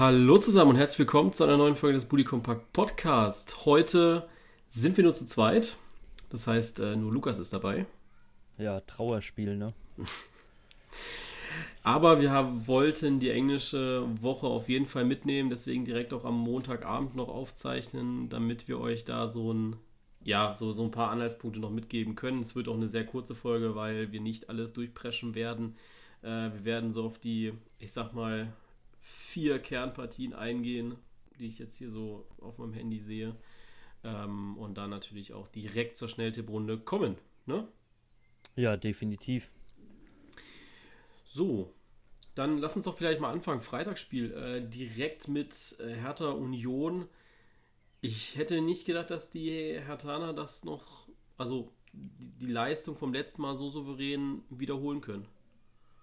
Hallo 0.00 0.38
zusammen 0.38 0.70
und 0.70 0.76
herzlich 0.76 1.00
willkommen 1.00 1.30
zu 1.34 1.44
einer 1.44 1.58
neuen 1.58 1.74
Folge 1.74 1.98
des 1.98 2.06
Bully 2.06 2.24
Compact 2.24 2.72
Podcast. 2.72 3.66
Heute 3.66 4.26
sind 4.66 4.96
wir 4.96 5.04
nur 5.04 5.12
zu 5.12 5.26
zweit. 5.26 5.76
Das 6.30 6.46
heißt, 6.46 6.80
äh, 6.80 6.96
nur 6.96 7.12
Lukas 7.12 7.38
ist 7.38 7.52
dabei. 7.52 7.84
Ja, 8.56 8.80
Trauerspiel, 8.80 9.58
ne? 9.58 9.74
Aber 11.82 12.18
wir 12.22 12.30
haben, 12.30 12.66
wollten 12.66 13.20
die 13.20 13.28
englische 13.28 14.06
Woche 14.22 14.46
auf 14.46 14.70
jeden 14.70 14.86
Fall 14.86 15.04
mitnehmen, 15.04 15.50
deswegen 15.50 15.84
direkt 15.84 16.14
auch 16.14 16.24
am 16.24 16.38
Montagabend 16.38 17.14
noch 17.14 17.28
aufzeichnen, 17.28 18.30
damit 18.30 18.68
wir 18.68 18.80
euch 18.80 19.04
da 19.04 19.28
so 19.28 19.52
ein, 19.52 19.76
ja, 20.24 20.54
so, 20.54 20.72
so 20.72 20.82
ein 20.82 20.92
paar 20.92 21.10
Anhaltspunkte 21.10 21.60
noch 21.60 21.72
mitgeben 21.72 22.14
können. 22.14 22.40
Es 22.40 22.56
wird 22.56 22.68
auch 22.68 22.76
eine 22.76 22.88
sehr 22.88 23.04
kurze 23.04 23.34
Folge, 23.34 23.74
weil 23.74 24.12
wir 24.12 24.22
nicht 24.22 24.48
alles 24.48 24.72
durchpreschen 24.72 25.34
werden. 25.34 25.76
Äh, 26.22 26.54
wir 26.54 26.64
werden 26.64 26.90
so 26.90 27.04
auf 27.04 27.18
die, 27.18 27.52
ich 27.78 27.92
sag 27.92 28.14
mal, 28.14 28.50
vier 29.00 29.58
Kernpartien 29.58 30.32
eingehen, 30.32 30.96
die 31.38 31.46
ich 31.46 31.58
jetzt 31.58 31.76
hier 31.76 31.90
so 31.90 32.26
auf 32.40 32.58
meinem 32.58 32.72
Handy 32.72 32.98
sehe. 32.98 33.34
Ähm, 34.02 34.56
und 34.56 34.78
dann 34.78 34.90
natürlich 34.90 35.32
auch 35.32 35.48
direkt 35.48 35.96
zur 35.96 36.08
Schnelltipprunde 36.08 36.78
kommen. 36.78 37.16
Ne? 37.46 37.68
Ja, 38.56 38.76
definitiv. 38.76 39.50
So, 41.24 41.72
dann 42.34 42.58
lass 42.58 42.76
uns 42.76 42.86
doch 42.86 42.96
vielleicht 42.96 43.20
mal 43.20 43.30
anfangen. 43.30 43.60
Freitagsspiel 43.60 44.32
äh, 44.32 44.68
direkt 44.68 45.28
mit 45.28 45.76
äh, 45.80 45.94
Hertha 45.94 46.30
Union. 46.30 47.08
Ich 48.00 48.36
hätte 48.36 48.60
nicht 48.60 48.86
gedacht, 48.86 49.10
dass 49.10 49.30
die 49.30 49.50
Hertaner 49.50 50.32
das 50.32 50.64
noch, 50.64 51.06
also 51.36 51.70
die, 51.92 52.30
die 52.40 52.46
Leistung 52.46 52.96
vom 52.96 53.12
letzten 53.12 53.42
Mal 53.42 53.54
so 53.54 53.68
souverän 53.68 54.42
wiederholen 54.48 55.00
können. 55.00 55.26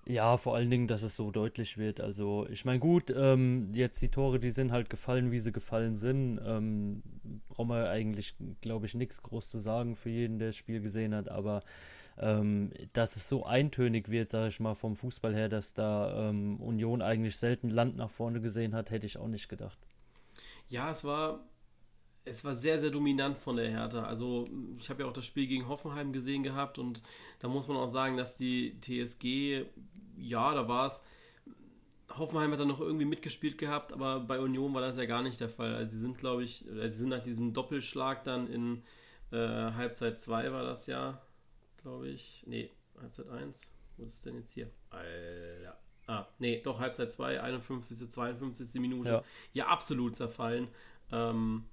Ja, 0.10 0.38
vor 0.38 0.56
allen 0.56 0.70
Dingen, 0.70 0.88
dass 0.88 1.04
es 1.04 1.18
so 1.18 1.32
deutlich 1.32 1.78
wird. 1.78 2.00
Also, 2.00 2.48
ich 2.50 2.64
meine, 2.64 2.80
gut, 2.80 3.14
ähm, 3.14 3.72
jetzt 3.74 4.02
die 4.02 4.08
Tore, 4.08 4.40
die 4.40 4.52
sind 4.52 4.72
halt 4.72 4.90
gefallen, 4.90 5.32
wie 5.32 5.40
sie 5.40 5.52
gefallen 5.52 5.98
sind. 5.98 6.40
Ähm, 6.46 7.04
brauchen 7.50 7.68
wir 7.70 7.90
eigentlich, 7.90 8.34
glaube 8.62 8.86
ich, 8.86 8.94
nichts 8.94 9.22
groß 9.22 9.50
zu 9.50 9.60
sagen 9.60 9.98
für 9.98 10.10
jeden, 10.10 10.40
der 10.40 10.50
das 10.50 10.56
Spiel 10.56 10.80
gesehen 10.80 11.14
hat. 11.14 11.28
Aber 11.28 11.62
ähm, 12.18 12.72
dass 12.94 13.18
es 13.18 13.28
so 13.28 13.46
eintönig 13.46 14.10
wird, 14.10 14.30
sage 14.30 14.48
ich 14.48 14.62
mal, 14.62 14.76
vom 14.76 14.96
Fußball 14.96 15.36
her, 15.36 15.50
dass 15.50 15.74
da 15.74 16.30
ähm, 16.30 16.56
Union 16.62 17.02
eigentlich 17.02 17.36
selten 17.36 17.70
Land 17.70 17.98
nach 17.98 18.10
vorne 18.10 18.40
gesehen 18.40 18.74
hat, 18.74 18.92
hätte 18.92 19.08
ich 19.08 19.18
auch 19.18 19.28
nicht 19.28 19.50
gedacht. 19.50 19.78
Ja, 20.70 20.90
es 20.90 21.04
war 21.04 21.42
es 22.28 22.44
war 22.44 22.54
sehr, 22.54 22.80
sehr 22.80 22.90
dominant 22.90 23.38
von 23.38 23.56
der 23.56 23.70
Hertha. 23.70 24.04
Also 24.04 24.48
ich 24.78 24.90
habe 24.90 25.04
ja 25.04 25.10
auch 25.10 25.14
das 25.14 25.26
Spiel 25.26 25.48
gegen 25.48 25.68
Hoffenheim 25.68 26.14
gesehen 26.14 26.44
gehabt 26.44 26.80
und 26.80 27.02
da 27.40 27.48
muss 27.48 27.68
man 27.68 27.78
auch 27.78 27.88
sagen, 27.88 28.18
dass 28.18 28.36
die 28.36 28.80
TSG, 28.82 29.66
ja, 30.18 30.54
da 30.54 30.68
war 30.68 30.88
es, 30.88 31.04
Hoffenheim 32.18 32.52
hat 32.52 32.60
dann 32.60 32.68
noch 32.68 32.80
irgendwie 32.80 33.06
mitgespielt 33.06 33.58
gehabt, 33.58 33.92
aber 33.94 34.20
bei 34.20 34.40
Union 34.40 34.74
war 34.74 34.82
das 34.82 34.98
ja 34.98 35.06
gar 35.06 35.24
nicht 35.24 35.40
der 35.40 35.50
Fall. 35.50 35.76
Also 35.76 35.92
sie 35.92 36.02
sind, 36.02 36.18
glaube 36.18 36.44
ich, 36.44 36.66
sie 36.68 36.90
sind 36.90 37.10
nach 37.10 37.24
diesem 37.24 37.54
Doppelschlag 37.54 38.24
dann 38.24 38.48
in 38.48 38.84
äh, 39.32 39.38
Halbzeit 39.38 40.20
2 40.20 40.52
war 40.52 40.64
das 40.64 40.88
ja, 40.88 41.22
glaube 41.82 42.08
ich. 42.08 42.44
Nee, 42.48 42.72
Halbzeit 43.00 43.30
1. 43.30 43.74
Wo 43.98 44.04
ist 44.04 44.16
es 44.16 44.22
denn 44.22 44.36
jetzt 44.36 44.54
hier? 44.54 44.70
Alter. 44.90 45.78
Ah, 46.08 46.26
nee, 46.40 46.62
doch, 46.62 46.80
Halbzeit 46.80 47.12
2, 47.12 47.42
51., 47.42 48.10
52. 48.10 48.80
Minute. 48.80 49.10
Ja, 49.10 49.24
ja 49.52 49.68
absolut 49.68 50.16
zerfallen. 50.16 50.70
Ähm, 51.12 51.66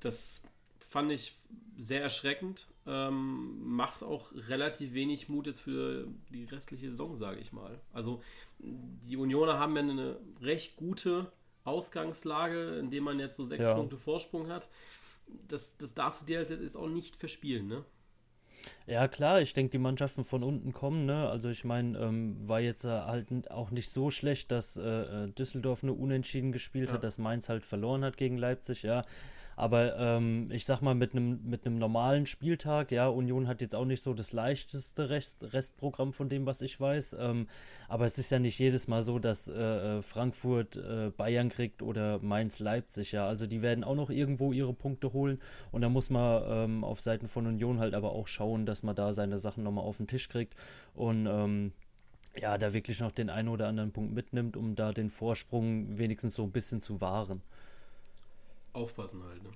das 0.00 0.42
fand 0.78 1.12
ich 1.12 1.36
sehr 1.76 2.02
erschreckend. 2.02 2.66
Ähm, 2.86 3.62
macht 3.62 4.02
auch 4.02 4.32
relativ 4.34 4.94
wenig 4.94 5.28
Mut 5.28 5.46
jetzt 5.46 5.60
für 5.60 6.08
die 6.30 6.44
restliche 6.44 6.90
Saison, 6.90 7.16
sage 7.16 7.40
ich 7.40 7.52
mal. 7.52 7.80
Also 7.92 8.22
die 8.58 9.16
Unioner 9.16 9.58
haben 9.58 9.76
ja 9.76 9.82
eine 9.82 10.16
recht 10.40 10.76
gute 10.76 11.30
Ausgangslage, 11.64 12.78
indem 12.78 13.04
man 13.04 13.18
jetzt 13.18 13.36
so 13.36 13.44
sechs 13.44 13.64
ja. 13.64 13.74
Punkte 13.74 13.96
Vorsprung 13.96 14.48
hat. 14.48 14.68
Das, 15.46 15.76
das 15.76 15.94
darfst 15.94 16.22
du 16.22 16.26
dir 16.26 16.40
jetzt 16.42 16.76
auch 16.76 16.88
nicht 16.88 17.16
verspielen, 17.16 17.68
ne? 17.68 17.84
Ja, 18.86 19.08
klar, 19.08 19.40
ich 19.40 19.54
denke, 19.54 19.70
die 19.70 19.78
Mannschaften 19.78 20.24
von 20.24 20.42
unten 20.42 20.72
kommen, 20.72 21.06
ne? 21.06 21.28
Also 21.28 21.48
ich 21.48 21.64
meine, 21.64 21.98
ähm, 21.98 22.36
war 22.46 22.60
jetzt 22.60 22.84
äh, 22.84 22.88
halt 22.88 23.50
auch 23.50 23.70
nicht 23.70 23.88
so 23.88 24.10
schlecht, 24.10 24.50
dass 24.50 24.76
äh, 24.76 24.82
äh 24.82 25.28
Düsseldorf 25.28 25.82
nur 25.82 25.98
unentschieden 25.98 26.52
gespielt 26.52 26.88
ja. 26.88 26.94
hat, 26.94 27.04
dass 27.04 27.16
Mainz 27.16 27.48
halt 27.48 27.64
verloren 27.64 28.04
hat 28.04 28.16
gegen 28.16 28.36
Leipzig, 28.36 28.82
ja. 28.82 29.04
Aber 29.56 29.96
ähm, 29.98 30.50
ich 30.52 30.64
sag 30.64 30.80
mal, 30.80 30.94
mit 30.94 31.12
einem 31.12 31.40
mit 31.44 31.66
normalen 31.66 32.26
Spieltag, 32.26 32.90
ja, 32.92 33.08
Union 33.08 33.46
hat 33.46 33.60
jetzt 33.60 33.74
auch 33.74 33.84
nicht 33.84 34.02
so 34.02 34.14
das 34.14 34.32
leichteste 34.32 35.10
Rest, 35.10 35.52
Restprogramm 35.52 36.12
von 36.12 36.28
dem, 36.28 36.46
was 36.46 36.62
ich 36.62 36.80
weiß. 36.80 37.16
Ähm, 37.18 37.46
aber 37.88 38.06
es 38.06 38.16
ist 38.16 38.30
ja 38.30 38.38
nicht 38.38 38.58
jedes 38.58 38.88
Mal 38.88 39.02
so, 39.02 39.18
dass 39.18 39.48
äh, 39.48 39.98
äh, 39.98 40.02
Frankfurt 40.02 40.76
äh, 40.76 41.10
Bayern 41.16 41.48
kriegt 41.50 41.82
oder 41.82 42.18
Mainz 42.20 42.58
Leipzig, 42.58 43.12
ja. 43.12 43.26
Also 43.26 43.46
die 43.46 43.62
werden 43.62 43.84
auch 43.84 43.96
noch 43.96 44.10
irgendwo 44.10 44.52
ihre 44.52 44.72
Punkte 44.72 45.12
holen. 45.12 45.40
Und 45.72 45.82
da 45.82 45.88
muss 45.88 46.08
man 46.10 46.42
ähm, 46.46 46.84
auf 46.84 47.00
Seiten 47.00 47.28
von 47.28 47.46
Union 47.46 47.80
halt 47.80 47.94
aber 47.94 48.12
auch 48.12 48.26
schauen, 48.28 48.66
dass 48.66 48.82
man 48.82 48.96
da 48.96 49.12
seine 49.12 49.38
Sachen 49.38 49.64
nochmal 49.64 49.84
auf 49.84 49.98
den 49.98 50.06
Tisch 50.06 50.28
kriegt. 50.28 50.54
Und 50.94 51.26
ähm, 51.26 51.72
ja, 52.40 52.56
da 52.58 52.72
wirklich 52.72 53.00
noch 53.00 53.12
den 53.12 53.28
einen 53.28 53.48
oder 53.48 53.68
anderen 53.68 53.92
Punkt 53.92 54.14
mitnimmt, 54.14 54.56
um 54.56 54.74
da 54.74 54.92
den 54.92 55.10
Vorsprung 55.10 55.98
wenigstens 55.98 56.34
so 56.34 56.44
ein 56.44 56.52
bisschen 56.52 56.80
zu 56.80 57.00
wahren 57.00 57.42
aufpassen 58.72 59.22
halt. 59.24 59.42
Ne? 59.42 59.50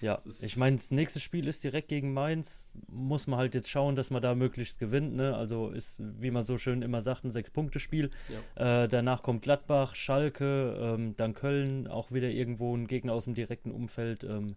Ja, 0.00 0.20
ich 0.42 0.56
meine, 0.56 0.76
das 0.76 0.92
nächste 0.92 1.18
Spiel 1.18 1.48
ist 1.48 1.64
direkt 1.64 1.88
gegen 1.88 2.12
Mainz. 2.12 2.68
Muss 2.88 3.26
man 3.26 3.38
halt 3.38 3.54
jetzt 3.54 3.68
schauen, 3.68 3.96
dass 3.96 4.10
man 4.10 4.22
da 4.22 4.34
möglichst 4.34 4.78
gewinnt. 4.78 5.16
Ne? 5.16 5.34
Also 5.34 5.70
ist, 5.70 6.00
wie 6.20 6.30
man 6.30 6.44
so 6.44 6.56
schön 6.56 6.82
immer 6.82 7.02
sagt, 7.02 7.24
ein 7.24 7.32
Sechs-Punkte-Spiel. 7.32 8.10
Ja. 8.56 8.84
Äh, 8.84 8.88
danach 8.88 9.22
kommt 9.22 9.42
Gladbach, 9.42 9.96
Schalke, 9.96 10.78
ähm, 10.80 11.16
dann 11.16 11.34
Köln, 11.34 11.88
auch 11.88 12.12
wieder 12.12 12.28
irgendwo 12.28 12.76
ein 12.76 12.86
Gegner 12.86 13.12
aus 13.12 13.24
dem 13.24 13.34
direkten 13.34 13.72
Umfeld. 13.72 14.22
Ähm, 14.22 14.54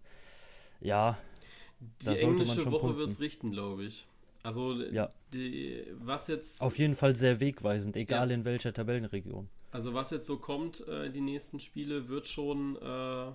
ja, 0.80 1.18
die 2.02 2.16
englische 2.16 2.70
Woche 2.70 2.96
wird 2.96 3.10
es 3.10 3.20
richten, 3.20 3.50
glaube 3.50 3.84
ich. 3.84 4.06
Also, 4.44 4.74
ja. 4.74 5.12
die, 5.32 5.84
was 5.98 6.28
jetzt. 6.28 6.62
Auf 6.62 6.78
jeden 6.78 6.94
Fall 6.94 7.14
sehr 7.14 7.40
wegweisend, 7.40 7.96
egal 7.96 8.30
ja. 8.30 8.34
in 8.34 8.44
welcher 8.44 8.72
Tabellenregion. 8.72 9.48
Also, 9.70 9.94
was 9.94 10.10
jetzt 10.10 10.26
so 10.26 10.36
kommt, 10.36 10.86
äh, 10.86 11.10
die 11.10 11.20
nächsten 11.20 11.58
Spiele, 11.60 12.08
wird 12.08 12.26
schon. 12.26 12.76
Äh, 12.76 13.32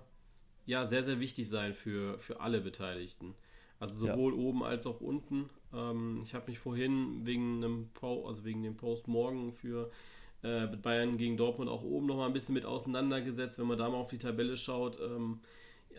ja 0.67 0.85
sehr, 0.85 1.01
sehr 1.01 1.19
wichtig 1.19 1.49
sein 1.49 1.73
für, 1.73 2.19
für 2.19 2.39
alle 2.39 2.61
Beteiligten. 2.61 3.33
Also 3.79 4.07
sowohl 4.07 4.33
ja. 4.33 4.39
oben 4.39 4.63
als 4.63 4.85
auch 4.85 5.01
unten. 5.01 5.49
Ähm, 5.73 6.21
ich 6.23 6.35
habe 6.35 6.49
mich 6.49 6.59
vorhin 6.59 7.25
wegen 7.25 7.63
einem 7.63 7.89
po 7.93 8.27
also 8.27 8.43
wegen 8.43 8.61
dem 8.61 8.75
Post 8.75 9.07
morgen 9.07 9.53
für 9.53 9.89
äh, 10.43 10.67
Bayern 10.67 11.17
gegen 11.17 11.37
Dortmund 11.37 11.69
auch 11.69 11.83
oben 11.83 12.07
noch 12.07 12.17
mal 12.17 12.27
ein 12.27 12.33
bisschen 12.33 12.53
mit 12.53 12.65
auseinandergesetzt, 12.65 13.57
wenn 13.57 13.67
man 13.67 13.77
da 13.77 13.89
mal 13.89 13.97
auf 13.97 14.09
die 14.09 14.17
Tabelle 14.17 14.57
schaut. 14.57 14.99
Ähm, 14.99 15.39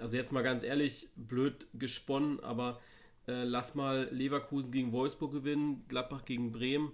also 0.00 0.16
jetzt 0.16 0.32
mal 0.32 0.42
ganz 0.42 0.62
ehrlich, 0.62 1.08
blöd 1.16 1.66
gesponnen, 1.74 2.40
aber 2.40 2.78
äh, 3.26 3.44
lass 3.44 3.74
mal 3.74 4.08
Leverkusen 4.10 4.70
gegen 4.70 4.92
Wolfsburg 4.92 5.32
gewinnen, 5.32 5.84
Gladbach 5.88 6.24
gegen 6.24 6.52
Bremen 6.52 6.92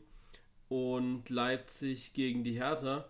und 0.69 1.29
Leipzig 1.29 2.13
gegen 2.13 2.45
die 2.45 2.53
Hertha. 2.53 3.07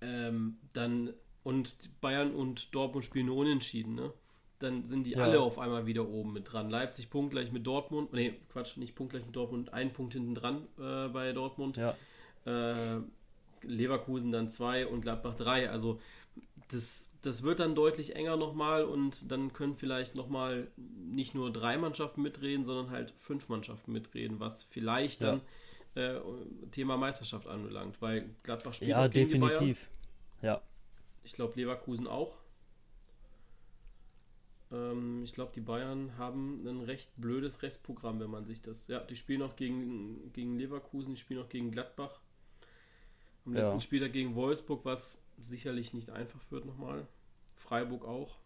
Ähm, 0.00 0.58
dann 0.72 1.12
und 1.44 2.00
Bayern 2.00 2.34
und 2.34 2.74
Dortmund 2.74 3.04
spielen 3.04 3.26
nur 3.26 3.36
unentschieden, 3.36 3.94
ne? 3.94 4.12
Dann 4.58 4.84
sind 4.86 5.04
die 5.06 5.12
ja. 5.12 5.22
alle 5.22 5.40
auf 5.40 5.58
einmal 5.58 5.86
wieder 5.86 6.08
oben 6.08 6.32
mit 6.32 6.52
dran. 6.52 6.68
Leipzig 6.68 7.10
punktgleich 7.10 7.52
mit 7.52 7.64
Dortmund. 7.64 8.12
Nee, 8.12 8.34
Quatsch, 8.48 8.76
nicht 8.76 8.96
punktgleich 8.96 9.24
mit 9.24 9.36
Dortmund. 9.36 9.72
Ein 9.72 9.92
Punkt 9.92 10.14
hinten 10.14 10.34
dran 10.34 10.66
äh, 10.78 11.06
bei 11.08 11.32
Dortmund. 11.32 11.76
Ja. 11.76 11.94
Äh, 12.44 13.00
Leverkusen 13.62 14.32
dann 14.32 14.50
zwei 14.50 14.86
und 14.86 15.02
Gladbach 15.02 15.34
drei. 15.34 15.70
Also 15.70 16.00
das, 16.72 17.08
das 17.22 17.44
wird 17.44 17.60
dann 17.60 17.74
deutlich 17.74 18.16
enger 18.16 18.36
nochmal 18.36 18.84
und 18.84 19.30
dann 19.30 19.52
können 19.52 19.76
vielleicht 19.76 20.14
nochmal 20.14 20.68
nicht 20.76 21.34
nur 21.34 21.52
drei 21.52 21.78
Mannschaften 21.78 22.22
mitreden, 22.22 22.64
sondern 22.64 22.90
halt 22.90 23.12
fünf 23.12 23.48
Mannschaften 23.48 23.92
mitreden, 23.92 24.40
was 24.40 24.64
vielleicht 24.64 25.20
ja. 25.20 25.38
dann 25.94 26.14
äh, 26.16 26.20
Thema 26.72 26.96
Meisterschaft 26.96 27.46
anbelangt, 27.46 28.00
weil 28.00 28.30
Gladbach 28.42 28.74
spielt 28.74 28.90
ja, 28.90 29.08
definitiv. 29.08 29.88
Ja, 30.42 30.60
ich 31.28 31.34
glaube, 31.34 31.60
Leverkusen 31.60 32.06
auch. 32.06 32.38
Ähm, 34.72 35.22
ich 35.24 35.34
glaube, 35.34 35.52
die 35.54 35.60
Bayern 35.60 36.16
haben 36.16 36.66
ein 36.66 36.80
recht 36.80 37.10
blödes 37.16 37.62
Restprogramm, 37.62 38.18
wenn 38.18 38.30
man 38.30 38.46
sich 38.46 38.62
das. 38.62 38.88
Ja, 38.88 39.00
die 39.00 39.14
spielen 39.14 39.40
noch 39.40 39.54
gegen, 39.54 40.32
gegen 40.32 40.58
Leverkusen, 40.58 41.14
die 41.14 41.20
spielen 41.20 41.40
noch 41.40 41.50
gegen 41.50 41.70
Gladbach. 41.70 42.20
Am 43.44 43.52
letzten 43.52 43.74
ja. 43.74 43.80
Spieltag 43.80 44.14
gegen 44.14 44.34
Wolfsburg, 44.36 44.86
was 44.86 45.22
sicherlich 45.38 45.92
nicht 45.92 46.08
einfach 46.08 46.40
wird 46.50 46.64
nochmal. 46.64 47.06
Freiburg 47.56 48.06
auch. 48.06 48.38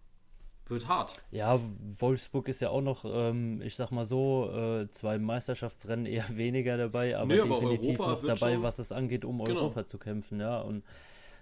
Wird 0.67 0.89
hart. 0.89 1.15
Ja, 1.31 1.61
Wolfsburg 2.01 2.49
ist 2.49 2.61
ja 2.61 2.71
auch 2.71 2.83
noch, 2.83 3.05
ähm, 3.05 3.63
ich 3.63 3.77
sag 3.77 3.93
mal 3.93 4.05
so, 4.05 4.51
äh, 4.53 4.91
zwei 4.91 5.19
Meisterschaftsrennen 5.19 6.07
eher 6.07 6.25
weniger 6.37 6.77
dabei, 6.77 7.17
aber 7.17 7.27
nee, 7.27 7.43
definitiv 7.43 8.01
aber 8.01 8.13
noch 8.13 8.25
dabei, 8.25 8.61
was 8.61 8.81
es 8.81 8.91
angeht, 8.91 9.25
um 9.25 9.39
genau. 9.45 9.61
Europa 9.61 9.87
zu 9.87 9.99
kämpfen, 9.99 10.41
ja. 10.41 10.61
Und 10.61 10.83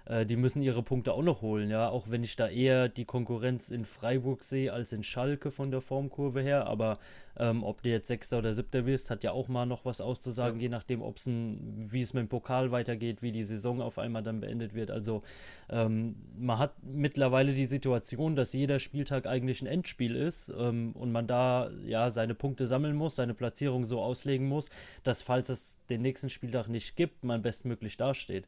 äh, 0.06 0.26
die 0.26 0.36
müssen 0.36 0.62
ihre 0.62 0.82
Punkte 0.82 1.12
auch 1.12 1.22
noch 1.22 1.42
holen, 1.42 1.70
ja, 1.70 1.88
auch 1.88 2.10
wenn 2.10 2.24
ich 2.24 2.36
da 2.36 2.48
eher 2.48 2.88
die 2.88 3.04
Konkurrenz 3.04 3.70
in 3.70 3.84
Freiburg 3.84 4.42
sehe 4.42 4.72
als 4.72 4.92
in 4.92 5.02
Schalke 5.02 5.50
von 5.50 5.70
der 5.70 5.80
Formkurve 5.80 6.40
her, 6.40 6.66
aber 6.66 6.98
ähm, 7.40 7.64
ob 7.64 7.82
du 7.82 7.88
jetzt 7.88 8.08
Sechster 8.08 8.38
oder 8.38 8.52
Siebter 8.54 8.86
wirst, 8.86 9.10
hat 9.10 9.24
ja 9.24 9.32
auch 9.32 9.48
mal 9.48 9.64
noch 9.64 9.84
was 9.84 10.00
auszusagen, 10.00 10.58
ja. 10.58 10.64
je 10.64 10.68
nachdem, 10.68 11.00
ob 11.00 11.16
es 11.16 11.26
wie 11.26 12.00
es 12.00 12.12
mit 12.12 12.22
dem 12.22 12.28
Pokal 12.28 12.70
weitergeht, 12.70 13.22
wie 13.22 13.32
die 13.32 13.44
Saison 13.44 13.80
auf 13.80 13.98
einmal 13.98 14.22
dann 14.22 14.40
beendet 14.40 14.74
wird. 14.74 14.90
Also 14.90 15.22
ähm, 15.70 16.16
man 16.38 16.58
hat 16.58 16.74
mittlerweile 16.82 17.54
die 17.54 17.66
Situation, 17.66 18.36
dass 18.36 18.52
jeder 18.52 18.78
Spieltag 18.78 19.26
eigentlich 19.26 19.62
ein 19.62 19.66
Endspiel 19.66 20.16
ist 20.16 20.52
ähm, 20.58 20.92
und 20.92 21.12
man 21.12 21.26
da 21.26 21.70
ja 21.86 22.10
seine 22.10 22.34
Punkte 22.34 22.66
sammeln 22.66 22.96
muss, 22.96 23.16
seine 23.16 23.34
Platzierung 23.34 23.86
so 23.86 24.00
auslegen 24.00 24.46
muss, 24.46 24.68
dass 25.02 25.22
falls 25.22 25.48
es 25.48 25.78
den 25.88 26.02
nächsten 26.02 26.30
Spieltag 26.30 26.68
nicht 26.68 26.96
gibt, 26.96 27.24
man 27.24 27.42
bestmöglich 27.42 27.96
dasteht. 27.96 28.46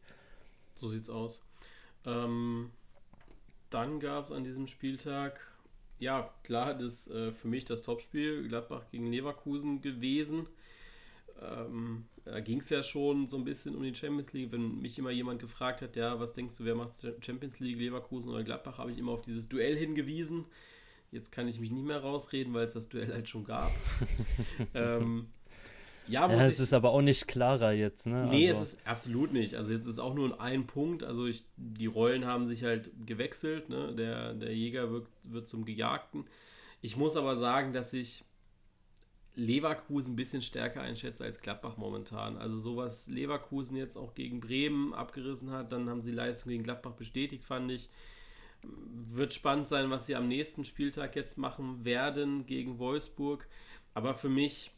So 0.75 0.89
sieht's 0.89 1.11
aus. 1.11 1.43
Ähm, 2.05 2.71
dann 3.71 4.01
gab 4.01 4.25
es 4.25 4.33
an 4.33 4.45
diesem 4.45 4.67
Spieltag, 4.67 5.41
ja, 5.99 6.33
klar, 6.43 6.75
das 6.75 7.07
ist 7.07 7.11
äh, 7.11 7.33
für 7.33 7.49
mich 7.49 7.65
das 7.65 7.83
Topspiel, 7.83 8.49
Gladbach 8.49 8.85
gegen 8.91 9.07
Leverkusen 9.07 9.81
gewesen. 9.81 10.47
Ähm, 11.41 12.05
da 12.25 12.41
ging 12.41 12.59
es 12.59 12.71
ja 12.71 12.83
schon 12.83 13.27
so 13.29 13.37
ein 13.37 13.45
bisschen 13.45 13.75
um 13.75 13.83
die 13.83 13.95
Champions 13.95 14.33
League. 14.33 14.53
Wenn 14.53 14.81
mich 14.81 14.99
immer 14.99 15.11
jemand 15.11 15.41
gefragt 15.41 15.83
hat, 15.83 15.97
ja, 15.97 16.21
was 16.21 16.33
denkst 16.33 16.57
du, 16.59 16.65
wer 16.65 16.75
macht 16.75 16.93
Champions 17.21 17.59
League, 17.61 17.79
Leverkusen 17.79 18.31
oder 18.31 18.45
Gladbach, 18.45 18.79
habe 18.79 18.93
ich 18.93 18.99
immer 18.99 19.13
auf 19.13 19.23
dieses 19.23 19.49
Duell 19.49 19.77
hingewiesen. 19.77 20.45
Jetzt 21.11 21.33
kann 21.33 21.49
ich 21.49 21.61
mich 21.61 21.71
nicht 21.71 21.85
mehr 21.85 21.99
rausreden, 21.99 22.55
weil 22.55 22.67
es 22.67 22.75
das 22.75 22.89
Duell 22.89 23.13
halt 23.13 23.29
schon 23.29 23.45
gab. 23.45 23.73
ähm, 24.75 25.29
ja, 26.09 26.29
ja 26.29 26.45
es 26.47 26.61
ist 26.61 26.75
aber 26.75 26.91
auch 26.91 27.03
nicht 27.03 27.29
klarer 27.29 27.73
jetzt, 27.73 28.07
ne? 28.07 28.27
Nee, 28.27 28.49
also. 28.49 28.63
es 28.63 28.73
ist 28.75 28.87
absolut 28.87 29.33
nicht. 29.33 29.55
Also 29.55 29.73
jetzt 29.73 29.87
ist 29.87 29.99
auch 29.99 30.15
nur 30.15 30.41
ein 30.41 30.67
Punkt. 30.67 31.05
Also 31.05 31.27
ich, 31.27 31.45
die 31.57 31.87
Rollen 31.87 32.27
haben 32.27 32.47
sich 32.47 32.65
halt 32.65 32.91
gewechselt, 33.07 33.69
ne? 33.69 33.95
Der, 33.95 34.35
der 34.35 34.55
Jäger 34.55 34.91
wird, 34.91 35.07
wird 35.25 35.49
zum 35.49 35.65
Gejagten. 35.65 36.25
Ich 36.81 36.97
muss 36.97 37.17
aber 37.17 37.37
sagen, 37.37 37.73
dass 37.73 37.93
ich 37.93 38.25
Leverkusen 39.35 40.13
ein 40.13 40.17
bisschen 40.17 40.43
stärker 40.43 40.83
einschätze 40.83 41.25
als 41.25 41.41
Gladbach 41.41 41.77
momentan. 41.77 42.37
Also 42.37 42.59
sowas 42.59 43.09
Leverkusen 43.09 43.77
jetzt 43.77 43.97
auch 43.97 44.15
gegen 44.15 44.41
Bremen 44.41 44.93
abgerissen 44.93 45.51
hat, 45.51 45.73
dann 45.73 45.89
haben 45.89 46.03
sie 46.03 46.13
Leistung 46.13 46.51
gegen 46.51 46.65
Gladbach 46.65 46.93
bestätigt, 46.93 47.45
fand 47.45 47.71
ich. 47.71 47.89
Wird 48.63 49.33
spannend 49.33 49.69
sein, 49.69 49.91
was 49.91 50.07
sie 50.07 50.17
am 50.17 50.29
nächsten 50.29 50.65
Spieltag 50.65 51.17
jetzt 51.17 51.39
machen 51.39 51.85
werden 51.85 52.47
gegen 52.47 52.79
Wolfsburg. 52.79 53.49
Aber 53.95 54.15
für 54.15 54.29
mich 54.29 54.71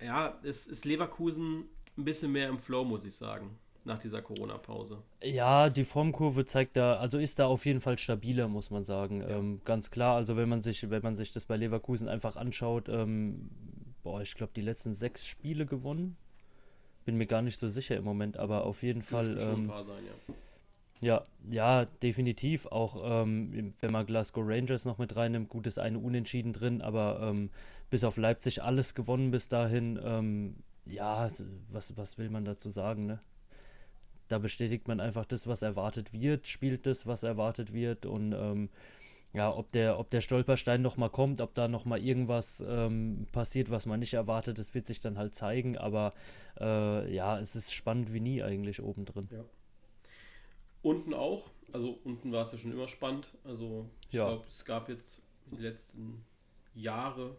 ja, 0.00 0.38
es 0.42 0.66
ist 0.66 0.84
Leverkusen 0.84 1.64
ein 1.96 2.04
bisschen 2.04 2.32
mehr 2.32 2.48
im 2.48 2.58
Flow, 2.58 2.84
muss 2.84 3.04
ich 3.04 3.14
sagen, 3.14 3.58
nach 3.84 3.98
dieser 3.98 4.22
Corona-Pause. 4.22 5.02
Ja, 5.22 5.70
die 5.70 5.84
Formkurve 5.84 6.44
zeigt 6.44 6.76
da, 6.76 6.94
also 6.94 7.18
ist 7.18 7.38
da 7.38 7.46
auf 7.46 7.64
jeden 7.66 7.80
Fall 7.80 7.98
stabiler, 7.98 8.48
muss 8.48 8.70
man 8.70 8.84
sagen. 8.84 9.20
Ja. 9.20 9.28
Ähm, 9.28 9.60
ganz 9.64 9.90
klar, 9.90 10.16
also 10.16 10.36
wenn 10.36 10.48
man 10.48 10.62
sich, 10.62 10.90
wenn 10.90 11.02
man 11.02 11.16
sich 11.16 11.32
das 11.32 11.46
bei 11.46 11.56
Leverkusen 11.56 12.08
einfach 12.08 12.36
anschaut, 12.36 12.88
ähm, 12.88 13.50
boah, 14.02 14.20
ich 14.20 14.34
glaube, 14.34 14.52
die 14.54 14.62
letzten 14.62 14.94
sechs 14.94 15.26
Spiele 15.26 15.66
gewonnen. 15.66 16.16
Bin 17.04 17.16
mir 17.16 17.26
gar 17.26 17.42
nicht 17.42 17.58
so 17.58 17.68
sicher 17.68 17.96
im 17.96 18.04
Moment, 18.04 18.36
aber 18.36 18.64
auf 18.64 18.82
jeden 18.82 19.02
Fall. 19.02 19.40
Schon 19.40 19.52
ähm, 19.52 19.64
ein 19.64 19.68
paar 19.68 19.84
sein, 19.84 20.04
ja. 20.04 20.34
Ja, 21.00 21.24
ja, 21.50 21.84
definitiv. 22.02 22.66
Auch 22.66 22.96
ähm, 23.04 23.74
wenn 23.80 23.92
man 23.92 24.06
Glasgow 24.06 24.44
Rangers 24.46 24.84
noch 24.84 24.98
mit 24.98 25.14
reinnimmt, 25.14 25.48
gut 25.48 25.66
ist 25.66 25.78
eine 25.78 25.98
Unentschieden 25.98 26.52
drin, 26.52 26.80
aber 26.82 27.20
ähm, 27.22 27.50
bis 27.90 28.04
auf 28.04 28.16
Leipzig 28.16 28.62
alles 28.62 28.94
gewonnen 28.94 29.30
bis 29.30 29.48
dahin. 29.48 29.98
Ähm, 30.02 30.56
ja, 30.86 31.30
was, 31.70 31.96
was 31.96 32.16
will 32.18 32.30
man 32.30 32.44
dazu 32.44 32.70
sagen, 32.70 33.06
ne? 33.06 33.20
Da 34.28 34.38
bestätigt 34.38 34.88
man 34.88 34.98
einfach 35.00 35.24
das, 35.24 35.46
was 35.46 35.62
erwartet 35.62 36.12
wird, 36.12 36.48
spielt 36.48 36.86
das, 36.86 37.06
was 37.06 37.22
erwartet 37.22 37.72
wird 37.72 38.06
und 38.06 38.32
ähm, 38.32 38.70
ja, 39.32 39.54
ob 39.54 39.70
der, 39.72 39.98
ob 40.00 40.10
der 40.10 40.20
Stolperstein 40.20 40.82
nochmal 40.82 41.10
kommt, 41.10 41.40
ob 41.40 41.54
da 41.54 41.68
nochmal 41.68 42.00
irgendwas 42.00 42.64
ähm, 42.66 43.26
passiert, 43.32 43.70
was 43.70 43.86
man 43.86 44.00
nicht 44.00 44.14
erwartet, 44.14 44.58
das 44.58 44.74
wird 44.74 44.86
sich 44.86 44.98
dann 45.00 45.18
halt 45.18 45.36
zeigen, 45.36 45.78
aber 45.78 46.12
äh, 46.58 47.14
ja, 47.14 47.38
es 47.38 47.54
ist 47.54 47.72
spannend 47.72 48.12
wie 48.14 48.20
nie 48.20 48.42
eigentlich 48.42 48.82
oben 48.82 49.04
drin. 49.04 49.28
Ja. 49.30 49.44
Unten 50.86 51.14
auch, 51.14 51.50
also 51.72 51.98
unten 52.04 52.32
war 52.32 52.44
es 52.44 52.52
ja 52.52 52.58
schon 52.58 52.72
immer 52.72 52.88
spannend, 52.88 53.32
also 53.44 53.88
ich 54.08 54.14
ja. 54.14 54.26
glaube, 54.26 54.44
es 54.46 54.64
gab 54.64 54.88
jetzt 54.88 55.22
die 55.50 55.60
letzten 55.60 56.24
Jahre 56.74 57.36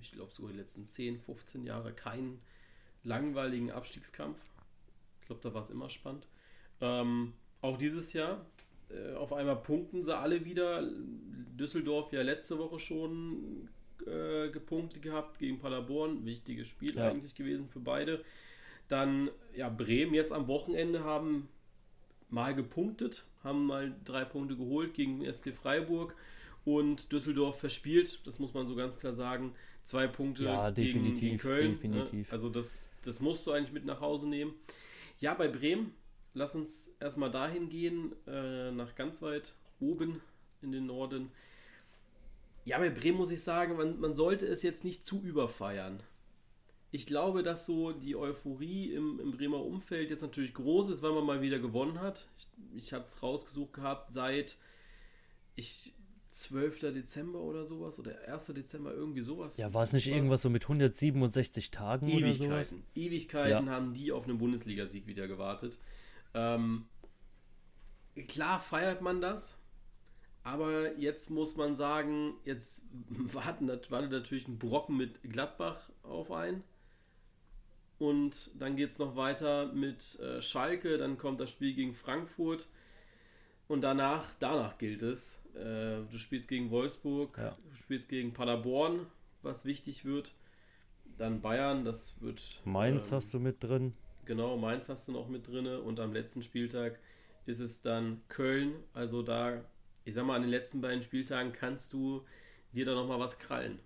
ich 0.00 0.12
glaube 0.12 0.32
sogar 0.32 0.52
die 0.52 0.58
letzten 0.58 0.86
10, 0.86 1.18
15 1.18 1.64
Jahre 1.64 1.92
keinen 1.92 2.40
langweiligen 3.04 3.70
Abstiegskampf. 3.70 4.38
Ich 5.20 5.26
glaube, 5.26 5.42
da 5.42 5.54
war 5.54 5.62
es 5.62 5.70
immer 5.70 5.88
spannend. 5.88 6.26
Ähm, 6.80 7.32
auch 7.60 7.76
dieses 7.76 8.12
Jahr, 8.12 8.46
äh, 8.90 9.14
auf 9.14 9.32
einmal 9.32 9.56
punkten 9.56 10.04
sie 10.04 10.16
alle 10.16 10.44
wieder. 10.44 10.88
Düsseldorf 11.58 12.12
ja 12.12 12.22
letzte 12.22 12.58
Woche 12.58 12.78
schon 12.78 13.68
äh, 14.06 14.50
gepunktet 14.50 15.02
gehabt 15.02 15.38
gegen 15.38 15.58
Paderborn. 15.58 16.24
Wichtiges 16.24 16.68
Spiel 16.68 16.96
ja. 16.96 17.08
eigentlich 17.08 17.34
gewesen 17.34 17.68
für 17.68 17.80
beide. 17.80 18.24
Dann, 18.88 19.30
ja, 19.54 19.68
Bremen 19.68 20.14
jetzt 20.14 20.32
am 20.32 20.46
Wochenende 20.46 21.02
haben 21.02 21.48
mal 22.28 22.54
gepunktet, 22.54 23.24
haben 23.44 23.66
mal 23.66 23.94
drei 24.04 24.24
Punkte 24.24 24.56
geholt 24.56 24.94
gegen 24.94 25.24
SC 25.32 25.52
Freiburg 25.54 26.14
und 26.64 27.12
Düsseldorf 27.12 27.60
verspielt, 27.60 28.20
das 28.26 28.38
muss 28.38 28.52
man 28.52 28.66
so 28.66 28.74
ganz 28.74 28.98
klar 28.98 29.14
sagen. 29.14 29.54
Zwei 29.84 30.08
Punkte 30.08 30.44
ja, 30.44 30.72
definitiv, 30.72 31.20
gegen, 31.20 31.38
Köln. 31.38 31.66
Ne? 31.66 31.72
Definitiv. 31.74 32.32
Also 32.32 32.48
das, 32.48 32.90
das 33.04 33.20
musst 33.20 33.46
du 33.46 33.52
eigentlich 33.52 33.72
mit 33.72 33.84
nach 33.84 34.00
Hause 34.00 34.28
nehmen. 34.28 34.52
Ja, 35.20 35.34
bei 35.34 35.46
Bremen, 35.46 35.94
lass 36.34 36.56
uns 36.56 36.92
erstmal 36.98 37.30
dahin 37.30 37.68
gehen, 37.68 38.12
äh, 38.26 38.72
nach 38.72 38.96
ganz 38.96 39.22
weit 39.22 39.54
oben 39.78 40.20
in 40.60 40.72
den 40.72 40.86
Norden. 40.86 41.30
Ja, 42.64 42.78
bei 42.78 42.90
Bremen 42.90 43.16
muss 43.16 43.30
ich 43.30 43.42
sagen, 43.42 43.76
man, 43.76 44.00
man 44.00 44.16
sollte 44.16 44.44
es 44.46 44.64
jetzt 44.64 44.82
nicht 44.82 45.06
zu 45.06 45.22
überfeiern. 45.22 46.02
Ich 46.92 47.06
glaube, 47.06 47.42
dass 47.42 47.66
so 47.66 47.92
die 47.92 48.16
Euphorie 48.16 48.92
im, 48.92 49.20
im 49.20 49.32
Bremer 49.32 49.62
Umfeld 49.62 50.10
jetzt 50.10 50.22
natürlich 50.22 50.54
groß 50.54 50.88
ist, 50.88 51.02
weil 51.02 51.12
man 51.12 51.24
mal 51.24 51.42
wieder 51.42 51.58
gewonnen 51.58 52.00
hat. 52.00 52.28
Ich, 52.38 52.46
ich 52.76 52.92
habe 52.92 53.04
es 53.06 53.22
rausgesucht 53.22 53.74
gehabt, 53.74 54.12
seit 54.12 54.56
ich 55.56 55.94
12. 56.36 56.80
Dezember 56.92 57.40
oder 57.40 57.64
sowas 57.64 57.98
oder 57.98 58.12
1. 58.28 58.46
Dezember, 58.48 58.92
irgendwie 58.92 59.22
sowas. 59.22 59.56
Ja, 59.56 59.72
war 59.72 59.82
es 59.82 59.94
nicht 59.94 60.06
irgendwas 60.06 60.42
so 60.42 60.50
mit 60.50 60.64
167 60.64 61.70
Tagen 61.70 62.08
Ewigkeiten. 62.08 62.52
oder 62.52 62.64
sowas? 62.66 62.82
Ewigkeiten 62.94 63.66
ja. 63.66 63.72
haben 63.72 63.94
die 63.94 64.12
auf 64.12 64.24
einen 64.24 64.36
Bundesligasieg 64.36 65.06
wieder 65.06 65.28
gewartet. 65.28 65.78
Ähm, 66.34 66.84
klar 68.28 68.60
feiert 68.60 69.00
man 69.00 69.22
das, 69.22 69.58
aber 70.42 70.98
jetzt 70.98 71.30
muss 71.30 71.56
man 71.56 71.74
sagen, 71.74 72.34
jetzt 72.44 72.84
warten, 73.08 73.68
wartet 73.68 74.12
natürlich 74.12 74.46
ein 74.46 74.58
Brocken 74.58 74.98
mit 74.98 75.22
Gladbach 75.22 75.90
auf 76.02 76.30
ein. 76.30 76.62
Und 77.98 78.50
dann 78.60 78.76
geht 78.76 78.90
es 78.90 78.98
noch 78.98 79.16
weiter 79.16 79.72
mit 79.72 80.20
äh, 80.20 80.42
Schalke, 80.42 80.98
dann 80.98 81.16
kommt 81.16 81.40
das 81.40 81.50
Spiel 81.50 81.74
gegen 81.74 81.94
Frankfurt. 81.94 82.68
Und 83.68 83.80
danach, 83.80 84.26
danach 84.38 84.78
gilt 84.78 85.02
es. 85.02 85.40
Äh, 85.54 86.04
du 86.10 86.18
spielst 86.18 86.48
gegen 86.48 86.70
Wolfsburg, 86.70 87.36
ja. 87.38 87.56
du 87.70 87.76
spielst 87.76 88.08
gegen 88.08 88.32
Paderborn, 88.32 89.06
was 89.42 89.64
wichtig 89.64 90.04
wird. 90.04 90.34
Dann 91.16 91.40
Bayern, 91.40 91.84
das 91.84 92.20
wird. 92.20 92.60
Mainz 92.64 93.08
ähm, 93.08 93.16
hast 93.16 93.32
du 93.32 93.40
mit 93.40 93.64
drin. 93.64 93.94
Genau, 94.26 94.56
Mainz 94.56 94.88
hast 94.88 95.08
du 95.08 95.12
noch 95.12 95.28
mit 95.28 95.48
drin. 95.48 95.66
Und 95.66 95.98
am 95.98 96.12
letzten 96.12 96.42
Spieltag 96.42 96.98
ist 97.46 97.60
es 97.60 97.80
dann 97.80 98.20
Köln. 98.28 98.74
Also 98.92 99.22
da, 99.22 99.64
ich 100.04 100.14
sag 100.14 100.26
mal, 100.26 100.36
an 100.36 100.42
den 100.42 100.50
letzten 100.50 100.82
beiden 100.82 101.02
Spieltagen 101.02 101.52
kannst 101.52 101.92
du 101.92 102.24
dir 102.72 102.84
da 102.84 102.94
nochmal 102.94 103.18
was 103.18 103.38
krallen. 103.38 103.78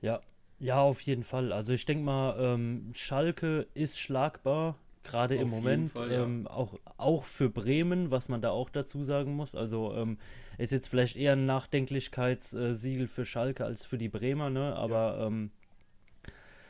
Ja, 0.00 0.22
ja, 0.60 0.80
auf 0.80 1.00
jeden 1.00 1.24
Fall. 1.24 1.52
Also 1.52 1.72
ich 1.72 1.86
denke 1.86 2.04
mal, 2.04 2.36
ähm, 2.38 2.92
Schalke 2.94 3.66
ist 3.74 3.98
schlagbar 3.98 4.76
gerade 5.02 5.34
im 5.34 5.48
Moment. 5.48 5.92
Fall, 5.92 6.12
ja. 6.12 6.22
ähm, 6.22 6.46
auch, 6.46 6.78
auch 6.98 7.24
für 7.24 7.48
Bremen, 7.48 8.10
was 8.10 8.28
man 8.28 8.42
da 8.42 8.50
auch 8.50 8.68
dazu 8.68 9.02
sagen 9.02 9.34
muss. 9.34 9.54
Also 9.54 9.94
ähm, 9.96 10.18
ist 10.58 10.72
jetzt 10.72 10.88
vielleicht 10.88 11.16
eher 11.16 11.32
ein 11.32 11.46
Nachdenklichkeitssiegel 11.46 13.08
für 13.08 13.24
Schalke 13.24 13.64
als 13.64 13.84
für 13.84 13.98
die 13.98 14.10
Bremer, 14.10 14.50
ne? 14.50 14.76
Aber 14.76 15.18
ja, 15.18 15.26
ähm, 15.26 15.50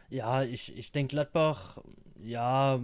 ja 0.09 0.43
ich, 0.45 0.77
ich 0.77 0.93
denke 0.93 1.11
Gladbach, 1.11 1.79
ja. 2.23 2.81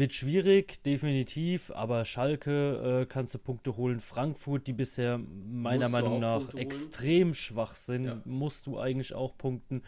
Wird 0.00 0.12
schwierig, 0.12 0.82
definitiv, 0.82 1.70
aber 1.70 2.04
Schalke 2.04 3.02
äh, 3.02 3.06
kannst 3.06 3.34
du 3.34 3.38
Punkte 3.38 3.76
holen. 3.76 4.00
Frankfurt, 4.00 4.66
die 4.66 4.72
bisher 4.72 5.18
meiner 5.18 5.88
Meinung 5.88 6.18
nach 6.18 6.52
extrem 6.54 7.34
schwach 7.34 7.76
sind, 7.76 8.06
ja. 8.06 8.20
musst 8.24 8.66
du 8.66 8.80
eigentlich 8.80 9.14
auch 9.14 9.38
punkten. 9.38 9.82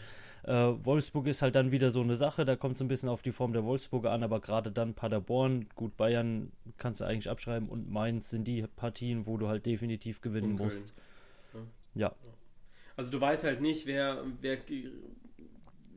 Äh, 0.45 0.52
Wolfsburg 0.52 1.26
ist 1.26 1.42
halt 1.42 1.54
dann 1.54 1.73
wieder 1.73 1.90
so 1.90 2.00
eine 2.00 2.14
Sache, 2.14 2.45
da 2.45 2.54
kommt 2.54 2.76
es 2.76 2.83
ein 2.83 2.88
bisschen 2.88 3.09
auf 3.09 3.23
die 3.23 3.33
Form 3.33 3.52
der 3.52 3.64
Wolfsburger 3.64 4.12
an, 4.12 4.23
aber 4.23 4.40
gerade 4.40 4.71
dann 4.71 4.95
Paderborn, 4.95 5.66
gut, 5.75 5.97
Bayern 5.97 6.52
kannst 6.78 7.00
du 7.00 7.04
eigentlich 7.04 7.31
abschreiben 7.31 7.69
und 7.69 7.90
Mainz 7.90 8.31
sind 8.31 8.47
die 8.47 8.62
Partien, 8.76 9.26
wo 9.26 9.37
du 9.37 9.49
halt 9.49 9.66
definitiv 9.66 10.21
gewinnen 10.21 10.52
musst. 10.52 10.95
Ja. 11.95 12.07
ja. 12.07 12.14
Also 12.97 13.11
du 13.11 13.21
weißt 13.21 13.45
halt 13.45 13.61
nicht, 13.61 13.87
wer, 13.87 14.23
wer 14.40 14.59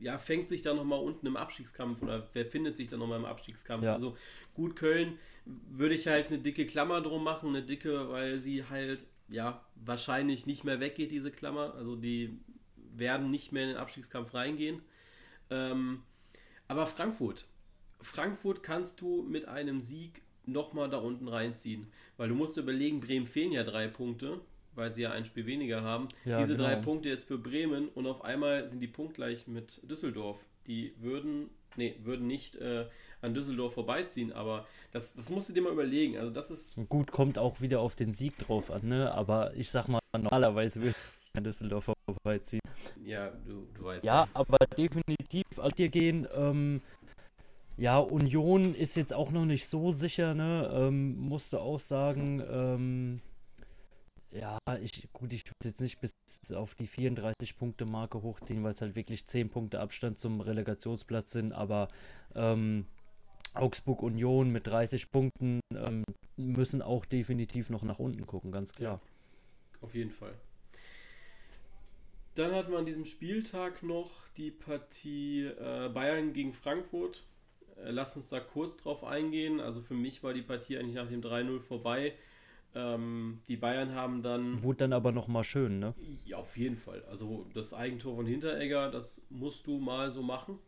ja, 0.00 0.18
fängt 0.18 0.48
sich 0.48 0.62
da 0.62 0.74
nochmal 0.74 1.00
unten 1.00 1.26
im 1.26 1.36
Abstiegskampf 1.36 2.02
oder 2.02 2.28
wer 2.32 2.46
findet 2.46 2.76
sich 2.76 2.88
da 2.88 2.96
nochmal 2.96 3.18
im 3.18 3.24
Abstiegskampf? 3.24 3.84
Ja. 3.84 3.94
Also 3.94 4.16
gut, 4.54 4.76
Köln 4.76 5.18
würde 5.44 5.94
ich 5.94 6.06
halt 6.06 6.28
eine 6.28 6.38
dicke 6.38 6.66
Klammer 6.66 7.00
drum 7.00 7.24
machen, 7.24 7.50
eine 7.50 7.62
dicke, 7.62 8.08
weil 8.10 8.40
sie 8.40 8.64
halt, 8.64 9.06
ja, 9.28 9.64
wahrscheinlich 9.76 10.46
nicht 10.46 10.64
mehr 10.64 10.80
weggeht, 10.80 11.10
diese 11.10 11.30
Klammer. 11.30 11.74
Also 11.74 11.96
die 11.96 12.38
werden 12.76 13.30
nicht 13.30 13.52
mehr 13.52 13.64
in 13.64 13.68
den 13.70 13.78
Abstiegskampf 13.78 14.34
reingehen. 14.34 14.82
Ähm, 15.50 16.02
aber 16.68 16.86
Frankfurt. 16.86 17.46
Frankfurt 18.00 18.62
kannst 18.62 19.00
du 19.00 19.22
mit 19.22 19.46
einem 19.46 19.80
Sieg 19.80 20.22
nochmal 20.44 20.90
da 20.90 20.98
unten 20.98 21.28
reinziehen. 21.28 21.86
Weil 22.16 22.28
du 22.28 22.34
musst 22.34 22.56
überlegen, 22.56 23.00
Bremen 23.00 23.26
fehlen 23.26 23.52
ja 23.52 23.64
drei 23.64 23.88
Punkte 23.88 24.40
weil 24.76 24.90
sie 24.90 25.02
ja 25.02 25.10
ein 25.10 25.24
Spiel 25.24 25.46
weniger 25.46 25.82
haben. 25.82 26.08
Ja, 26.24 26.38
Diese 26.38 26.54
genau. 26.54 26.68
drei 26.68 26.76
Punkte 26.76 27.08
jetzt 27.08 27.24
für 27.24 27.38
Bremen 27.38 27.88
und 27.88 28.06
auf 28.06 28.24
einmal 28.24 28.68
sind 28.68 28.80
die 28.80 28.86
punktgleich 28.86 29.46
mit 29.48 29.80
Düsseldorf. 29.90 30.38
Die 30.66 30.94
würden, 30.98 31.50
nee, 31.76 31.96
würden 32.02 32.26
nicht 32.26 32.56
äh, 32.56 32.86
an 33.22 33.34
Düsseldorf 33.34 33.74
vorbeiziehen, 33.74 34.32
aber 34.32 34.66
das, 34.92 35.14
das 35.14 35.30
musst 35.30 35.48
du 35.48 35.52
dir 35.52 35.62
mal 35.62 35.72
überlegen. 35.72 36.16
Also 36.18 36.30
das 36.30 36.50
ist. 36.50 36.76
Gut, 36.88 37.10
kommt 37.10 37.38
auch 37.38 37.60
wieder 37.60 37.80
auf 37.80 37.94
den 37.94 38.12
Sieg 38.12 38.38
drauf 38.38 38.70
an, 38.70 38.86
ne? 38.88 39.12
Aber 39.12 39.54
ich 39.54 39.70
sag 39.70 39.88
mal, 39.88 40.00
normalerweise 40.16 40.80
würde 40.80 40.90
ich 40.90 41.38
an 41.38 41.44
Düsseldorf 41.44 41.90
vorbeiziehen. 42.08 42.60
Ja, 43.04 43.30
du, 43.30 43.66
du 43.74 43.84
weißt. 43.84 44.04
Ja, 44.04 44.28
aber 44.34 44.58
definitiv, 44.76 45.44
als 45.58 45.74
dir 45.74 45.88
gehen, 45.88 46.26
ähm, 46.34 46.82
ja, 47.76 47.98
Union 47.98 48.74
ist 48.74 48.96
jetzt 48.96 49.12
auch 49.12 49.30
noch 49.30 49.44
nicht 49.44 49.66
so 49.66 49.92
sicher, 49.92 50.34
ne? 50.34 50.70
Ähm, 50.72 51.16
musste 51.16 51.60
auch 51.60 51.80
sagen, 51.80 52.42
ähm, 52.50 53.20
ja, 54.30 54.58
ich, 54.80 55.08
gut, 55.12 55.32
ich 55.32 55.44
würde 55.46 55.68
jetzt 55.68 55.80
nicht 55.80 56.00
bis 56.00 56.12
auf 56.54 56.74
die 56.74 56.88
34-Punkte-Marke 56.88 58.22
hochziehen, 58.22 58.62
weil 58.64 58.72
es 58.72 58.80
halt 58.80 58.94
wirklich 58.94 59.26
10 59.26 59.48
Punkte 59.50 59.80
Abstand 59.80 60.18
zum 60.18 60.40
Relegationsplatz 60.40 61.32
sind, 61.32 61.52
aber 61.52 61.88
ähm, 62.34 62.86
Augsburg 63.54 64.02
Union 64.02 64.50
mit 64.50 64.66
30 64.66 65.10
Punkten 65.10 65.60
ähm, 65.74 66.04
müssen 66.36 66.82
auch 66.82 67.04
definitiv 67.06 67.70
noch 67.70 67.82
nach 67.82 67.98
unten 67.98 68.26
gucken, 68.26 68.52
ganz 68.52 68.72
klar. 68.72 69.00
Ja, 69.00 69.80
auf 69.80 69.94
jeden 69.94 70.10
Fall. 70.10 70.34
Dann 72.34 72.52
hat 72.52 72.68
man 72.68 72.80
an 72.80 72.86
diesem 72.86 73.06
Spieltag 73.06 73.82
noch 73.82 74.28
die 74.36 74.50
Partie 74.50 75.44
äh, 75.44 75.88
Bayern 75.88 76.34
gegen 76.34 76.52
Frankfurt. 76.52 77.24
Äh, 77.76 77.92
lass 77.92 78.14
uns 78.16 78.28
da 78.28 78.40
kurz 78.40 78.76
drauf 78.76 79.04
eingehen. 79.04 79.58
Also 79.58 79.80
für 79.80 79.94
mich 79.94 80.22
war 80.22 80.34
die 80.34 80.42
Partie 80.42 80.76
eigentlich 80.76 80.96
nach 80.96 81.08
dem 81.08 81.22
3-0 81.22 81.60
vorbei. 81.60 82.12
Ähm, 82.76 83.40
die 83.48 83.56
Bayern 83.56 83.94
haben 83.94 84.22
dann. 84.22 84.62
Wurde 84.62 84.80
dann 84.80 84.92
aber 84.92 85.10
nochmal 85.10 85.44
schön, 85.44 85.78
ne? 85.78 85.94
Ja, 86.26 86.36
auf 86.36 86.58
jeden 86.58 86.76
Fall. 86.76 87.02
Also 87.06 87.46
das 87.54 87.72
Eigentor 87.72 88.16
von 88.16 88.26
Hinteregger, 88.26 88.90
das 88.90 89.22
musst 89.30 89.66
du 89.66 89.78
mal 89.78 90.10
so 90.10 90.22
machen. 90.22 90.58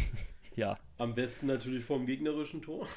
ja. 0.56 0.78
Am 0.96 1.14
besten 1.14 1.46
natürlich 1.46 1.84
vom 1.84 2.06
gegnerischen 2.06 2.62
Tor. 2.62 2.88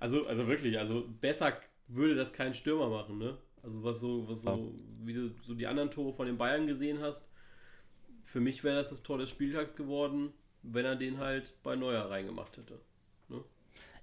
Also, 0.00 0.26
also 0.26 0.46
wirklich, 0.48 0.78
also 0.78 1.06
besser 1.20 1.58
würde 1.86 2.14
das 2.14 2.32
kein 2.32 2.54
Stürmer 2.54 2.88
machen, 2.88 3.18
ne? 3.18 3.36
Also 3.62 3.84
was 3.84 4.00
so, 4.00 4.26
was 4.26 4.42
so, 4.42 4.74
wie 5.02 5.12
du 5.12 5.34
so 5.42 5.54
die 5.54 5.66
anderen 5.66 5.90
Tore 5.90 6.14
von 6.14 6.26
den 6.26 6.38
Bayern 6.38 6.66
gesehen 6.66 7.00
hast. 7.00 7.30
Für 8.22 8.40
mich 8.40 8.64
wäre 8.64 8.76
das 8.76 8.88
das 8.88 9.02
Tor 9.02 9.18
des 9.18 9.28
Spieltags 9.28 9.76
geworden, 9.76 10.32
wenn 10.62 10.86
er 10.86 10.96
den 10.96 11.18
halt 11.18 11.54
bei 11.62 11.76
Neuer 11.76 12.10
reingemacht 12.10 12.56
hätte. 12.56 12.80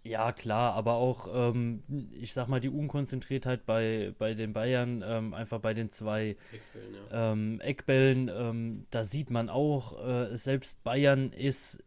Ja, 0.03 0.31
klar, 0.31 0.73
aber 0.73 0.95
auch, 0.95 1.27
ähm, 1.31 1.83
ich 2.11 2.33
sag 2.33 2.47
mal, 2.47 2.59
die 2.59 2.69
Unkonzentriertheit 2.69 3.67
bei, 3.67 4.13
bei 4.17 4.33
den 4.33 4.51
Bayern, 4.51 5.03
ähm, 5.05 5.35
einfach 5.35 5.59
bei 5.59 5.75
den 5.75 5.91
zwei 5.91 6.37
Eckbällen, 6.51 6.95
ja. 7.11 7.31
ähm, 7.31 7.61
Eckbällen 7.61 8.31
ähm, 8.33 8.83
da 8.89 9.03
sieht 9.03 9.29
man 9.29 9.49
auch, 9.49 10.03
äh, 10.03 10.35
selbst 10.35 10.83
Bayern 10.83 11.31
ist 11.31 11.83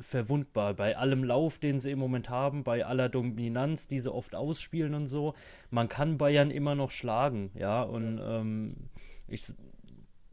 verwundbar. 0.00 0.74
Bei 0.74 0.96
allem 0.96 1.22
Lauf, 1.22 1.58
den 1.58 1.78
sie 1.78 1.92
im 1.92 2.00
Moment 2.00 2.30
haben, 2.30 2.64
bei 2.64 2.84
aller 2.84 3.08
Dominanz, 3.08 3.86
die 3.86 4.00
sie 4.00 4.12
oft 4.12 4.34
ausspielen 4.34 4.94
und 4.94 5.06
so, 5.06 5.34
man 5.70 5.88
kann 5.88 6.18
Bayern 6.18 6.50
immer 6.50 6.74
noch 6.74 6.90
schlagen, 6.90 7.52
ja, 7.54 7.82
und 7.82 8.18
ja. 8.18 8.40
Ähm, 8.40 8.74
ich, 9.28 9.46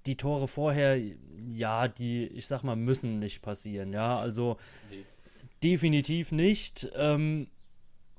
die 0.08 0.18
Tore 0.18 0.48
vorher, 0.48 1.00
ja, 1.52 1.88
die, 1.88 2.26
ich 2.26 2.48
sag 2.48 2.64
mal, 2.64 2.76
müssen 2.76 3.20
nicht 3.20 3.44
passieren, 3.44 3.94
ja, 3.94 4.18
also. 4.18 4.58
Nee 4.90 5.06
definitiv 5.64 6.32
nicht. 6.32 6.90
Ähm, 6.96 7.48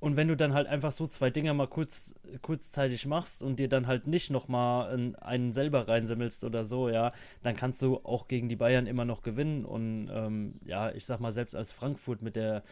und 0.00 0.16
wenn 0.16 0.28
du 0.28 0.36
dann 0.36 0.54
halt 0.54 0.66
einfach 0.66 0.92
so 0.92 1.06
zwei 1.06 1.28
Dinger 1.28 1.52
mal 1.52 1.68
kurz, 1.68 2.14
kurzzeitig 2.40 3.04
machst 3.04 3.42
und 3.42 3.58
dir 3.58 3.68
dann 3.68 3.86
halt 3.86 4.06
nicht 4.06 4.30
nochmal 4.30 5.14
einen 5.20 5.52
selber 5.52 5.88
reinsammelst 5.88 6.42
oder 6.42 6.64
so, 6.64 6.88
ja, 6.88 7.12
dann 7.42 7.54
kannst 7.54 7.82
du 7.82 7.98
auch 7.98 8.26
gegen 8.26 8.48
die 8.48 8.56
Bayern 8.56 8.86
immer 8.86 9.04
noch 9.04 9.22
gewinnen. 9.22 9.66
Und 9.66 10.08
ähm, 10.10 10.54
ja, 10.64 10.90
ich 10.92 11.04
sag 11.04 11.20
mal, 11.20 11.32
selbst 11.32 11.54
als 11.54 11.72
Frankfurt 11.72 12.22
mit 12.22 12.34
der, 12.34 12.62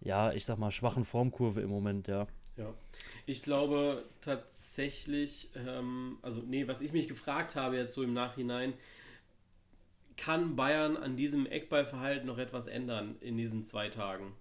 ja, 0.00 0.32
ich 0.32 0.44
sag 0.44 0.58
mal, 0.58 0.72
schwachen 0.72 1.04
Formkurve 1.04 1.60
im 1.60 1.70
Moment, 1.70 2.08
ja. 2.08 2.26
Ja, 2.56 2.72
ich 3.26 3.42
glaube 3.42 4.04
tatsächlich, 4.20 5.50
ähm, 5.56 6.18
also 6.22 6.40
nee, 6.40 6.68
was 6.68 6.82
ich 6.82 6.92
mich 6.92 7.08
gefragt 7.08 7.56
habe 7.56 7.76
jetzt 7.76 7.94
so 7.94 8.02
im 8.02 8.12
Nachhinein, 8.12 8.74
kann 10.16 10.56
Bayern 10.56 10.96
an 10.96 11.16
diesem 11.16 11.46
Eckballverhalten 11.46 12.26
noch 12.26 12.38
etwas 12.38 12.66
ändern 12.66 13.16
in 13.20 13.36
diesen 13.36 13.64
zwei 13.64 13.88
Tagen? 13.88 14.34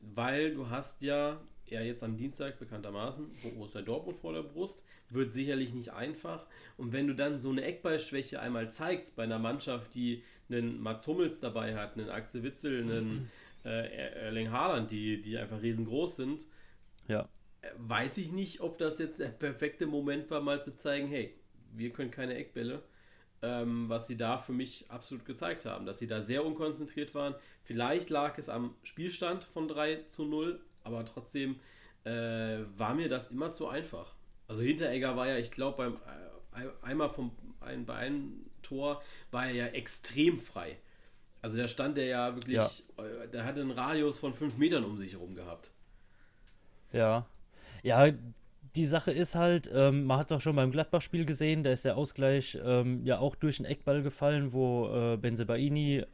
Weil 0.00 0.54
du 0.54 0.70
hast 0.70 1.02
ja, 1.02 1.40
ja 1.66 1.80
jetzt 1.80 2.02
am 2.02 2.16
Dienstag 2.16 2.58
bekanntermaßen, 2.58 3.30
Borussia 3.42 3.82
Dortmund 3.82 4.18
vor 4.18 4.32
der 4.32 4.42
Brust, 4.42 4.84
wird 5.10 5.32
sicherlich 5.32 5.74
nicht 5.74 5.92
einfach. 5.92 6.46
Und 6.76 6.92
wenn 6.92 7.06
du 7.06 7.14
dann 7.14 7.40
so 7.40 7.50
eine 7.50 7.64
Eckballschwäche 7.64 8.40
einmal 8.40 8.70
zeigst 8.70 9.16
bei 9.16 9.24
einer 9.24 9.38
Mannschaft, 9.38 9.94
die 9.94 10.22
einen 10.48 10.80
Mats 10.80 11.06
Hummels 11.06 11.40
dabei 11.40 11.76
hat, 11.76 11.96
einen 11.96 12.10
Axel 12.10 12.42
Witzel, 12.42 12.82
einen 12.82 13.30
äh, 13.64 14.24
Erling 14.26 14.50
Haaland, 14.50 14.90
die, 14.90 15.22
die 15.22 15.38
einfach 15.38 15.62
riesengroß 15.62 16.16
sind, 16.16 16.46
ja. 17.08 17.28
Äh, 17.62 17.68
weiß 17.76 18.18
ich 18.18 18.32
nicht, 18.32 18.60
ob 18.60 18.78
das 18.78 18.98
jetzt 18.98 19.20
der 19.20 19.28
perfekte 19.28 19.86
Moment 19.86 20.30
war, 20.30 20.40
mal 20.40 20.62
zu 20.62 20.74
zeigen, 20.74 21.08
hey, 21.08 21.34
wir 21.72 21.90
können 21.90 22.10
keine 22.10 22.34
Eckbälle 22.34 22.82
ähm, 23.44 23.88
was 23.88 24.06
sie 24.06 24.16
da 24.16 24.38
für 24.38 24.52
mich 24.52 24.86
absolut 24.88 25.24
gezeigt 25.26 25.66
haben, 25.66 25.84
dass 25.84 25.98
sie 25.98 26.06
da 26.06 26.20
sehr 26.22 26.44
unkonzentriert 26.44 27.14
waren. 27.14 27.34
Vielleicht 27.62 28.08
lag 28.10 28.38
es 28.38 28.48
am 28.48 28.74
Spielstand 28.82 29.44
von 29.44 29.68
3 29.68 30.04
zu 30.06 30.24
0, 30.24 30.60
aber 30.82 31.04
trotzdem 31.04 31.60
äh, 32.04 32.60
war 32.76 32.94
mir 32.94 33.08
das 33.08 33.30
immer 33.30 33.52
zu 33.52 33.68
einfach. 33.68 34.14
Also 34.48 34.62
Hinteregger 34.62 35.16
war 35.16 35.28
ja, 35.28 35.36
ich 35.36 35.50
glaube, 35.50 35.98
beim 36.52 36.64
äh, 36.64 36.68
einmal 36.82 37.10
vom, 37.10 37.32
ein, 37.60 37.84
bei 37.84 37.94
einem 37.94 38.46
Tor 38.62 39.02
war 39.30 39.46
er 39.46 39.52
ja 39.52 39.66
extrem 39.66 40.38
frei. 40.38 40.78
Also 41.42 41.58
da 41.58 41.68
stand 41.68 41.98
er 41.98 42.06
ja 42.06 42.34
wirklich, 42.34 42.56
ja. 42.56 43.04
Äh, 43.04 43.28
der 43.28 43.44
hatte 43.44 43.60
einen 43.60 43.72
Radius 43.72 44.18
von 44.18 44.32
5 44.32 44.56
Metern 44.56 44.84
um 44.84 44.96
sich 44.96 45.12
herum 45.12 45.34
gehabt. 45.34 45.72
Ja. 46.92 47.26
Ja, 47.82 48.06
die 48.76 48.86
Sache 48.86 49.12
ist 49.12 49.34
halt, 49.34 49.70
ähm, 49.72 50.04
man 50.04 50.18
hat 50.18 50.30
es 50.30 50.36
auch 50.36 50.40
schon 50.40 50.56
beim 50.56 50.70
Gladbach-Spiel 50.70 51.24
gesehen, 51.24 51.62
da 51.62 51.70
ist 51.70 51.84
der 51.84 51.96
Ausgleich 51.96 52.58
ähm, 52.64 53.04
ja 53.04 53.18
auch 53.18 53.36
durch 53.36 53.58
einen 53.58 53.66
Eckball 53.66 54.02
gefallen, 54.02 54.52
wo 54.52 54.88
äh, 54.88 55.16
Benzebaini, 55.16 56.04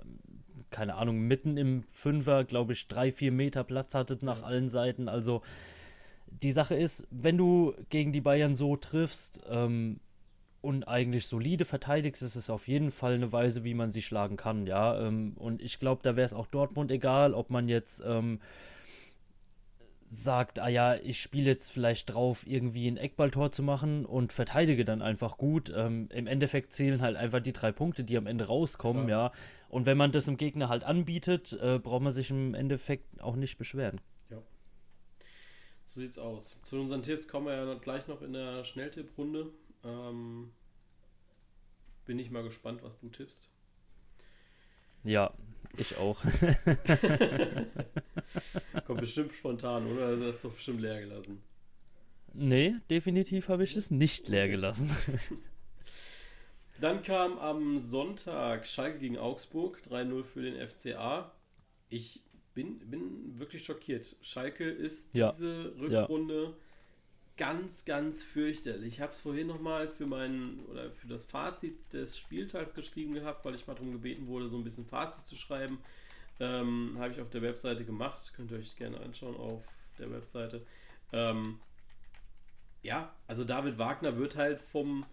keine 0.70 0.94
Ahnung, 0.94 1.20
mitten 1.20 1.56
im 1.56 1.84
Fünfer, 1.90 2.44
glaube 2.44 2.74
ich, 2.74 2.86
drei, 2.86 3.12
vier 3.12 3.32
Meter 3.32 3.64
Platz 3.64 3.94
hatte 3.94 4.18
nach 4.22 4.42
allen 4.42 4.68
Seiten. 4.68 5.08
Also 5.08 5.42
die 6.26 6.52
Sache 6.52 6.74
ist, 6.74 7.06
wenn 7.10 7.38
du 7.38 7.74
gegen 7.88 8.12
die 8.12 8.20
Bayern 8.20 8.54
so 8.54 8.76
triffst 8.76 9.40
ähm, 9.48 10.00
und 10.60 10.86
eigentlich 10.86 11.26
solide 11.26 11.64
verteidigst, 11.64 12.22
ist 12.22 12.36
es 12.36 12.50
auf 12.50 12.68
jeden 12.68 12.90
Fall 12.90 13.14
eine 13.14 13.32
Weise, 13.32 13.64
wie 13.64 13.74
man 13.74 13.90
sie 13.90 14.02
schlagen 14.02 14.36
kann, 14.36 14.66
ja. 14.66 15.00
Ähm, 15.00 15.32
und 15.36 15.62
ich 15.62 15.78
glaube, 15.78 16.02
da 16.02 16.14
wäre 16.14 16.26
es 16.26 16.34
auch 16.34 16.46
Dortmund 16.46 16.90
egal, 16.90 17.32
ob 17.32 17.48
man 17.48 17.68
jetzt 17.68 18.02
ähm, 18.06 18.40
sagt, 20.12 20.58
ah 20.58 20.68
ja, 20.68 20.96
ich 20.96 21.22
spiele 21.22 21.46
jetzt 21.46 21.70
vielleicht 21.70 22.12
drauf, 22.12 22.44
irgendwie 22.44 22.88
ein 22.88 22.96
Eckballtor 22.96 23.52
zu 23.52 23.62
machen 23.62 24.04
und 24.04 24.32
verteidige 24.32 24.84
dann 24.84 25.02
einfach 25.02 25.38
gut. 25.38 25.72
Ähm, 25.74 26.08
Im 26.12 26.26
Endeffekt 26.26 26.72
zählen 26.72 27.00
halt 27.00 27.16
einfach 27.16 27.40
die 27.40 27.52
drei 27.52 27.70
Punkte, 27.70 28.02
die 28.02 28.16
am 28.16 28.26
Ende 28.26 28.46
rauskommen, 28.46 29.06
Klar. 29.06 29.30
ja. 29.30 29.32
Und 29.68 29.86
wenn 29.86 29.96
man 29.96 30.10
das 30.10 30.24
dem 30.24 30.36
Gegner 30.36 30.68
halt 30.68 30.82
anbietet, 30.82 31.52
äh, 31.52 31.78
braucht 31.78 32.02
man 32.02 32.12
sich 32.12 32.30
im 32.30 32.54
Endeffekt 32.54 33.22
auch 33.22 33.36
nicht 33.36 33.56
beschweren. 33.56 34.00
Ja. 34.30 34.38
So 35.86 36.00
sieht's 36.00 36.18
aus. 36.18 36.58
Zu 36.62 36.80
unseren 36.80 37.04
Tipps 37.04 37.28
kommen 37.28 37.46
wir 37.46 37.54
ja 37.54 37.74
gleich 37.74 38.08
noch 38.08 38.20
in 38.20 38.32
der 38.32 38.64
Schnelltipprunde. 38.64 39.46
Ähm, 39.84 40.50
bin 42.04 42.18
ich 42.18 42.32
mal 42.32 42.42
gespannt, 42.42 42.82
was 42.82 42.98
du 42.98 43.10
tippst. 43.10 43.48
Ja, 45.04 45.32
ich 45.76 45.96
auch. 45.98 46.18
Kommt 48.90 49.02
bestimmt 49.02 49.35
spontan, 49.35 49.87
oder? 49.87 50.16
Du 50.16 50.26
hast 50.26 50.44
doch 50.44 50.52
bestimmt 50.52 50.80
leer 50.80 51.00
gelassen. 51.00 51.40
Nee, 52.35 52.75
definitiv 52.90 53.49
habe 53.49 53.62
ich 53.62 53.76
es 53.76 53.92
nicht 53.92 54.28
leer 54.28 54.49
gelassen. 54.49 54.90
Dann 56.80 57.04
kam 57.04 57.38
am 57.38 57.78
Sonntag 57.78 58.66
Schalke 58.66 58.99
gegen 58.99 59.16
Augsburg, 59.16 59.80
3-0 59.88 60.25
für 60.25 60.42
den 60.42 60.68
FCA. 60.68 61.30
Ich 61.88 62.25
bin, 62.52 62.80
bin 62.90 63.38
wirklich 63.38 63.64
schockiert. 63.64 64.16
Schalke 64.23 64.68
ist 64.68 65.14
ja. 65.14 65.30
diese 65.30 65.73
Rückrunde 65.78 66.42
ja. 66.42 66.52
ganz, 67.37 67.85
ganz 67.85 68.25
fürchterlich. 68.25 68.94
Ich 68.94 69.00
habe 69.00 69.12
es 69.12 69.20
vorhin 69.20 69.47
nochmal 69.47 69.88
für 69.88 70.06
meinen 70.06 70.64
oder 70.68 70.90
für 70.90 71.06
das 71.06 71.25
Fazit 71.26 71.92
des 71.92 72.18
Spieltags 72.18 72.75
geschrieben 72.75 73.14
gehabt, 73.14 73.44
weil 73.44 73.54
ich 73.54 73.68
mal 73.68 73.75
darum 73.75 73.92
gebeten 73.92 74.26
wurde, 74.26 74.49
so 74.49 74.56
ein 74.56 74.64
bisschen 74.64 74.85
Fazit 74.85 75.25
zu 75.25 75.37
schreiben. 75.37 75.78
Ähm, 76.40 76.97
habe 76.99 77.12
ich 77.12 77.20
auf 77.20 77.30
der 77.30 77.42
Webseite 77.42 77.85
gemacht. 77.85 78.32
Könnt 78.35 78.50
ihr 78.50 78.59
euch 78.59 78.75
gerne 78.76 78.99
anschauen 79.00 79.37
auf 79.37 79.62
der 79.99 80.11
Webseite. 80.11 80.62
Ähm, 81.12 81.59
ja, 82.82 83.14
also 83.26 83.44
David 83.44 83.78
Wagner 83.78 84.16
wird 84.16 84.37
halt 84.37 84.61
vom, 84.61 85.04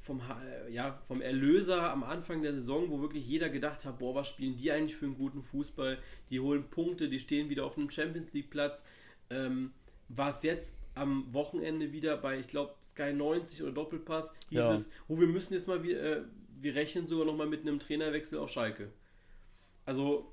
vom, 0.00 0.22
ja, 0.70 1.00
vom 1.08 1.20
Erlöser 1.20 1.90
am 1.90 2.04
Anfang 2.04 2.42
der 2.42 2.54
Saison, 2.54 2.88
wo 2.88 3.00
wirklich 3.00 3.26
jeder 3.26 3.48
gedacht 3.48 3.84
hat, 3.84 3.98
boah, 3.98 4.14
was 4.14 4.28
spielen 4.28 4.56
die 4.56 4.70
eigentlich 4.70 4.96
für 4.96 5.06
einen 5.06 5.16
guten 5.16 5.42
Fußball? 5.42 5.98
Die 6.30 6.40
holen 6.40 6.64
Punkte, 6.70 7.08
die 7.08 7.18
stehen 7.18 7.50
wieder 7.50 7.64
auf 7.64 7.76
einem 7.76 7.90
Champions 7.90 8.32
League 8.32 8.50
Platz. 8.50 8.84
Ähm, 9.28 9.72
war 10.08 10.30
es 10.30 10.42
jetzt 10.42 10.76
am 10.94 11.32
Wochenende 11.32 11.92
wieder 11.92 12.16
bei, 12.16 12.38
ich 12.38 12.48
glaube, 12.48 12.74
Sky 12.84 13.12
90 13.12 13.62
oder 13.62 13.72
Doppelpass, 13.72 14.32
hieß 14.50 14.58
ja. 14.58 14.74
es, 14.74 14.90
oh, 15.08 15.18
wir 15.18 15.28
müssen 15.28 15.54
jetzt 15.54 15.68
mal, 15.68 15.84
äh, 15.88 16.22
wir 16.60 16.74
rechnen 16.74 17.06
sogar 17.06 17.26
noch 17.26 17.36
mal 17.36 17.46
mit 17.46 17.62
einem 17.62 17.78
Trainerwechsel 17.78 18.38
auf 18.38 18.50
Schalke. 18.50 18.92
Also, 19.86 20.32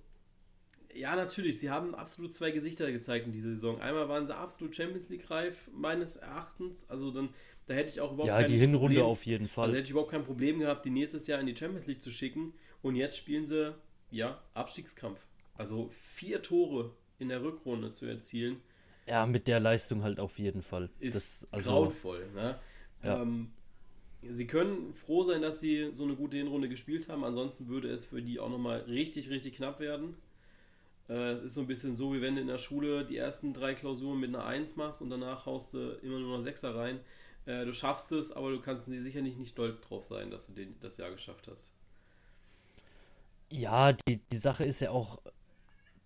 ja, 0.97 1.15
natürlich, 1.15 1.59
sie 1.59 1.69
haben 1.69 1.95
absolut 1.95 2.33
zwei 2.33 2.51
Gesichter 2.51 2.91
gezeigt 2.91 3.25
in 3.25 3.31
dieser 3.31 3.49
Saison. 3.49 3.79
Einmal 3.79 4.09
waren 4.09 4.25
sie 4.25 4.35
absolut 4.35 4.75
Champions 4.75 5.09
League 5.09 5.29
reif, 5.29 5.69
meines 5.73 6.17
Erachtens. 6.17 6.89
Also 6.89 7.11
dann, 7.11 7.29
da 7.67 7.73
hätte 7.73 7.89
ich 7.89 8.01
auch 8.01 8.13
überhaupt 8.13 8.27
Ja, 8.27 8.43
die 8.43 8.57
Hinrunde 8.57 8.95
Problem, 8.95 9.05
auf 9.05 9.25
jeden 9.25 9.47
Fall. 9.47 9.65
Also 9.65 9.75
hätte 9.75 9.85
ich 9.85 9.91
überhaupt 9.91 10.11
kein 10.11 10.23
Problem 10.23 10.59
gehabt, 10.59 10.85
die 10.85 10.89
nächstes 10.89 11.27
Jahr 11.27 11.39
in 11.39 11.45
die 11.45 11.55
Champions 11.55 11.87
League 11.87 12.01
zu 12.01 12.09
schicken. 12.09 12.53
Und 12.81 12.95
jetzt 12.95 13.17
spielen 13.17 13.45
sie, 13.45 13.75
ja, 14.11 14.41
Abstiegskampf. 14.53 15.19
Also 15.55 15.89
vier 15.91 16.41
Tore 16.41 16.91
in 17.19 17.29
der 17.29 17.43
Rückrunde 17.43 17.91
zu 17.91 18.05
erzielen. 18.05 18.57
Ja, 19.07 19.25
mit 19.25 19.47
der 19.47 19.59
Leistung 19.59 20.03
halt 20.03 20.19
auf 20.19 20.37
jeden 20.37 20.61
Fall. 20.61 20.89
Ist 20.99 21.15
das, 21.15 21.47
also, 21.51 21.71
grauenvoll. 21.71 22.27
Ne? 22.33 22.59
Ja. 23.03 23.21
Ähm, 23.21 23.51
sie 24.21 24.47
können 24.47 24.93
froh 24.93 25.23
sein, 25.23 25.41
dass 25.41 25.59
sie 25.59 25.89
so 25.91 26.03
eine 26.03 26.15
gute 26.15 26.37
Hinrunde 26.37 26.69
gespielt 26.69 27.07
haben. 27.07 27.23
Ansonsten 27.23 27.67
würde 27.67 27.89
es 27.89 28.05
für 28.05 28.21
die 28.21 28.39
auch 28.39 28.49
nochmal 28.49 28.81
richtig, 28.81 29.29
richtig 29.29 29.55
knapp 29.55 29.79
werden. 29.79 30.17
Äh, 31.09 31.31
es 31.31 31.41
ist 31.41 31.53
so 31.53 31.61
ein 31.61 31.67
bisschen 31.67 31.95
so, 31.95 32.13
wie 32.13 32.21
wenn 32.21 32.35
du 32.35 32.41
in 32.41 32.47
der 32.47 32.57
Schule 32.57 33.05
die 33.05 33.17
ersten 33.17 33.53
drei 33.53 33.73
Klausuren 33.73 34.19
mit 34.19 34.35
einer 34.35 34.45
1 34.45 34.75
machst 34.75 35.01
und 35.01 35.09
danach 35.09 35.45
haust 35.45 35.73
du 35.73 35.97
immer 36.01 36.19
nur 36.19 36.37
noch 36.37 36.41
Sechser 36.43 36.75
rein. 36.75 36.99
Äh, 37.45 37.65
du 37.65 37.73
schaffst 37.73 38.11
es, 38.11 38.31
aber 38.31 38.51
du 38.51 38.59
kannst 38.59 38.87
sicherlich 38.87 39.37
nicht 39.37 39.51
stolz 39.51 39.79
drauf 39.79 40.03
sein, 40.03 40.29
dass 40.29 40.47
du 40.47 40.53
den, 40.53 40.75
das 40.81 40.97
Jahr 40.97 41.11
geschafft 41.11 41.47
hast. 41.49 41.71
Ja, 43.49 43.93
die, 43.93 44.17
die 44.17 44.37
Sache 44.37 44.65
ist 44.65 44.81
ja 44.81 44.91
auch, 44.91 45.21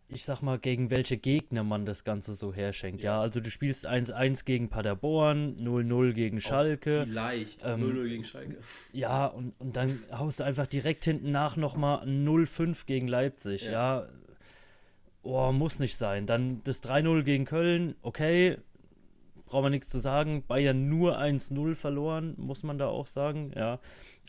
ich 0.07 0.23
sag 0.23 0.43
mal, 0.43 0.59
gegen 0.59 0.91
welche 0.91 1.17
Gegner 1.17 1.63
man 1.63 1.87
das 1.87 2.03
Ganze 2.03 2.35
so 2.35 2.53
herschenkt. 2.53 3.01
Ja, 3.01 3.13
ja 3.13 3.21
also 3.21 3.39
du 3.39 3.49
spielst 3.49 3.89
1-1 3.89 4.45
gegen 4.45 4.69
Paderborn, 4.69 5.57
0-0 5.57 6.13
gegen 6.13 6.41
Schalke. 6.41 7.05
Vielleicht, 7.07 7.63
ähm, 7.65 7.81
0-0 7.81 8.07
gegen 8.07 8.23
Schalke. 8.23 8.57
Ja, 8.91 9.25
und, 9.25 9.59
und 9.59 9.75
dann 9.75 10.03
haust 10.11 10.41
du 10.41 10.43
einfach 10.43 10.67
direkt 10.67 11.05
hinten 11.05 11.31
nach 11.31 11.55
nochmal 11.55 12.05
0-5 12.05 12.85
gegen 12.85 13.07
Leipzig. 13.07 13.65
Ja. 13.65 13.71
ja, 13.71 14.09
oh, 15.23 15.51
muss 15.51 15.79
nicht 15.79 15.97
sein. 15.97 16.25
Dann 16.25 16.61
das 16.63 16.83
3-0 16.83 17.23
gegen 17.23 17.45
Köln, 17.45 17.95
okay, 18.01 18.57
braucht 19.45 19.63
man 19.63 19.71
nichts 19.71 19.89
zu 19.89 19.99
sagen. 19.99 20.43
Bayern 20.47 20.89
nur 20.89 21.19
1-0 21.19 21.75
verloren, 21.75 22.35
muss 22.37 22.63
man 22.63 22.77
da 22.77 22.87
auch 22.87 23.07
sagen, 23.07 23.51
ja. 23.55 23.79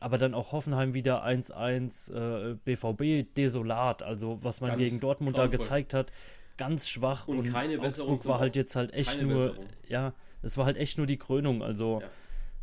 Aber 0.01 0.19
dann 0.19 0.35
auch 0.35 0.51
Hoffenheim 0.51 0.95
wieder 0.95 1.25
1-1, 1.25 2.13
äh, 2.13 2.57
BVB 2.65 3.33
desolat. 3.37 4.03
Also, 4.03 4.39
was 4.43 4.61
man 4.61 4.71
ganz 4.71 4.83
gegen 4.83 5.01
Dortmund 5.01 5.39
da 5.39 5.47
gezeigt 5.47 5.95
hat, 5.95 6.11
ganz 6.57 6.89
schwach. 6.89 7.29
Und, 7.29 7.39
und 7.39 7.53
keine 7.53 7.79
Besserung. 7.79 8.15
Augsburg 8.15 8.33
war 8.33 8.41
halt 8.41 8.57
jetzt 8.57 8.75
halt 8.75 8.93
echt 8.95 9.23
nur, 9.23 9.35
Besserung. 9.35 9.67
ja, 9.89 10.13
es 10.43 10.59
war 10.59 10.67
halt 10.67 10.77
echt 10.77 10.99
nur 10.99 11.07
die 11.07 11.19
Krönung. 11.19 11.63
Also, 11.63 12.01
ja. 12.01 12.09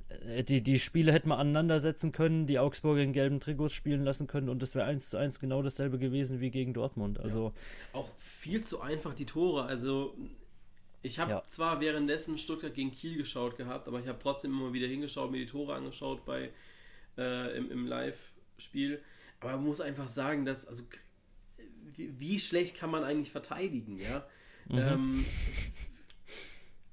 Äh, 0.10 0.44
die, 0.44 0.62
die 0.62 0.80
Spiele 0.80 1.12
hätten 1.12 1.30
wir 1.30 1.38
aneinandersetzen 1.38 2.12
können, 2.12 2.48
die 2.48 2.60
Augsburger 2.60 3.02
in 3.02 3.14
gelben 3.14 3.40
Trikots 3.40 3.74
spielen 3.74 4.04
lassen 4.04 4.28
können 4.28 4.50
und 4.50 4.62
das 4.62 4.76
wäre 4.76 4.86
eins 4.86 5.10
zu 5.10 5.18
eins 5.18 5.40
genau 5.40 5.62
dasselbe 5.62 6.00
gewesen 6.00 6.40
wie 6.40 6.52
gegen 6.52 6.74
Dortmund. 6.74 7.20
Also 7.20 7.54
ja. 7.94 8.00
auch 8.00 8.10
viel 8.18 8.64
zu 8.64 8.82
einfach 8.82 9.14
die 9.14 9.26
Tore. 9.26 9.64
Also 9.64 10.16
ich 11.02 11.20
habe 11.20 11.32
ja. 11.32 11.44
zwar 11.48 11.80
währenddessen 11.80 12.38
Stuttgart 12.38 12.74
gegen 12.74 12.92
Kiel 12.92 13.18
geschaut 13.18 13.58
gehabt, 13.58 13.88
aber 13.88 14.00
ich 14.00 14.08
habe 14.08 14.20
trotzdem 14.20 14.52
immer 14.52 14.74
wieder 14.74 14.88
hingeschaut, 14.88 15.32
mir 15.32 15.40
die 15.40 15.46
Tore 15.46 15.76
angeschaut 15.76 16.26
bei 16.26 16.52
äh, 17.18 17.58
im, 17.58 17.72
im 17.72 17.88
Live-Spiel. 17.88 19.02
Aber 19.40 19.52
man 19.54 19.66
muss 19.66 19.80
einfach 19.80 20.10
sagen, 20.10 20.44
dass 20.44 20.68
also 20.68 20.84
wie, 21.96 22.20
wie 22.20 22.40
schlecht 22.40 22.78
kann 22.78 22.92
man 22.92 23.04
eigentlich 23.04 23.32
verteidigen, 23.32 24.00
ja? 24.00 24.28
Mhm. 24.68 24.78
Ähm, 24.78 25.26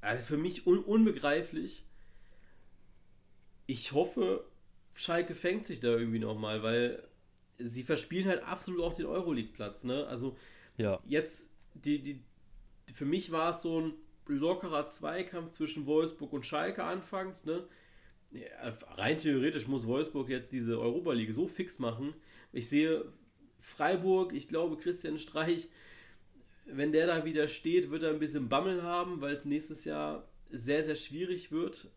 also 0.01 0.25
für 0.25 0.37
mich 0.37 0.67
un 0.67 0.79
unbegreiflich 0.79 1.83
ich 3.67 3.93
hoffe, 3.93 4.45
Schalke 4.95 5.35
fängt 5.35 5.67
sich 5.67 5.81
da 5.81 5.89
irgendwie 5.89 6.19
nochmal, 6.19 6.63
weil 6.63 7.03
sie 7.59 7.83
verspielen 7.83 8.29
halt 8.29 8.43
absolut 8.43 8.83
auch 8.83 8.95
den 8.95 9.07
Euroleague-Platz. 9.07 9.85
Ne? 9.85 10.07
Also 10.07 10.37
ja. 10.77 11.01
jetzt, 11.07 11.51
die, 11.75 12.03
die, 12.03 12.23
für 12.93 13.05
mich 13.05 13.33
war 13.33 13.51
es 13.51 13.63
so 13.63 13.81
ein 13.81 13.95
lockerer 14.27 14.89
Zweikampf 14.89 15.51
zwischen 15.51 15.87
Wolfsburg 15.87 16.33
und 16.33 16.47
Schalke 16.47 16.85
anfangs. 16.85 17.47
Ne? 17.47 17.67
Ja, 18.33 18.73
rein 18.97 19.19
theoretisch 19.19 19.67
muss 19.67 19.87
Wolfsburg 19.87 20.29
jetzt 20.29 20.53
diese 20.53 20.79
Europa 20.79 21.13
League 21.13 21.33
so 21.33 21.49
fix 21.49 21.79
machen. 21.79 22.15
Ich 22.53 22.69
sehe 22.69 23.13
Freiburg, 23.61 24.33
ich 24.33 24.49
glaube 24.49 24.77
Christian 24.77 25.19
Streich, 25.19 25.69
wenn 26.67 26.93
der 26.93 27.07
da 27.07 27.25
wieder 27.25 27.49
steht, 27.49 27.91
wird 27.91 28.03
er 28.03 28.11
ein 28.11 28.19
bisschen 28.19 28.49
Bammel 28.49 28.83
haben, 28.83 29.21
weil 29.21 29.35
es 29.35 29.45
nächstes 29.45 29.85
Jahr 29.85 30.29
sehr, 30.51 30.83
sehr 30.83 30.97
schwierig 30.97 31.53
wird 31.53 31.91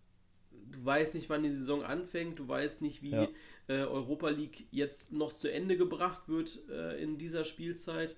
du 0.72 0.86
weißt 0.86 1.16
nicht, 1.16 1.30
wann 1.30 1.44
die 1.44 1.52
Saison 1.52 1.84
anfängt, 1.84 2.40
du 2.40 2.48
weißt 2.48 2.82
nicht, 2.82 3.02
wie 3.02 3.12
ja. 3.12 3.28
äh, 3.68 3.84
Europa 3.84 4.30
League 4.30 4.68
jetzt 4.72 5.12
noch 5.12 5.34
zu 5.34 5.52
Ende 5.52 5.78
gebracht 5.78 6.28
wird 6.28 6.60
äh, 6.70 7.02
in 7.02 7.18
dieser 7.18 7.46
Spielzeit. 7.46 8.16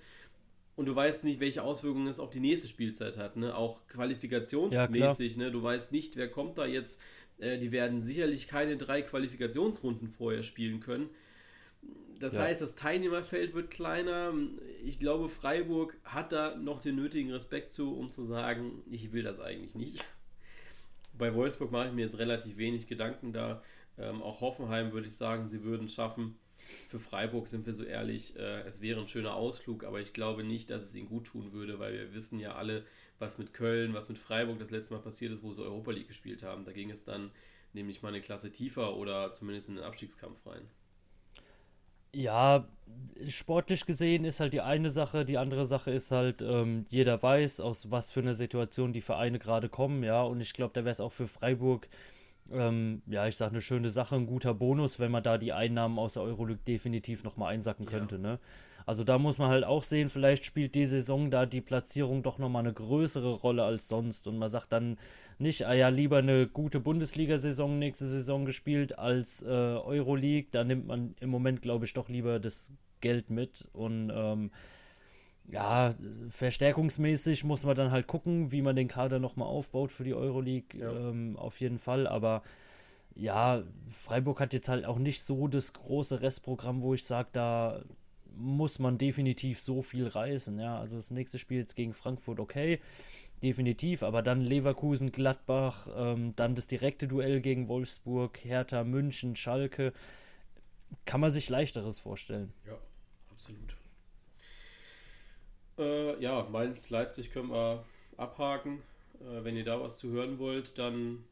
Und 0.75 0.85
du 0.85 0.95
weißt 0.95 1.25
nicht, 1.25 1.39
welche 1.39 1.63
Auswirkungen 1.63 2.07
es 2.07 2.19
auf 2.19 2.29
die 2.29 2.39
nächste 2.39 2.67
Spielzeit 2.67 3.17
hat, 3.17 3.35
ne? 3.35 3.55
Auch 3.55 3.85
qualifikationsmäßig, 3.87 5.35
ja, 5.35 5.43
ne? 5.43 5.51
Du 5.51 5.61
weißt 5.61 5.91
nicht, 5.91 6.15
wer 6.15 6.29
kommt 6.29 6.57
da 6.57 6.65
jetzt. 6.65 7.01
Äh, 7.39 7.57
die 7.59 7.71
werden 7.71 8.01
sicherlich 8.01 8.47
keine 8.47 8.77
drei 8.77 9.01
Qualifikationsrunden 9.01 10.07
vorher 10.07 10.43
spielen 10.43 10.79
können. 10.79 11.09
Das 12.19 12.33
ja. 12.33 12.43
heißt, 12.43 12.61
das 12.61 12.75
Teilnehmerfeld 12.75 13.53
wird 13.53 13.71
kleiner. 13.71 14.33
Ich 14.83 14.99
glaube, 14.99 15.27
Freiburg 15.27 15.97
hat 16.03 16.31
da 16.31 16.55
noch 16.55 16.79
den 16.79 16.95
nötigen 16.95 17.31
Respekt 17.31 17.71
zu, 17.71 17.97
um 17.97 18.11
zu 18.11 18.23
sagen, 18.23 18.83
ich 18.89 19.11
will 19.11 19.23
das 19.23 19.39
eigentlich 19.39 19.75
nicht 19.75 20.05
bei 21.21 21.35
Wolfsburg 21.35 21.71
mache 21.71 21.89
ich 21.89 21.93
mir 21.93 22.01
jetzt 22.01 22.17
relativ 22.17 22.57
wenig 22.57 22.87
Gedanken 22.87 23.31
da. 23.31 23.61
Ähm, 23.99 24.23
auch 24.23 24.41
Hoffenheim 24.41 24.91
würde 24.91 25.07
ich 25.07 25.15
sagen, 25.15 25.47
sie 25.47 25.63
würden 25.63 25.85
es 25.85 25.93
schaffen. 25.93 26.39
Für 26.89 26.99
Freiburg 26.99 27.47
sind 27.47 27.67
wir 27.67 27.75
so 27.75 27.83
ehrlich, 27.83 28.35
äh, 28.37 28.61
es 28.61 28.81
wäre 28.81 28.99
ein 28.99 29.07
schöner 29.07 29.35
Ausflug, 29.35 29.83
aber 29.83 30.01
ich 30.01 30.13
glaube 30.13 30.43
nicht, 30.43 30.71
dass 30.71 30.83
es 30.83 30.95
ihnen 30.95 31.07
gut 31.07 31.27
tun 31.27 31.53
würde, 31.53 31.77
weil 31.77 31.93
wir 31.93 32.13
wissen 32.15 32.39
ja 32.39 32.55
alle, 32.55 32.85
was 33.19 33.37
mit 33.37 33.53
Köln, 33.53 33.93
was 33.93 34.09
mit 34.09 34.17
Freiburg 34.17 34.57
das 34.57 34.71
letzte 34.71 34.95
Mal 34.95 34.99
passiert 35.01 35.31
ist, 35.31 35.43
wo 35.43 35.53
sie 35.53 35.61
Europa 35.61 35.91
League 35.91 36.07
gespielt 36.07 36.41
haben. 36.41 36.65
Da 36.65 36.71
ging 36.71 36.89
es 36.89 37.05
dann 37.05 37.29
nämlich 37.73 38.01
mal 38.01 38.09
eine 38.09 38.21
Klasse 38.21 38.51
tiefer 38.51 38.97
oder 38.97 39.31
zumindest 39.31 39.69
in 39.69 39.75
den 39.75 39.83
Abstiegskampf 39.83 40.43
rein. 40.47 40.67
Ja, 42.13 42.67
sportlich 43.27 43.85
gesehen 43.85 44.25
ist 44.25 44.39
halt 44.39 44.53
die 44.53 44.61
eine 44.61 44.89
Sache, 44.89 45.23
die 45.25 45.37
andere 45.37 45.65
Sache 45.65 45.91
ist 45.91 46.11
halt, 46.11 46.41
ähm, 46.41 46.85
jeder 46.89 47.21
weiß, 47.21 47.59
aus 47.61 47.91
was 47.91 48.11
für 48.11 48.19
einer 48.19 48.33
Situation 48.33 48.93
die 48.93 49.01
Vereine 49.01 49.39
gerade 49.39 49.69
kommen, 49.69 50.03
ja, 50.03 50.21
und 50.23 50.41
ich 50.41 50.53
glaube, 50.53 50.73
da 50.73 50.81
wäre 50.81 50.91
es 50.91 50.99
auch 50.99 51.11
für 51.13 51.27
Freiburg, 51.27 51.87
ähm, 52.51 53.01
ja, 53.07 53.27
ich 53.27 53.37
sage 53.37 53.51
eine 53.51 53.61
schöne 53.61 53.89
Sache, 53.89 54.15
ein 54.15 54.27
guter 54.27 54.53
Bonus, 54.53 54.99
wenn 54.99 55.11
man 55.11 55.23
da 55.23 55.37
die 55.37 55.53
Einnahmen 55.53 55.99
aus 55.99 56.13
der 56.13 56.23
Euroleague 56.23 56.63
definitiv 56.67 57.23
nochmal 57.23 57.53
einsacken 57.53 57.85
könnte, 57.85 58.15
ja. 58.15 58.21
ne? 58.21 58.39
Also 58.85 59.03
da 59.03 59.19
muss 59.19 59.37
man 59.37 59.49
halt 59.49 59.63
auch 59.63 59.83
sehen, 59.83 60.09
vielleicht 60.09 60.43
spielt 60.43 60.73
die 60.73 60.87
Saison 60.87 61.29
da 61.29 61.45
die 61.45 61.61
Platzierung 61.61 62.23
doch 62.23 62.39
nochmal 62.39 62.63
eine 62.63 62.73
größere 62.73 63.35
Rolle 63.35 63.63
als 63.63 63.87
sonst 63.87 64.27
und 64.27 64.37
man 64.39 64.49
sagt 64.49 64.71
dann, 64.71 64.97
nicht, 65.41 65.65
ah 65.65 65.73
ja, 65.73 65.89
lieber 65.89 66.19
eine 66.19 66.47
gute 66.47 66.79
Bundesliga-Saison 66.79 67.79
nächste 67.79 68.05
Saison 68.05 68.45
gespielt 68.45 68.97
als 68.97 69.41
äh, 69.43 69.47
Euroleague. 69.47 70.47
Da 70.51 70.63
nimmt 70.63 70.87
man 70.87 71.15
im 71.19 71.29
Moment, 71.29 71.61
glaube 71.61 71.85
ich, 71.85 71.93
doch 71.93 72.09
lieber 72.09 72.39
das 72.39 72.71
Geld 73.01 73.29
mit. 73.29 73.67
Und 73.73 74.11
ähm, 74.13 74.51
ja, 75.51 75.93
verstärkungsmäßig 76.29 77.43
muss 77.43 77.65
man 77.65 77.75
dann 77.75 77.91
halt 77.91 78.07
gucken, 78.07 78.51
wie 78.51 78.61
man 78.61 78.75
den 78.75 78.87
Kader 78.87 79.19
nochmal 79.19 79.47
aufbaut 79.47 79.91
für 79.91 80.03
die 80.03 80.13
Euroleague. 80.13 80.79
Ja. 80.79 80.91
Ähm, 80.91 81.35
auf 81.37 81.59
jeden 81.59 81.79
Fall. 81.79 82.07
Aber 82.07 82.43
ja, 83.15 83.63
Freiburg 83.89 84.39
hat 84.39 84.53
jetzt 84.53 84.69
halt 84.69 84.85
auch 84.85 84.99
nicht 84.99 85.23
so 85.23 85.47
das 85.47 85.73
große 85.73 86.21
Restprogramm, 86.21 86.81
wo 86.81 86.93
ich 86.93 87.03
sage, 87.03 87.29
da 87.33 87.83
muss 88.33 88.79
man 88.79 88.97
definitiv 88.97 89.59
so 89.59 89.81
viel 89.81 90.07
reißen. 90.07 90.57
Ja, 90.59 90.79
also 90.79 90.95
das 90.95 91.11
nächste 91.11 91.37
Spiel 91.39 91.57
jetzt 91.57 91.75
gegen 91.75 91.93
Frankfurt, 91.93 92.39
okay 92.39 92.79
definitiv. 93.43 94.03
Aber 94.03 94.21
dann 94.21 94.41
Leverkusen, 94.41 95.11
Gladbach, 95.11 95.87
ähm, 95.95 96.35
dann 96.35 96.55
das 96.55 96.67
direkte 96.67 97.07
Duell 97.07 97.41
gegen 97.41 97.67
Wolfsburg, 97.67 98.43
Hertha, 98.43 98.83
München, 98.83 99.35
Schalke. 99.35 99.93
Kann 101.05 101.21
man 101.21 101.31
sich 101.31 101.49
leichteres 101.49 101.99
vorstellen. 101.99 102.53
Ja, 102.65 102.77
absolut. 103.31 103.75
Äh, 105.77 106.21
ja, 106.21 106.47
Mainz, 106.51 106.89
Leipzig 106.89 107.31
können 107.31 107.49
wir 107.49 107.85
abhaken. 108.17 108.81
Äh, 109.19 109.43
wenn 109.43 109.55
ihr 109.55 109.63
da 109.63 109.79
was 109.79 109.97
zu 109.97 110.09
hören 110.09 110.39
wollt, 110.39 110.77
dann 110.77 111.23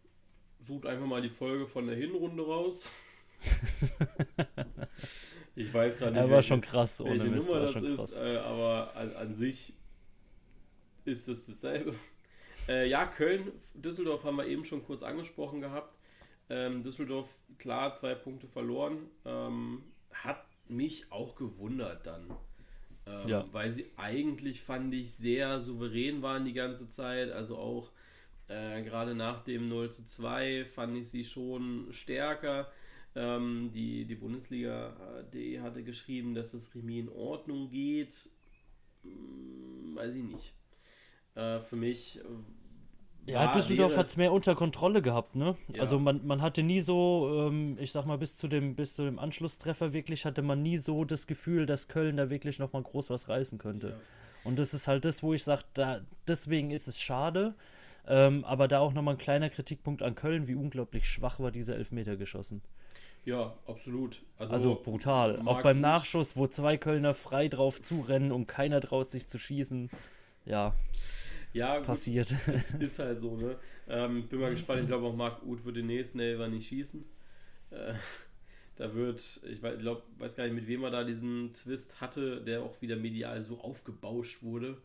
sucht 0.59 0.85
einfach 0.85 1.05
mal 1.05 1.21
die 1.21 1.29
Folge 1.29 1.67
von 1.67 1.87
der 1.87 1.95
Hinrunde 1.95 2.43
raus. 2.43 2.89
ich 5.55 5.73
weiß 5.73 5.97
gerade 5.97 6.19
nicht. 6.19 6.29
War 6.29 6.41
schon 6.41 6.61
krass, 6.61 6.99
ohne 6.99 7.11
welche 7.11 7.29
Mist, 7.29 7.47
Nummer 7.49 7.61
das 7.61 7.75
ist, 7.75 8.17
äh, 8.17 8.37
aber 8.37 8.95
an, 8.95 9.13
an, 9.13 9.35
sich 9.35 9.73
ist 11.09 11.27
es 11.27 11.45
dasselbe. 11.45 11.95
Äh, 12.67 12.87
ja, 12.87 13.05
Köln, 13.05 13.51
Düsseldorf 13.73 14.23
haben 14.23 14.37
wir 14.37 14.45
eben 14.45 14.63
schon 14.63 14.83
kurz 14.83 15.03
angesprochen 15.03 15.59
gehabt. 15.59 15.97
Ähm, 16.49 16.83
Düsseldorf, 16.83 17.27
klar, 17.57 17.93
zwei 17.93 18.15
Punkte 18.15 18.47
verloren. 18.47 19.07
Ähm, 19.25 19.83
hat 20.11 20.45
mich 20.67 21.11
auch 21.11 21.35
gewundert 21.35 22.05
dann. 22.05 22.29
Ähm, 23.07 23.27
ja. 23.27 23.45
Weil 23.51 23.71
sie 23.71 23.87
eigentlich, 23.97 24.61
fand 24.61 24.93
ich, 24.93 25.13
sehr 25.13 25.61
souverän 25.61 26.21
waren 26.21 26.45
die 26.45 26.53
ganze 26.53 26.89
Zeit. 26.89 27.31
Also 27.31 27.57
auch 27.57 27.91
äh, 28.47 28.81
gerade 28.83 29.15
nach 29.15 29.43
dem 29.43 29.67
0 29.69 29.91
zu 29.91 30.05
2 30.05 30.65
fand 30.65 30.97
ich 30.97 31.09
sie 31.09 31.23
schon 31.23 31.87
stärker. 31.91 32.71
Ähm, 33.15 33.71
die, 33.73 34.05
die 34.05 34.15
Bundesliga.de 34.15 35.59
hatte 35.61 35.83
geschrieben, 35.83 36.35
dass 36.35 36.51
das 36.51 36.73
Remis 36.75 36.99
in 36.99 37.09
Ordnung 37.09 37.69
geht. 37.69 38.29
Hm, 39.03 39.95
weiß 39.95 40.13
ich 40.13 40.23
nicht. 40.23 40.53
Äh, 41.35 41.59
für 41.61 41.75
mich 41.75 42.19
ja, 43.29 43.53
Düsseldorf 43.53 43.95
hat 43.95 44.07
es 44.07 44.17
mehr 44.17 44.31
unter 44.31 44.55
Kontrolle 44.55 45.01
gehabt, 45.01 45.35
ne? 45.35 45.55
Ja. 45.73 45.81
Also 45.81 45.99
man, 45.99 46.25
man 46.25 46.41
hatte 46.41 46.63
nie 46.63 46.79
so, 46.79 47.47
ähm, 47.47 47.77
ich 47.79 47.91
sag 47.91 48.05
mal, 48.05 48.17
bis 48.17 48.35
zu, 48.35 48.47
dem, 48.47 48.75
bis 48.75 48.95
zu 48.95 49.03
dem 49.03 49.19
Anschlusstreffer 49.19 49.93
wirklich 49.93 50.25
hatte 50.25 50.41
man 50.41 50.61
nie 50.61 50.77
so 50.77 51.05
das 51.05 51.27
Gefühl, 51.27 51.65
dass 51.65 51.87
Köln 51.87 52.17
da 52.17 52.29
wirklich 52.29 52.59
nochmal 52.59 52.81
groß 52.81 53.09
was 53.09 53.29
reißen 53.29 53.57
könnte. 53.57 53.89
Ja. 53.89 53.95
Und 54.43 54.57
das 54.57 54.73
ist 54.73 54.87
halt 54.87 55.05
das, 55.05 55.21
wo 55.21 55.33
ich 55.33 55.43
sage, 55.43 55.63
da, 55.73 56.01
deswegen 56.27 56.71
ist 56.71 56.87
es 56.87 56.99
schade. 56.99 57.55
Ähm, 58.07 58.43
aber 58.45 58.67
da 58.67 58.79
auch 58.79 58.93
nochmal 58.93 59.15
ein 59.15 59.19
kleiner 59.19 59.49
Kritikpunkt 59.49 60.01
an 60.01 60.15
Köln, 60.15 60.47
wie 60.47 60.55
unglaublich 60.55 61.07
schwach 61.07 61.39
war 61.39 61.51
dieser 61.51 61.75
Elfmeter 61.75 62.15
geschossen. 62.15 62.61
Ja, 63.25 63.53
absolut. 63.67 64.21
Also, 64.37 64.53
also 64.53 64.81
brutal. 64.83 65.41
Auch 65.45 65.61
beim 65.61 65.77
Nachschuss, 65.79 66.35
wo 66.35 66.47
zwei 66.47 66.77
Kölner 66.77 67.13
frei 67.13 67.49
drauf 67.49 67.81
zurennen 67.81 68.31
und 68.31 68.47
keiner 68.47 68.81
traut 68.81 69.11
sich 69.11 69.27
zu 69.27 69.37
schießen. 69.37 69.91
Ja 70.49 70.75
ja, 71.53 71.79
passiert. 71.79 72.35
Gut, 72.45 72.81
ist 72.81 72.99
halt 72.99 73.19
so, 73.19 73.35
ne? 73.35 73.57
Ähm, 73.87 74.27
bin 74.27 74.39
mal 74.39 74.51
gespannt, 74.51 74.81
ich 74.81 74.87
glaube 74.87 75.07
auch 75.07 75.15
Marc 75.15 75.43
Uth 75.43 75.65
wird 75.65 75.77
den 75.77 75.87
nächsten 75.87 76.19
Elfer 76.19 76.47
nicht 76.47 76.67
schießen. 76.67 77.03
Äh, 77.71 77.93
da 78.75 78.93
wird, 78.93 79.19
ich 79.49 79.61
weiß, 79.61 79.79
glaub, 79.79 80.03
weiß 80.17 80.35
gar 80.35 80.43
nicht, 80.43 80.53
mit 80.53 80.67
wem 80.67 80.83
er 80.83 80.91
da 80.91 81.03
diesen 81.03 81.51
Twist 81.53 82.01
hatte, 82.01 82.41
der 82.41 82.61
auch 82.61 82.81
wieder 82.81 82.95
medial 82.95 83.41
so 83.41 83.59
aufgebauscht 83.59 84.43
wurde. 84.43 84.77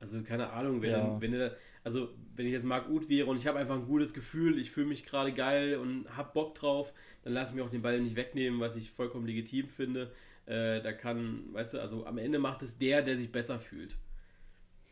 Also 0.00 0.20
keine 0.22 0.50
Ahnung, 0.50 0.82
wenn, 0.82 0.90
ja. 0.90 1.20
wenn 1.20 1.32
er, 1.32 1.56
also 1.84 2.08
wenn 2.34 2.46
ich 2.46 2.52
jetzt 2.52 2.64
Marc 2.64 2.88
Uth 2.88 3.08
wäre 3.08 3.28
und 3.28 3.36
ich 3.36 3.46
habe 3.46 3.60
einfach 3.60 3.76
ein 3.76 3.86
gutes 3.86 4.12
Gefühl, 4.12 4.58
ich 4.58 4.72
fühle 4.72 4.88
mich 4.88 5.06
gerade 5.06 5.32
geil 5.32 5.76
und 5.76 6.16
habe 6.16 6.32
Bock 6.34 6.56
drauf, 6.56 6.92
dann 7.22 7.32
lasse 7.32 7.52
ich 7.52 7.56
mir 7.56 7.64
auch 7.64 7.70
den 7.70 7.82
Ball 7.82 8.00
nicht 8.00 8.16
wegnehmen, 8.16 8.58
was 8.58 8.74
ich 8.74 8.90
vollkommen 8.90 9.26
legitim 9.26 9.68
finde. 9.68 10.10
Äh, 10.46 10.82
da 10.82 10.92
kann, 10.92 11.44
weißt 11.52 11.74
du, 11.74 11.80
also 11.80 12.04
am 12.04 12.18
Ende 12.18 12.40
macht 12.40 12.62
es 12.62 12.78
der, 12.78 13.02
der 13.02 13.16
sich 13.16 13.30
besser 13.30 13.60
fühlt 13.60 13.96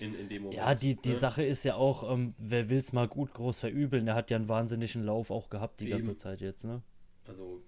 in, 0.02 0.14
in 0.14 0.28
dem 0.28 0.42
Moment. 0.42 0.58
Ja, 0.58 0.74
die, 0.74 0.94
die 0.96 1.10
ne? 1.10 1.14
Sache 1.14 1.42
ist 1.42 1.64
ja 1.64 1.74
auch, 1.74 2.10
ähm, 2.12 2.34
wer 2.38 2.68
will 2.68 2.78
es 2.78 2.92
mal 2.92 3.08
gut 3.08 3.32
groß 3.34 3.60
verübeln, 3.60 4.06
der 4.06 4.14
hat 4.14 4.30
ja 4.30 4.36
einen 4.36 4.48
wahnsinnigen 4.48 5.04
Lauf 5.04 5.30
auch 5.30 5.50
gehabt 5.50 5.80
die 5.80 5.86
Eben. 5.86 5.92
ganze 5.92 6.16
Zeit 6.16 6.40
jetzt, 6.40 6.64
ne? 6.64 6.82
Also, 7.26 7.62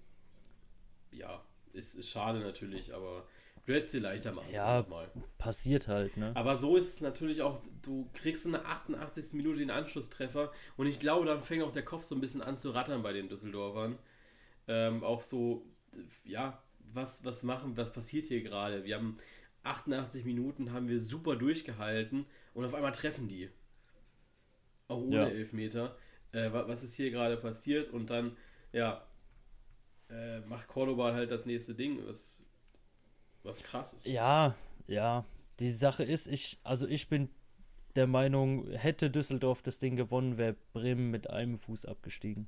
ja, 1.11 1.41
ist, 1.73 1.95
ist 1.95 2.09
schade 2.09 2.39
natürlich, 2.39 2.93
aber 2.93 3.25
du 3.65 3.73
hättest 3.73 3.93
dir 3.93 4.01
leichter 4.01 4.31
machen 4.33 4.51
Ja, 4.51 4.85
mal. 4.89 5.09
passiert 5.37 5.87
halt, 5.87 6.17
ne? 6.17 6.31
Aber 6.35 6.55
so 6.55 6.75
ist 6.75 6.87
es 6.89 7.01
natürlich 7.01 7.41
auch, 7.41 7.61
du 7.81 8.09
kriegst 8.13 8.45
in 8.45 8.53
der 8.53 8.65
88. 8.67 9.33
Minute 9.33 9.59
den 9.59 9.71
Anschlusstreffer 9.71 10.51
und 10.77 10.87
ich 10.87 10.99
glaube, 10.99 11.25
dann 11.25 11.43
fängt 11.43 11.63
auch 11.63 11.71
der 11.71 11.85
Kopf 11.85 12.03
so 12.03 12.15
ein 12.15 12.21
bisschen 12.21 12.41
an 12.41 12.57
zu 12.57 12.71
rattern 12.71 13.03
bei 13.03 13.13
den 13.13 13.29
Düsseldorfern. 13.29 13.97
Ähm, 14.67 15.03
auch 15.03 15.21
so, 15.21 15.65
ja, 16.25 16.61
was, 16.93 17.25
was 17.25 17.43
machen, 17.43 17.75
was 17.77 17.91
passiert 17.91 18.25
hier 18.27 18.41
gerade? 18.43 18.83
Wir 18.85 18.95
haben 18.95 19.17
88 19.63 20.25
Minuten 20.25 20.71
haben 20.71 20.87
wir 20.87 20.99
super 20.99 21.35
durchgehalten 21.35 22.25
und 22.53 22.65
auf 22.65 22.73
einmal 22.73 22.91
treffen 22.91 23.27
die. 23.27 23.49
Auch 24.87 24.97
ohne 25.01 25.15
ja. 25.15 25.27
Elfmeter. 25.27 25.95
Äh, 26.31 26.51
was 26.51 26.83
ist 26.83 26.95
hier 26.95 27.11
gerade 27.11 27.37
passiert? 27.37 27.91
Und 27.91 28.09
dann, 28.09 28.35
ja, 28.71 29.05
äh, 30.09 30.41
macht 30.41 30.67
Cordoba 30.67 31.13
halt 31.13 31.31
das 31.31 31.45
nächste 31.45 31.75
Ding, 31.75 32.05
was, 32.05 32.43
was 33.43 33.61
krass 33.63 33.93
ist. 33.93 34.07
Ja, 34.07 34.55
ja. 34.87 35.25
Die 35.59 35.71
Sache 35.71 36.03
ist, 36.03 36.27
ich, 36.27 36.59
also 36.63 36.87
ich 36.87 37.07
bin 37.07 37.29
der 37.95 38.07
Meinung, 38.07 38.67
hätte 38.71 39.09
Düsseldorf 39.09 39.61
das 39.61 39.79
Ding 39.79 39.95
gewonnen, 39.95 40.37
wäre 40.37 40.55
Bremen 40.73 41.11
mit 41.11 41.29
einem 41.29 41.57
Fuß 41.57 41.85
abgestiegen. 41.85 42.47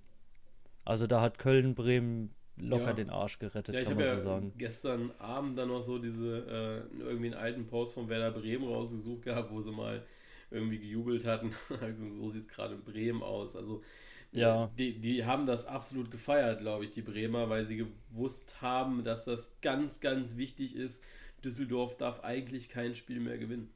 Also 0.84 1.08
da 1.08 1.22
hat 1.22 1.38
Köln 1.40 1.76
Bremen 1.76 2.34
locker 2.58 2.88
ja. 2.88 2.94
den 2.94 3.10
Arsch 3.10 3.40
gerettet, 3.40 3.76
ja, 3.76 3.82
ich 3.82 3.88
kann 3.88 3.98
man 3.98 4.06
ja 4.06 4.18
so 4.18 4.24
sagen. 4.24 4.54
gestern 4.58 5.12
Abend 5.20 5.58
dann 5.58 5.68
noch 5.68 5.82
so 5.82 6.00
diese, 6.00 6.88
äh, 6.98 7.00
irgendwie 7.00 7.28
einen 7.28 7.36
alten 7.36 7.68
Post 7.68 7.94
von 7.94 8.10
Werder 8.10 8.32
Bremen 8.32 8.68
rausgesucht 8.68 9.24
gehabt, 9.24 9.52
wo 9.52 9.60
sie 9.62 9.72
mal 9.72 10.04
irgendwie 10.52 10.80
gejubelt 10.80 11.26
hatten. 11.26 11.52
so 12.14 12.30
sieht 12.30 12.44
es 12.44 12.48
gerade 12.48 12.76
in 12.76 12.84
Bremen 12.84 13.24
aus. 13.24 13.56
Also 13.56 13.84
ja. 14.32 14.70
Die, 14.78 15.00
die 15.00 15.26
haben 15.26 15.46
das 15.46 15.66
absolut 15.66 16.12
gefeiert, 16.12 16.60
glaube 16.60 16.84
ich, 16.84 16.92
die 16.92 17.02
Bremer, 17.02 17.50
weil 17.50 17.64
sie 17.64 17.78
gewusst 17.78 18.62
haben, 18.62 19.04
dass 19.04 19.24
das 19.24 19.60
ganz, 19.62 20.02
ganz 20.02 20.36
wichtig 20.36 20.76
ist. 20.76 21.04
Düsseldorf 21.44 21.96
darf 21.96 22.22
eigentlich 22.22 22.70
kein 22.70 22.96
Spiel 22.96 23.20
mehr 23.20 23.38
gewinnen. 23.38 23.74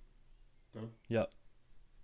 Ja, 0.73 0.81
ja 1.07 1.27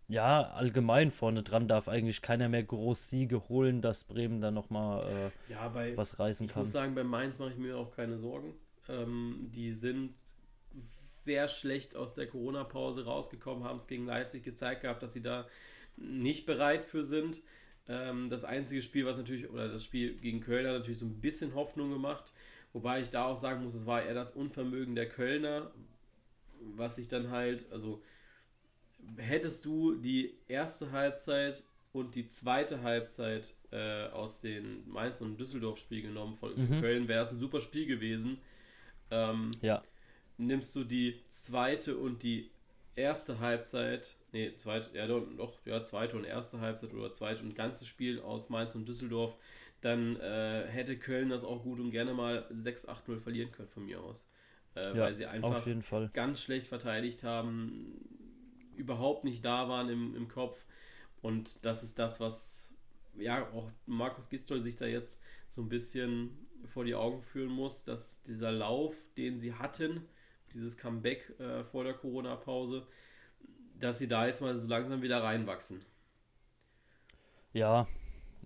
ja, 0.07 0.43
allgemein 0.43 1.09
vorne 1.09 1.43
dran 1.43 1.67
darf 1.67 1.87
eigentlich 1.87 2.21
keiner 2.21 2.47
mehr 2.47 2.63
groß 2.63 3.09
Siege 3.09 3.49
holen, 3.49 3.81
dass 3.81 4.03
Bremen 4.03 4.39
dann 4.41 4.53
nochmal 4.53 5.07
äh, 5.07 5.51
ja, 5.51 5.73
was 5.95 6.19
reißen 6.19 6.47
kann. 6.47 6.61
Ich 6.61 6.67
muss 6.67 6.71
sagen, 6.71 6.93
bei 6.95 7.03
Mainz 7.03 7.39
mache 7.39 7.51
ich 7.51 7.57
mir 7.57 7.77
auch 7.77 7.95
keine 7.95 8.17
Sorgen. 8.17 8.53
Ähm, 8.87 9.49
die 9.53 9.71
sind 9.71 10.13
sehr 10.75 11.47
schlecht 11.47 11.95
aus 11.95 12.13
der 12.13 12.27
Corona-Pause 12.27 13.05
rausgekommen, 13.05 13.63
haben 13.63 13.77
es 13.77 13.87
gegen 13.87 14.05
Leipzig 14.05 14.43
gezeigt 14.43 14.81
gehabt, 14.81 15.01
dass 15.01 15.13
sie 15.13 15.21
da 15.21 15.47
nicht 15.97 16.45
bereit 16.45 16.85
für 16.85 17.03
sind. 17.03 17.41
Ähm, 17.87 18.29
das 18.29 18.43
einzige 18.43 18.81
Spiel, 18.81 19.05
was 19.05 19.17
natürlich, 19.17 19.49
oder 19.49 19.69
das 19.69 19.83
Spiel 19.83 20.17
gegen 20.17 20.41
Köln 20.41 20.67
hat 20.67 20.73
natürlich 20.73 20.99
so 20.99 21.05
ein 21.05 21.21
bisschen 21.21 21.55
Hoffnung 21.55 21.89
gemacht, 21.89 22.33
wobei 22.73 23.01
ich 23.01 23.09
da 23.09 23.25
auch 23.25 23.37
sagen 23.37 23.63
muss, 23.63 23.73
es 23.73 23.85
war 23.85 24.03
eher 24.03 24.13
das 24.13 24.31
Unvermögen 24.31 24.95
der 24.95 25.09
Kölner, 25.09 25.71
was 26.59 26.95
sich 26.97 27.07
dann 27.07 27.31
halt, 27.31 27.71
also 27.71 28.01
hättest 29.17 29.65
du 29.65 29.95
die 29.95 30.35
erste 30.47 30.91
Halbzeit 30.91 31.63
und 31.95 32.15
die 32.15 32.27
zweite 32.27 32.81
Halbzeit 32.81 33.53
äh, 33.71 34.07
aus 34.07 34.41
den 34.41 34.87
Mainz- 34.89 35.21
und 35.21 35.39
Düsseldorf-Spiel 35.39 36.01
genommen 36.01 36.33
von 36.33 36.53
mhm. 36.55 36.81
Köln, 36.81 37.07
wäre 37.07 37.23
es 37.23 37.31
ein 37.31 37.39
super 37.39 37.61
Spiel 37.61 37.85
gewesen. 37.85 38.37
Ähm, 39.11 39.51
ja. 39.61 39.81
Nimmst 40.37 40.75
du 40.75 40.83
die 40.83 41.21
zweite 41.29 41.97
und 41.97 42.23
die 42.23 42.51
erste 42.95 43.39
Halbzeit, 43.39 44.15
nee, 44.33 44.53
zweite, 44.57 44.95
ja 44.95 45.07
doch, 45.07 45.53
ja, 45.65 45.83
zweite 45.83 46.17
und 46.17 46.25
erste 46.25 46.59
Halbzeit 46.59 46.93
oder 46.93 47.13
zweite 47.13 47.43
und 47.43 47.55
ganzes 47.55 47.87
Spiel 47.87 48.19
aus 48.19 48.49
Mainz 48.49 48.75
und 48.75 48.87
Düsseldorf, 48.87 49.37
dann 49.79 50.19
äh, 50.19 50.65
hätte 50.67 50.97
Köln 50.97 51.29
das 51.29 51.43
auch 51.43 51.63
gut 51.63 51.79
und 51.79 51.91
gerne 51.91 52.13
mal 52.13 52.45
6-8-0 52.53 53.19
verlieren 53.19 53.51
können 53.51 53.69
von 53.69 53.85
mir 53.85 54.01
aus. 54.01 54.29
Äh, 54.75 54.87
ja, 54.87 54.97
weil 54.97 55.13
sie 55.13 55.25
einfach 55.25 55.65
ganz 56.11 56.41
schlecht 56.41 56.67
verteidigt 56.67 57.23
haben 57.23 58.15
überhaupt 58.77 59.23
nicht 59.23 59.43
da 59.43 59.67
waren 59.69 59.89
im, 59.89 60.15
im 60.15 60.27
Kopf. 60.27 60.65
Und 61.21 61.63
das 61.65 61.83
ist 61.83 61.97
das, 61.99 62.19
was 62.19 62.73
ja 63.15 63.47
auch 63.53 63.69
Markus 63.85 64.29
Gistol 64.29 64.61
sich 64.61 64.75
da 64.75 64.85
jetzt 64.85 65.19
so 65.49 65.61
ein 65.61 65.69
bisschen 65.69 66.45
vor 66.65 66.85
die 66.85 66.95
Augen 66.95 67.21
führen 67.21 67.51
muss, 67.51 67.83
dass 67.83 68.21
dieser 68.23 68.51
Lauf, 68.51 68.95
den 69.17 69.37
sie 69.37 69.53
hatten, 69.53 70.07
dieses 70.53 70.77
Comeback 70.77 71.39
äh, 71.39 71.63
vor 71.63 71.83
der 71.83 71.93
Corona-Pause, 71.93 72.87
dass 73.79 73.97
sie 73.97 74.07
da 74.07 74.25
jetzt 74.25 74.41
mal 74.41 74.57
so 74.57 74.67
langsam 74.67 75.01
wieder 75.01 75.21
reinwachsen. 75.21 75.83
Ja, 77.53 77.87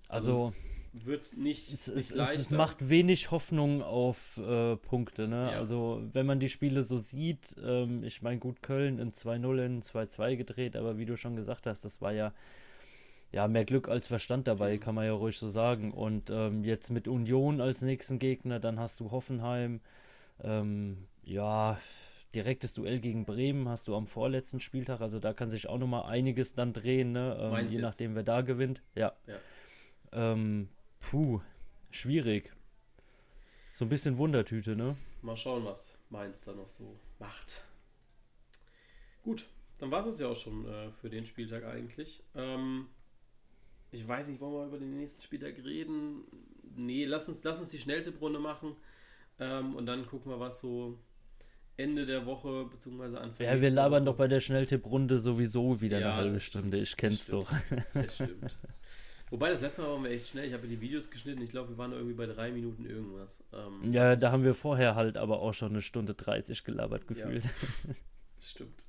also, 0.07 0.45
also 0.45 0.53
wird 0.93 1.37
nicht. 1.37 1.71
Es, 1.71 1.87
nicht 1.87 2.11
es, 2.11 2.37
es, 2.37 2.49
macht 2.51 2.89
wenig 2.89 3.31
Hoffnung 3.31 3.81
auf 3.81 4.37
äh, 4.37 4.75
Punkte. 4.77 5.27
Ne? 5.27 5.51
Ja. 5.51 5.59
Also, 5.59 6.01
wenn 6.13 6.25
man 6.25 6.39
die 6.39 6.49
Spiele 6.49 6.83
so 6.83 6.97
sieht, 6.97 7.55
ähm, 7.63 8.03
ich 8.03 8.21
meine, 8.21 8.39
gut, 8.39 8.61
Köln 8.61 8.99
in 8.99 9.09
2-0, 9.09 9.65
in 9.65 9.81
2-2 9.81 10.35
gedreht, 10.35 10.75
aber 10.75 10.97
wie 10.97 11.05
du 11.05 11.17
schon 11.17 11.35
gesagt 11.35 11.67
hast, 11.67 11.85
das 11.85 12.01
war 12.01 12.13
ja. 12.13 12.33
Ja, 13.31 13.47
mehr 13.47 13.63
Glück 13.63 13.89
als 13.89 14.07
Verstand 14.07 14.47
dabei, 14.47 14.73
mhm. 14.73 14.79
kann 14.79 14.95
man 14.95 15.05
ja 15.05 15.13
ruhig 15.13 15.37
so 15.37 15.49
sagen. 15.49 15.91
Und 15.91 16.31
ähm, 16.31 16.63
jetzt 16.63 16.89
mit 16.89 17.07
Union 17.07 17.61
als 17.61 17.83
nächsten 17.83 18.17
Gegner, 18.17 18.59
dann 18.59 18.79
hast 18.79 18.99
du 18.99 19.11
Hoffenheim. 19.11 19.81
Ähm, 20.41 21.05
ja, 21.21 21.77
direktes 22.33 22.73
Duell 22.73 22.99
gegen 22.99 23.25
Bremen 23.25 23.69
hast 23.69 23.87
du 23.87 23.95
am 23.95 24.07
vorletzten 24.07 24.59
Spieltag. 24.59 25.01
Also 25.01 25.19
da 25.19 25.33
kann 25.33 25.49
sich 25.49 25.67
auch 25.69 25.77
nochmal 25.77 26.09
einiges 26.09 26.53
dann 26.53 26.73
drehen, 26.73 27.11
ne? 27.11 27.37
ähm, 27.39 27.69
je 27.69 27.79
nachdem, 27.79 28.15
wer 28.15 28.23
da 28.23 28.41
gewinnt. 28.41 28.81
Ja. 28.95 29.13
ja. 29.27 29.35
Ähm, 30.11 30.69
Puh, 30.99 31.41
schwierig. 31.91 32.53
So 33.71 33.85
ein 33.85 33.89
bisschen 33.89 34.17
Wundertüte, 34.17 34.75
ne? 34.75 34.97
Mal 35.21 35.37
schauen, 35.37 35.65
was 35.65 35.97
Mainz 36.09 36.43
da 36.43 36.53
noch 36.53 36.67
so 36.67 36.99
macht. 37.19 37.63
Gut, 39.23 39.45
dann 39.79 39.91
war 39.91 40.05
es 40.05 40.19
ja 40.19 40.27
auch 40.27 40.35
schon 40.35 40.65
äh, 40.67 40.91
für 40.91 41.09
den 41.09 41.25
Spieltag 41.25 41.63
eigentlich. 41.65 42.23
Ähm, 42.35 42.87
ich 43.91 44.07
weiß 44.07 44.27
nicht, 44.27 44.39
wollen 44.39 44.53
wir 44.53 44.67
über 44.67 44.79
den 44.79 44.97
nächsten 44.97 45.21
Spieltag 45.21 45.57
reden? 45.63 46.23
Nee, 46.75 47.05
lass 47.05 47.27
uns, 47.29 47.43
lass 47.43 47.59
uns 47.59 47.69
die 47.69 47.79
Schnelltipprunde 47.79 48.39
machen. 48.39 48.75
Ähm, 49.39 49.75
und 49.75 49.85
dann 49.85 50.05
gucken 50.05 50.31
wir, 50.31 50.39
was 50.39 50.59
so 50.59 50.99
Ende 51.77 52.05
der 52.05 52.25
Woche 52.25 52.65
bzw. 52.65 53.17
Anfang 53.17 53.45
Ja, 53.45 53.61
wir 53.61 53.69
labern 53.69 54.03
Woche. 54.03 54.11
doch 54.11 54.17
bei 54.17 54.27
der 54.27 54.41
Schnelltipprunde 54.41 55.19
sowieso 55.19 55.79
wieder 55.81 55.99
ja, 55.99 56.07
eine 56.07 56.15
halbe 56.15 56.39
Stunde. 56.39 56.77
Ich 56.79 56.97
kenn's 56.97 57.27
doch. 57.27 57.51
Das 57.93 58.15
stimmt. 58.15 58.57
Wobei 59.29 59.49
das 59.51 59.61
letzte 59.61 59.81
Mal 59.81 59.89
waren 59.89 60.03
wir 60.03 60.11
echt 60.11 60.29
schnell. 60.29 60.47
Ich 60.47 60.53
habe 60.53 60.67
die 60.67 60.81
Videos 60.81 61.09
geschnitten. 61.11 61.41
Ich 61.43 61.51
glaube, 61.51 61.69
wir 61.69 61.77
waren 61.77 61.91
irgendwie 61.91 62.15
bei 62.15 62.25
drei 62.25 62.51
Minuten 62.51 62.85
irgendwas. 62.85 63.43
Ähm, 63.53 63.91
ja, 63.91 64.15
da 64.15 64.31
haben 64.31 64.43
wir 64.43 64.55
vorher 64.55 64.95
halt 64.95 65.17
aber 65.17 65.39
auch 65.39 65.53
schon 65.53 65.69
eine 65.71 65.81
Stunde 65.81 66.15
30 66.15 66.63
gelabert 66.63 67.07
gefühlt. 67.07 67.43
Ja, 67.43 67.49
stimmt. 68.39 68.85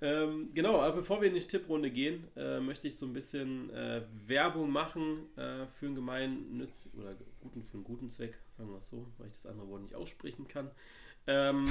Ähm, 0.00 0.50
genau, 0.52 0.80
aber 0.80 0.96
bevor 0.96 1.20
wir 1.20 1.28
in 1.28 1.34
die 1.34 1.40
Tipprunde 1.40 1.88
gehen, 1.88 2.24
äh, 2.36 2.58
möchte 2.58 2.88
ich 2.88 2.96
so 2.96 3.06
ein 3.06 3.12
bisschen 3.12 3.70
äh, 3.70 4.02
Werbung 4.26 4.70
machen 4.70 5.28
äh, 5.36 5.66
für 5.78 5.86
einen 5.86 5.94
gemeinnütz 5.94 6.88
oder 6.98 7.14
guten, 7.40 7.62
für 7.62 7.74
einen 7.74 7.84
guten 7.84 8.10
Zweck, 8.10 8.36
sagen 8.50 8.70
wir 8.70 8.78
es 8.78 8.88
so, 8.88 9.06
weil 9.18 9.28
ich 9.28 9.34
das 9.34 9.46
andere 9.46 9.68
Wort 9.68 9.82
nicht 9.82 9.94
aussprechen 9.94 10.48
kann. 10.48 10.72
Ähm, 11.28 11.66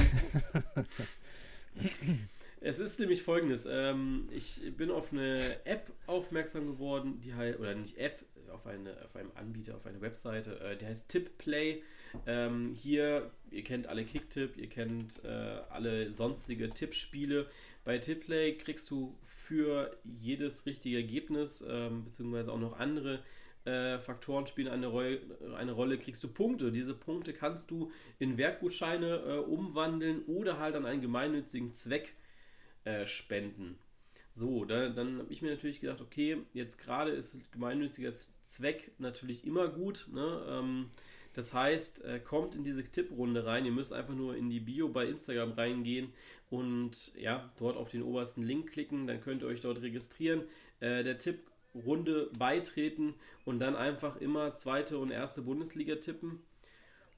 es 2.61 2.79
ist 2.79 2.99
nämlich 2.99 3.23
folgendes: 3.23 3.67
ähm, 3.69 4.29
Ich 4.31 4.61
bin 4.77 4.91
auf 4.91 5.11
eine 5.11 5.39
App 5.65 5.91
aufmerksam 6.07 6.67
geworden, 6.67 7.19
die 7.21 7.33
halt, 7.33 7.59
oder 7.59 7.75
nicht 7.75 7.97
App, 7.97 8.23
auf, 8.51 8.67
eine, 8.67 8.91
auf 9.03 9.15
einem 9.15 9.31
Anbieter, 9.35 9.75
auf 9.75 9.85
eine 9.85 10.01
Webseite, 10.01 10.59
äh, 10.59 10.77
die 10.77 10.85
heißt 10.85 11.09
TipPlay. 11.09 11.81
Ähm, 12.27 12.75
hier, 12.75 13.31
ihr 13.49 13.63
kennt 13.63 13.87
alle 13.87 14.05
Kicktip, 14.05 14.57
ihr 14.57 14.67
kennt 14.67 15.23
äh, 15.23 15.27
alle 15.69 16.13
sonstige 16.13 16.69
Tippspiele. 16.69 17.47
Bei 17.83 17.97
TipPlay 17.97 18.57
kriegst 18.57 18.89
du 18.91 19.17
für 19.23 19.97
jedes 20.03 20.65
richtige 20.65 20.97
Ergebnis, 20.97 21.65
ähm, 21.67 22.05
beziehungsweise 22.05 22.51
auch 22.51 22.59
noch 22.59 22.79
andere 22.79 23.19
äh, 23.65 23.99
Faktoren 23.99 24.47
spielen 24.47 24.67
eine, 24.67 24.87
Roll 24.87 25.21
eine 25.55 25.71
Rolle, 25.71 25.97
kriegst 25.97 26.23
du 26.23 26.27
Punkte. 26.27 26.71
Diese 26.71 26.93
Punkte 26.93 27.33
kannst 27.33 27.71
du 27.71 27.91
in 28.19 28.37
Wertgutscheine 28.37 29.17
äh, 29.17 29.37
umwandeln 29.37 30.23
oder 30.25 30.59
halt 30.59 30.75
an 30.75 30.85
einen 30.85 31.01
gemeinnützigen 31.01 31.73
Zweck 31.73 32.15
äh, 32.83 33.05
spenden. 33.05 33.77
So, 34.33 34.63
da, 34.63 34.89
dann 34.89 35.19
habe 35.19 35.33
ich 35.33 35.41
mir 35.41 35.51
natürlich 35.51 35.81
gedacht, 35.81 36.01
okay, 36.01 36.37
jetzt 36.53 36.77
gerade 36.77 37.11
ist 37.11 37.37
gemeinnütziger 37.51 38.11
Zweck 38.43 38.91
natürlich 38.97 39.45
immer 39.45 39.67
gut. 39.67 40.07
Ne? 40.11 40.45
Ähm, 40.47 40.89
das 41.33 41.53
heißt, 41.53 42.05
äh, 42.05 42.19
kommt 42.19 42.55
in 42.55 42.63
diese 42.63 42.83
Tipprunde 42.83 43.45
rein. 43.45 43.65
Ihr 43.65 43.71
müsst 43.71 43.91
einfach 43.91 44.15
nur 44.15 44.35
in 44.35 44.49
die 44.49 44.61
Bio 44.61 44.87
bei 44.87 45.05
Instagram 45.05 45.51
reingehen 45.51 46.13
und 46.49 47.13
ja, 47.15 47.51
dort 47.57 47.75
auf 47.75 47.89
den 47.89 48.03
obersten 48.03 48.43
Link 48.43 48.71
klicken. 48.71 49.05
Dann 49.05 49.21
könnt 49.21 49.41
ihr 49.41 49.47
euch 49.47 49.61
dort 49.61 49.81
registrieren. 49.81 50.43
Äh, 50.79 51.03
der 51.03 51.17
Tipprunde 51.17 52.29
beitreten 52.37 53.15
und 53.43 53.59
dann 53.59 53.75
einfach 53.75 54.15
immer 54.15 54.55
zweite 54.55 54.97
und 54.97 55.11
erste 55.11 55.41
Bundesliga 55.41 55.95
tippen. 55.95 56.39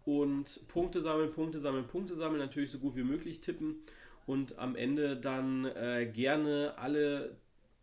Und 0.04 0.68
Punkte 0.68 1.02
sammeln, 1.02 1.32
Punkte 1.32 1.60
sammeln, 1.60 1.88
Punkte 1.88 2.16
sammeln, 2.16 2.40
natürlich 2.40 2.72
so 2.72 2.80
gut 2.80 2.96
wie 2.96 3.04
möglich 3.04 3.40
tippen 3.40 3.84
und 4.26 4.60
am 4.60 4.76
Ende 4.76 5.18
dann 5.18 5.66
äh, 5.66 6.10
gerne 6.12 6.74
alle 6.78 7.38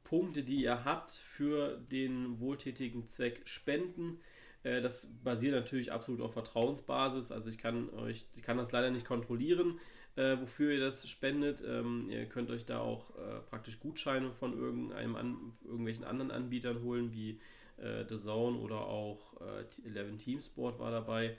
Punkte, 0.05 0.43
die 0.43 0.63
ihr 0.63 0.85
habt, 0.85 1.11
für 1.11 1.79
den 1.91 2.41
wohltätigen 2.41 3.07
Zweck 3.07 3.43
spenden. 3.45 4.19
Äh, 4.63 4.81
das 4.81 5.09
basiert 5.23 5.55
natürlich 5.55 5.93
absolut 5.93 6.21
auf 6.21 6.33
Vertrauensbasis. 6.33 7.33
Also 7.33 7.51
ich 7.51 7.59
kann 7.59 7.91
euch, 7.91 8.27
ich 8.35 8.43
kann 8.43 8.57
das 8.57 8.73
leider 8.73 8.91
nicht 8.91 9.07
kontrollieren, 9.07 9.79
äh, 10.17 10.37
wofür 10.41 10.73
ihr 10.73 10.81
das 10.81 11.09
spendet. 11.09 11.63
Ähm, 11.67 12.09
ihr 12.11 12.27
könnt 12.27 12.51
euch 12.51 12.67
da 12.67 12.81
auch 12.81 13.11
äh, 13.17 13.41
praktisch 13.49 13.79
Gutscheine 13.81 14.33
von 14.33 14.53
irgendeinem 14.57 15.17
an, 15.17 15.53
irgendwelchen 15.65 16.05
anderen 16.05 16.31
Anbietern 16.31 16.83
holen, 16.83 17.13
wie 17.13 17.39
äh, 17.77 18.05
The 18.09 18.17
Zone 18.17 18.59
oder 18.59 18.87
auch 18.87 19.41
äh, 19.41 19.89
Eleven 19.89 20.19
Team 20.19 20.41
Sport 20.41 20.79
war 20.79 20.91
dabei. 20.91 21.37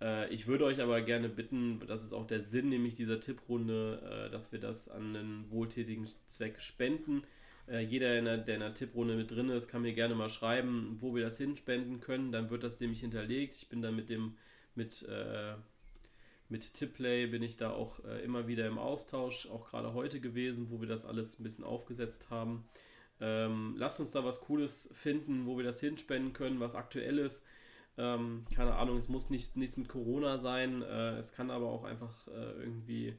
Äh, 0.00 0.32
ich 0.32 0.46
würde 0.46 0.64
euch 0.64 0.80
aber 0.80 1.00
gerne 1.02 1.28
bitten, 1.28 1.80
das 1.86 2.02
ist 2.02 2.12
auch 2.12 2.26
der 2.26 2.40
Sinn 2.40 2.68
nämlich 2.68 2.94
dieser 2.94 3.20
Tipprunde, 3.20 4.28
äh, 4.28 4.30
dass 4.30 4.52
wir 4.52 4.60
das 4.60 4.88
an 4.88 5.16
einen 5.16 5.50
wohltätigen 5.50 6.08
Zweck 6.26 6.60
spenden. 6.60 7.22
Äh, 7.68 7.80
jeder, 7.80 8.20
der, 8.38 8.54
in 8.54 8.60
der 8.60 8.74
Tipprunde 8.74 9.16
mit 9.16 9.30
drin 9.30 9.48
ist, 9.50 9.68
kann 9.68 9.82
mir 9.82 9.92
gerne 9.92 10.14
mal 10.14 10.28
schreiben, 10.30 10.96
wo 10.98 11.14
wir 11.14 11.22
das 11.22 11.38
hinspenden 11.38 12.00
können. 12.00 12.32
Dann 12.32 12.50
wird 12.50 12.64
das 12.64 12.80
nämlich 12.80 13.00
hinterlegt. 13.00 13.54
Ich 13.54 13.68
bin 13.68 13.82
da 13.82 13.92
mit 13.92 14.08
dem, 14.08 14.36
mit, 14.74 15.06
äh, 15.08 15.54
mit 16.48 16.74
Tipplay 16.74 17.26
bin 17.26 17.42
ich 17.42 17.56
da 17.56 17.70
auch 17.70 18.04
äh, 18.04 18.24
immer 18.24 18.48
wieder 18.48 18.66
im 18.66 18.78
Austausch, 18.78 19.48
auch 19.48 19.70
gerade 19.70 19.94
heute 19.94 20.20
gewesen, 20.20 20.70
wo 20.70 20.80
wir 20.80 20.88
das 20.88 21.04
alles 21.04 21.38
ein 21.38 21.44
bisschen 21.44 21.64
aufgesetzt 21.64 22.28
haben. 22.30 22.64
Ähm, 23.20 23.74
lasst 23.76 24.00
uns 24.00 24.12
da 24.12 24.24
was 24.24 24.40
Cooles 24.40 24.90
finden, 24.94 25.46
wo 25.46 25.56
wir 25.56 25.64
das 25.64 25.80
hinspenden 25.80 26.32
können, 26.32 26.58
was 26.58 26.74
aktuell 26.74 27.18
ist. 27.18 27.44
Ähm, 27.98 28.44
keine 28.54 28.74
Ahnung, 28.76 28.96
es 28.96 29.08
muss 29.08 29.30
nicht, 29.30 29.56
nichts 29.56 29.76
mit 29.76 29.88
Corona 29.88 30.38
sein. 30.38 30.82
Äh, 30.82 31.18
es 31.18 31.32
kann 31.32 31.50
aber 31.50 31.68
auch 31.68 31.84
einfach 31.84 32.28
äh, 32.28 32.52
irgendwie, 32.60 33.14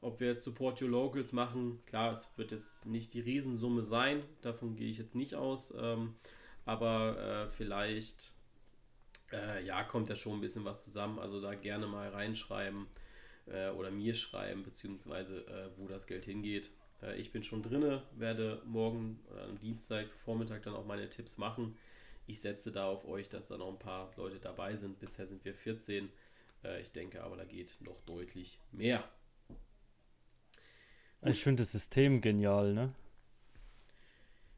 ob 0.00 0.20
wir 0.20 0.28
jetzt 0.28 0.44
Support 0.44 0.80
Your 0.82 0.90
Locals 0.90 1.32
machen. 1.32 1.80
Klar, 1.86 2.12
es 2.12 2.28
wird 2.36 2.52
jetzt 2.52 2.86
nicht 2.86 3.12
die 3.12 3.20
Riesensumme 3.20 3.82
sein, 3.82 4.22
davon 4.42 4.76
gehe 4.76 4.90
ich 4.90 4.98
jetzt 4.98 5.14
nicht 5.14 5.34
aus. 5.34 5.74
Ähm, 5.76 6.14
aber 6.64 7.18
äh, 7.18 7.50
vielleicht, 7.50 8.34
äh, 9.32 9.64
ja, 9.64 9.82
kommt 9.84 10.08
ja 10.08 10.16
schon 10.16 10.34
ein 10.34 10.40
bisschen 10.40 10.64
was 10.64 10.84
zusammen. 10.84 11.18
Also 11.18 11.40
da 11.40 11.54
gerne 11.54 11.86
mal 11.86 12.10
reinschreiben 12.10 12.86
äh, 13.46 13.70
oder 13.70 13.90
mir 13.90 14.14
schreiben, 14.14 14.62
beziehungsweise 14.62 15.46
äh, 15.46 15.70
wo 15.76 15.88
das 15.88 16.06
Geld 16.06 16.24
hingeht. 16.24 16.70
ich 17.16 17.32
bin 17.32 17.42
schon 17.42 17.62
drinne, 17.62 18.02
werde 18.12 18.60
morgen 18.66 19.20
oder 19.30 19.44
am 19.44 19.58
Dienstag 19.58 20.06
Vormittag 20.12 20.62
dann 20.64 20.74
auch 20.74 20.84
meine 20.84 21.08
Tipps 21.08 21.38
machen 21.38 21.74
ich 22.26 22.40
setze 22.40 22.72
da 22.72 22.86
auf 22.86 23.06
euch, 23.06 23.28
dass 23.28 23.48
da 23.48 23.56
noch 23.56 23.68
ein 23.68 23.78
paar 23.78 24.10
Leute 24.16 24.38
dabei 24.38 24.76
sind. 24.76 24.98
Bisher 24.98 25.26
sind 25.26 25.44
wir 25.44 25.54
14. 25.54 26.10
Äh, 26.64 26.80
ich 26.80 26.92
denke 26.92 27.22
aber, 27.22 27.36
da 27.36 27.44
geht 27.44 27.76
noch 27.80 28.00
deutlich 28.02 28.58
mehr. 28.72 29.04
Gut. 31.20 31.30
Ich 31.30 31.42
finde 31.42 31.62
das 31.62 31.72
System 31.72 32.20
genial, 32.20 32.72
ne? 32.72 32.94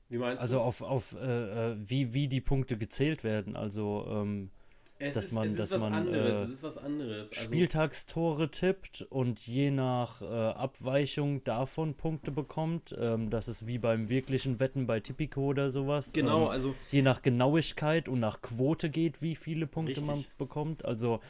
Wie 0.09 0.19
meinst 0.19 0.43
also 0.43 0.57
du? 0.57 0.63
Also 0.63 0.85
auf, 0.85 1.15
auf 1.15 1.21
äh, 1.21 1.73
äh, 1.73 1.77
wie, 1.79 2.13
wie 2.13 2.29
die 2.29 2.41
Punkte 2.41 2.77
gezählt 2.77 3.25
werden. 3.25 3.57
Also 3.57 4.07
ähm, 4.09 4.51
es 5.03 5.15
dass 5.15 5.25
ist, 5.27 5.33
man, 5.33 5.47
es 5.47 5.57
dass 5.57 5.71
was 5.73 5.83
man, 5.83 5.93
anderes. 5.93 6.41
Äh, 6.41 6.45
es 6.45 6.51
ist 6.51 6.63
was 6.63 6.79
anderes. 6.79 7.31
Also, 7.33 7.43
Spieltagstore 7.43 8.51
tippt 8.51 9.03
und 9.03 9.41
je 9.41 9.71
nach 9.71 10.23
äh, 10.23 10.25
Abweichung 10.25 11.45
davon 11.45 11.95
Punkte 11.95 12.31
bekommt. 12.31 12.95
Ähm, 12.99 13.31
das 13.31 13.49
ist 13.49 13.67
wie 13.67 13.79
beim 13.79 14.09
wirklichen 14.09 14.61
Wetten 14.61 14.87
bei 14.87 15.01
Tipico 15.01 15.43
oder 15.43 15.71
sowas. 15.71 16.13
Genau, 16.13 16.45
ähm, 16.45 16.51
also 16.51 16.75
je 16.91 17.03
nach 17.03 17.23
Genauigkeit 17.23 18.09
und 18.09 18.21
nach 18.21 18.43
Quote 18.43 18.91
geht, 18.91 19.23
wie 19.23 19.35
viele 19.35 19.67
Punkte 19.67 19.93
richtig. 19.93 20.07
man 20.07 20.25
bekommt. 20.39 20.85
Also 20.85 21.21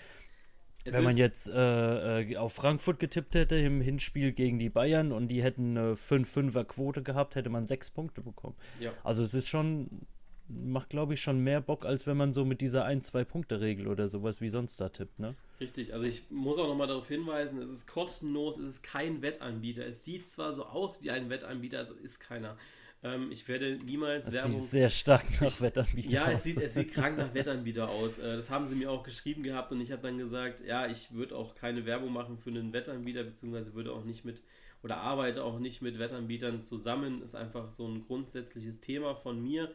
es 0.84 0.94
Wenn 0.94 1.04
man 1.04 1.16
jetzt 1.16 1.48
äh, 1.48 2.22
äh, 2.22 2.36
auf 2.36 2.54
Frankfurt 2.54 2.98
getippt 2.98 3.36
hätte 3.36 3.54
im 3.54 3.80
Hinspiel 3.80 4.32
gegen 4.32 4.58
die 4.58 4.68
Bayern 4.68 5.12
und 5.12 5.28
die 5.28 5.42
hätten 5.42 5.76
eine 5.76 5.94
5-5er 5.94 6.64
Quote 6.64 7.02
gehabt, 7.02 7.36
hätte 7.36 7.50
man 7.50 7.68
sechs 7.68 7.90
Punkte 7.90 8.20
bekommen. 8.20 8.56
Ja. 8.80 8.92
Also 9.04 9.22
es 9.22 9.32
ist 9.32 9.48
schon 9.48 10.06
macht, 10.48 10.90
glaube 10.90 11.14
ich, 11.14 11.20
schon 11.20 11.38
mehr 11.38 11.60
Bock, 11.60 11.84
als 11.84 12.06
wenn 12.06 12.16
man 12.16 12.32
so 12.32 12.44
mit 12.44 12.60
dieser 12.60 12.86
1-2-Punkte-Regel 12.86 13.88
oder 13.88 14.08
sowas 14.08 14.40
wie 14.40 14.48
sonst 14.48 14.80
da 14.80 14.88
tippt, 14.88 15.18
ne? 15.18 15.34
Richtig, 15.60 15.94
also 15.94 16.06
ich 16.06 16.30
muss 16.30 16.58
auch 16.58 16.68
nochmal 16.68 16.88
darauf 16.88 17.08
hinweisen, 17.08 17.60
es 17.60 17.70
ist 17.70 17.86
kostenlos, 17.86 18.58
es 18.58 18.68
ist 18.68 18.82
kein 18.82 19.22
Wettanbieter. 19.22 19.86
Es 19.86 20.04
sieht 20.04 20.28
zwar 20.28 20.52
so 20.52 20.66
aus 20.66 21.02
wie 21.02 21.10
ein 21.10 21.30
Wettanbieter, 21.30 21.80
es 21.80 21.90
ist 21.90 22.20
keiner. 22.20 22.56
Ähm, 23.04 23.30
ich 23.32 23.48
werde 23.48 23.78
niemals 23.84 24.26
das 24.26 24.34
Werbung. 24.34 24.56
Sieht 24.56 24.70
sehr 24.70 24.90
stark 24.90 25.24
nach 25.40 25.48
ich, 25.48 25.60
Wettanbieter 25.60 26.10
ja, 26.10 26.22
aus. 26.24 26.30
Ja, 26.30 26.34
es 26.34 26.42
sieht, 26.42 26.58
es 26.58 26.74
sieht 26.74 26.92
krank 26.92 27.18
nach 27.18 27.34
Wettanbieter 27.34 27.88
aus. 27.88 28.18
Äh, 28.18 28.36
das 28.36 28.50
haben 28.50 28.66
sie 28.66 28.76
mir 28.76 28.90
auch 28.90 29.02
geschrieben 29.02 29.42
gehabt 29.42 29.72
und 29.72 29.80
ich 29.80 29.92
habe 29.92 30.02
dann 30.02 30.18
gesagt, 30.18 30.64
ja, 30.64 30.86
ich 30.86 31.12
würde 31.12 31.36
auch 31.36 31.54
keine 31.54 31.84
Werbung 31.86 32.12
machen 32.12 32.38
für 32.38 32.50
einen 32.50 32.72
Wettanbieter, 32.72 33.24
beziehungsweise 33.24 33.74
würde 33.74 33.92
auch 33.92 34.04
nicht 34.04 34.24
mit 34.24 34.42
oder 34.82 34.96
arbeite 34.98 35.44
auch 35.44 35.58
nicht 35.58 35.80
mit 35.80 35.98
Wettanbietern 35.98 36.62
zusammen. 36.62 37.22
Ist 37.22 37.34
einfach 37.34 37.70
so 37.70 37.86
ein 37.86 38.04
grundsätzliches 38.06 38.80
Thema 38.80 39.14
von 39.14 39.42
mir. 39.42 39.72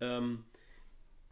Ähm, 0.00 0.44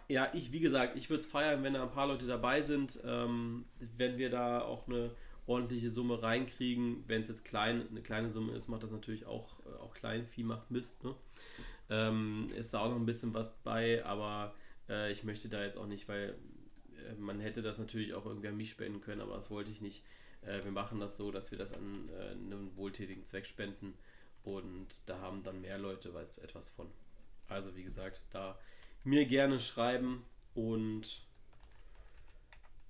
ja, 0.09 0.29
ich, 0.35 0.53
wie 0.53 0.61
gesagt, 0.61 0.97
ich 0.97 1.09
würde 1.11 1.21
es 1.21 1.27
feiern, 1.27 1.63
wenn 1.63 1.75
da 1.75 1.83
ein 1.83 1.91
paar 1.91 2.07
Leute 2.07 2.27
dabei 2.27 2.63
sind, 2.63 3.01
ähm, 3.05 3.65
wenn 3.97 4.19
wir 4.19 4.31
da 4.31 4.61
auch 4.61 4.87
eine 4.87 5.11
ordentliche 5.47 5.91
Summe 5.91 6.23
reinkriegen. 6.23 7.05
Wenn 7.07 7.23
es 7.23 7.29
jetzt 7.29 7.45
klein, 7.45 7.89
eine 7.91 8.03
kleine 8.03 8.31
Summe 8.31 8.53
ist, 8.53 8.69
macht 8.69 8.83
das 8.83 8.93
natürlich 8.93 9.27
auch, 9.27 9.59
äh, 9.61 9.81
auch 9.81 9.95
Kleinvieh 9.95 10.45
macht 10.45 10.71
Mist. 10.71 11.05
Ne? 11.05 11.15
Ähm, 11.91 12.49
ist 12.57 12.75
da 12.75 12.81
auch 12.81 12.91
noch 12.91 12.97
ein 12.97 13.07
bisschen 13.07 13.35
was 13.35 13.55
bei, 13.63 14.05
aber 14.05 14.55
äh, 14.89 15.11
ich 15.13 15.25
möchte 15.25 15.49
da 15.49 15.63
jetzt 15.63 15.77
auch 15.77 15.87
nicht, 15.87 16.09
weil 16.09 16.37
äh, 17.11 17.15
man 17.19 17.41
hätte 17.41 17.63
das 17.63 17.79
natürlich 17.79 18.15
auch 18.15 18.27
irgendwie 18.27 18.49
an 18.49 18.57
mich 18.57 18.71
spenden 18.71 19.01
können, 19.01 19.21
aber 19.21 19.35
das 19.35 19.51
wollte 19.51 19.71
ich 19.71 19.81
nicht. 19.81 20.05
Äh, 20.43 20.65
wir 20.65 20.73
machen 20.73 21.01
das 21.01 21.17
so, 21.17 21.31
dass 21.31 21.51
wir 21.51 21.59
das 21.59 21.73
an 21.75 22.09
äh, 22.19 22.31
einen 22.31 22.77
wohltätigen 22.77 23.27
Zweck 23.27 23.47
spenden 23.47 23.95
und 24.45 25.09
da 25.09 25.21
haben 25.21 25.43
dann 25.43 25.61
mehr 25.61 25.79
Leute 25.79 26.13
etwas 26.43 26.71
von. 26.71 26.87
Also 27.53 27.77
wie 27.77 27.83
gesagt, 27.83 28.21
da 28.31 28.59
mir 29.05 29.27
gerne 29.27 29.61
schreiben 29.61 30.25
und 30.55 31.23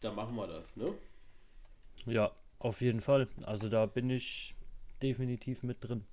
da 0.00 0.12
machen 0.12 0.34
wir 0.36 0.46
das, 0.46 0.76
ne? 0.76 0.92
Ja, 2.06 2.32
auf 2.58 2.80
jeden 2.80 3.00
Fall. 3.00 3.28
Also 3.44 3.68
da 3.68 3.86
bin 3.86 4.10
ich 4.10 4.54
definitiv 5.00 5.62
mit 5.62 5.78
drin. 5.80 6.04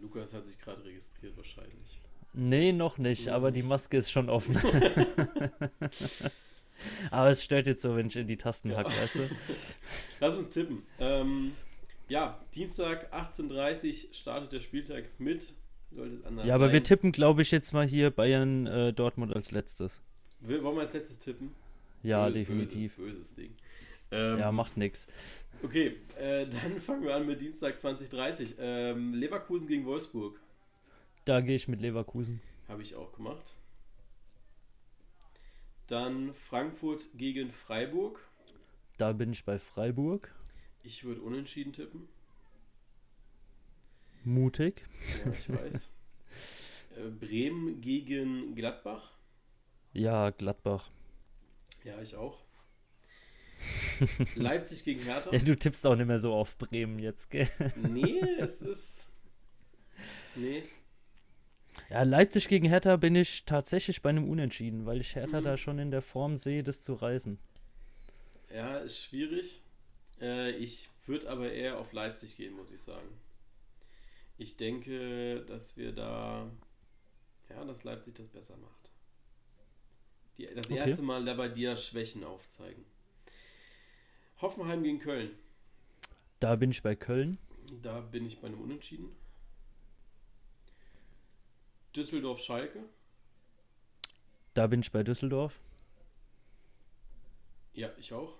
Lukas 0.00 0.32
hat 0.34 0.46
sich 0.46 0.58
gerade 0.58 0.84
registriert 0.84 1.36
wahrscheinlich. 1.36 2.00
Nee, 2.32 2.72
noch 2.72 2.98
nicht, 2.98 3.28
aber 3.28 3.50
die 3.50 3.62
Maske 3.62 3.96
ist 3.96 4.10
schon 4.10 4.30
offen. 4.30 4.56
aber 7.10 7.30
es 7.30 7.42
stört 7.42 7.66
jetzt 7.66 7.82
so, 7.82 7.96
wenn 7.96 8.06
ich 8.06 8.16
in 8.16 8.28
die 8.28 8.36
Tasten 8.36 8.70
ja. 8.70 8.76
hack, 8.78 8.86
weißt 8.86 9.16
du? 9.16 9.28
Lass 10.20 10.38
uns 10.38 10.48
tippen. 10.50 10.84
Ähm, 11.00 11.52
ja, 12.08 12.40
Dienstag 12.54 13.12
18.30 13.12 13.88
Uhr 14.08 14.14
startet 14.14 14.52
der 14.52 14.60
Spieltag 14.60 15.04
mit. 15.18 15.54
Sollte 15.92 16.16
es 16.16 16.24
anders 16.24 16.46
Ja, 16.46 16.54
aber 16.54 16.66
sein. 16.66 16.72
wir 16.74 16.82
tippen, 16.82 17.12
glaube 17.12 17.42
ich, 17.42 17.50
jetzt 17.50 17.72
mal 17.72 17.86
hier 17.86 18.10
Bayern 18.10 18.66
äh, 18.66 18.92
Dortmund 18.92 19.34
als 19.34 19.50
letztes. 19.50 20.00
wollen 20.40 20.62
wir 20.62 20.80
als 20.82 20.94
letztes 20.94 21.18
tippen? 21.18 21.52
Ja, 22.02 22.26
Böse, 22.26 22.38
definitiv. 22.38 22.96
Böse, 22.96 23.08
böses 23.18 23.34
Ding. 23.34 23.54
Ähm, 24.12 24.38
ja, 24.38 24.52
macht 24.52 24.76
nichts. 24.76 25.06
Okay, 25.62 25.96
äh, 26.18 26.46
dann 26.48 26.80
fangen 26.80 27.02
wir 27.02 27.14
an 27.14 27.26
mit 27.26 27.40
Dienstag 27.40 27.80
2030. 27.80 28.54
Ähm, 28.58 29.14
Leverkusen 29.14 29.68
gegen 29.68 29.84
Wolfsburg. 29.84 30.40
Da 31.24 31.40
gehe 31.40 31.56
ich 31.56 31.68
mit 31.68 31.80
Leverkusen. 31.80 32.40
Habe 32.68 32.82
ich 32.82 32.94
auch 32.94 33.12
gemacht. 33.12 33.56
Dann 35.88 36.32
Frankfurt 36.34 37.08
gegen 37.16 37.50
Freiburg. 37.50 38.20
Da 38.96 39.12
bin 39.12 39.32
ich 39.32 39.44
bei 39.44 39.58
Freiburg. 39.58 40.32
Ich 40.82 41.04
würde 41.04 41.20
unentschieden 41.20 41.72
tippen. 41.72 42.08
Mutig. 44.24 44.86
Ja, 45.24 45.32
ich 45.32 45.48
weiß. 45.48 45.90
äh, 46.96 47.08
Bremen 47.08 47.80
gegen 47.80 48.54
Gladbach. 48.54 49.12
Ja, 49.92 50.30
Gladbach. 50.30 50.90
Ja, 51.84 52.00
ich 52.00 52.14
auch. 52.16 52.44
Leipzig 54.34 54.84
gegen 54.84 55.02
Hertha. 55.02 55.32
Ja, 55.32 55.38
du 55.38 55.56
tippst 55.56 55.86
auch 55.86 55.96
nicht 55.96 56.06
mehr 56.06 56.18
so 56.18 56.32
auf 56.32 56.56
Bremen 56.56 56.98
jetzt, 56.98 57.30
gell? 57.30 57.48
Nee, 57.76 58.20
es 58.38 58.62
ist. 58.62 59.08
Nee. 60.34 60.62
Ja, 61.88 62.02
Leipzig 62.02 62.48
gegen 62.48 62.68
Hertha 62.68 62.96
bin 62.96 63.14
ich 63.14 63.44
tatsächlich 63.44 64.02
bei 64.02 64.10
einem 64.10 64.28
Unentschieden, 64.28 64.86
weil 64.86 65.00
ich 65.00 65.14
Hertha 65.14 65.40
mhm. 65.40 65.44
da 65.44 65.56
schon 65.56 65.78
in 65.78 65.90
der 65.90 66.02
Form 66.02 66.36
sehe, 66.36 66.62
das 66.62 66.82
zu 66.82 66.94
reißen. 66.94 67.38
Ja, 68.54 68.78
ist 68.78 68.98
schwierig. 68.98 69.62
Äh, 70.20 70.52
ich 70.52 70.88
würde 71.06 71.28
aber 71.30 71.52
eher 71.52 71.78
auf 71.78 71.92
Leipzig 71.92 72.36
gehen, 72.36 72.54
muss 72.54 72.72
ich 72.72 72.80
sagen. 72.80 73.08
Ich 74.40 74.56
denke, 74.56 75.44
dass 75.44 75.76
wir 75.76 75.92
da. 75.92 76.50
Ja, 77.50 77.62
dass 77.62 77.84
Leipzig 77.84 78.14
das 78.14 78.28
besser 78.28 78.56
macht. 78.56 78.90
Die, 80.38 80.46
das 80.54 80.64
okay. 80.64 80.78
erste 80.78 81.02
Mal 81.02 81.22
dabei 81.26 81.50
dir 81.50 81.76
Schwächen 81.76 82.24
aufzeigen. 82.24 82.86
Hoffenheim 84.40 84.82
gegen 84.82 84.98
Köln. 84.98 85.32
Da 86.38 86.56
bin 86.56 86.70
ich 86.70 86.82
bei 86.82 86.94
Köln. 86.94 87.36
Da 87.82 88.00
bin 88.00 88.24
ich 88.24 88.40
bei 88.40 88.46
einem 88.46 88.62
Unentschieden. 88.62 89.14
Düsseldorf-Schalke. 91.94 92.84
Da 94.54 94.68
bin 94.68 94.80
ich 94.80 94.90
bei 94.90 95.02
Düsseldorf. 95.02 95.60
Ja, 97.74 97.90
ich 97.98 98.14
auch. 98.14 98.38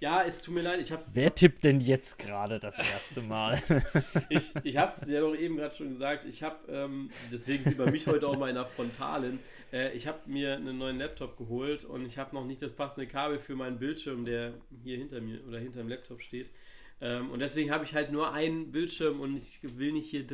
Ja, 0.00 0.22
es 0.22 0.42
tut 0.42 0.54
mir 0.54 0.62
leid, 0.62 0.80
ich 0.80 0.92
hab's. 0.92 1.10
Wer 1.14 1.34
tippt 1.34 1.64
denn 1.64 1.80
jetzt 1.80 2.18
gerade 2.18 2.60
das 2.60 2.78
erste 2.78 3.20
Mal? 3.20 3.60
ich, 4.28 4.52
ich 4.62 4.76
hab's 4.76 5.08
ja 5.08 5.20
doch 5.20 5.34
eben 5.34 5.56
gerade 5.56 5.74
schon 5.74 5.88
gesagt. 5.88 6.24
Ich 6.24 6.44
hab, 6.44 6.68
ähm, 6.68 7.10
deswegen 7.32 7.64
sieht 7.64 7.78
man 7.78 7.90
mich 7.90 8.06
heute 8.06 8.28
auch 8.28 8.36
mal 8.38 8.48
in 8.48 8.54
der 8.54 8.66
Frontalen. 8.66 9.40
Äh, 9.72 9.96
ich 9.96 10.06
habe 10.06 10.18
mir 10.26 10.54
einen 10.54 10.78
neuen 10.78 10.98
Laptop 10.98 11.36
geholt 11.36 11.84
und 11.84 12.06
ich 12.06 12.16
habe 12.16 12.34
noch 12.36 12.44
nicht 12.44 12.62
das 12.62 12.74
passende 12.74 13.08
Kabel 13.08 13.40
für 13.40 13.56
meinen 13.56 13.78
Bildschirm, 13.78 14.24
der 14.24 14.54
hier 14.84 14.96
hinter 14.96 15.20
mir 15.20 15.44
oder 15.48 15.58
hinter 15.58 15.80
dem 15.80 15.88
Laptop 15.88 16.22
steht. 16.22 16.52
Ähm, 17.00 17.30
und 17.30 17.40
deswegen 17.40 17.72
habe 17.72 17.84
ich 17.84 17.94
halt 17.94 18.12
nur 18.12 18.32
einen 18.32 18.70
Bildschirm 18.70 19.20
und 19.20 19.36
ich 19.36 19.60
will 19.62 19.92
nicht 19.92 20.10
hier 20.10 20.24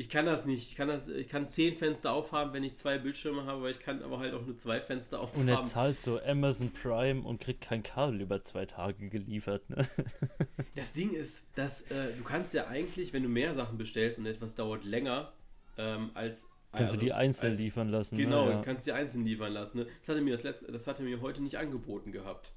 ich 0.00 0.08
kann 0.08 0.24
das 0.24 0.46
nicht. 0.46 0.70
Ich 0.70 0.76
kann, 0.76 0.88
das, 0.88 1.08
ich 1.08 1.28
kann 1.28 1.50
zehn 1.50 1.76
Fenster 1.76 2.12
aufhaben, 2.12 2.54
wenn 2.54 2.64
ich 2.64 2.74
zwei 2.74 2.96
Bildschirme 2.96 3.44
habe, 3.44 3.58
aber 3.58 3.68
ich 3.68 3.80
kann 3.80 4.02
aber 4.02 4.18
halt 4.18 4.32
auch 4.32 4.46
nur 4.46 4.56
zwei 4.56 4.80
Fenster 4.80 5.20
aufhaben. 5.20 5.42
Und 5.42 5.48
er 5.48 5.62
zahlt 5.62 6.00
so 6.00 6.18
Amazon 6.22 6.72
Prime 6.72 7.20
und 7.20 7.38
kriegt 7.38 7.60
kein 7.60 7.82
Kabel 7.82 8.22
über 8.22 8.42
zwei 8.42 8.64
Tage 8.64 9.10
geliefert. 9.10 9.68
Ne? 9.68 9.86
Das 10.74 10.94
Ding 10.94 11.12
ist, 11.12 11.48
dass 11.54 11.82
äh, 11.90 12.16
du 12.16 12.24
kannst 12.24 12.54
ja 12.54 12.68
eigentlich, 12.68 13.12
wenn 13.12 13.22
du 13.22 13.28
mehr 13.28 13.52
Sachen 13.52 13.76
bestellst 13.76 14.18
und 14.18 14.24
etwas 14.24 14.54
dauert 14.54 14.84
länger 14.84 15.32
ähm, 15.76 16.10
als 16.14 16.48
Kannst 16.72 16.92
also, 16.92 16.94
du 16.94 17.00
die 17.06 17.12
einzeln 17.12 17.50
als, 17.50 17.58
liefern 17.58 17.88
lassen. 17.88 18.16
Ne? 18.16 18.24
Genau, 18.24 18.46
ne? 18.46 18.52
ja. 18.52 18.62
kannst 18.62 18.86
du 18.86 18.92
die 18.92 18.96
einzeln 18.96 19.24
liefern 19.26 19.52
lassen. 19.52 19.78
Ne? 19.80 19.86
Das, 20.06 20.16
hat 20.16 20.22
mir 20.22 20.32
das, 20.32 20.44
letzte, 20.44 20.72
das 20.72 20.86
hat 20.86 20.98
er 21.00 21.04
mir 21.04 21.20
heute 21.20 21.42
nicht 21.42 21.58
angeboten 21.58 22.12
gehabt. 22.12 22.54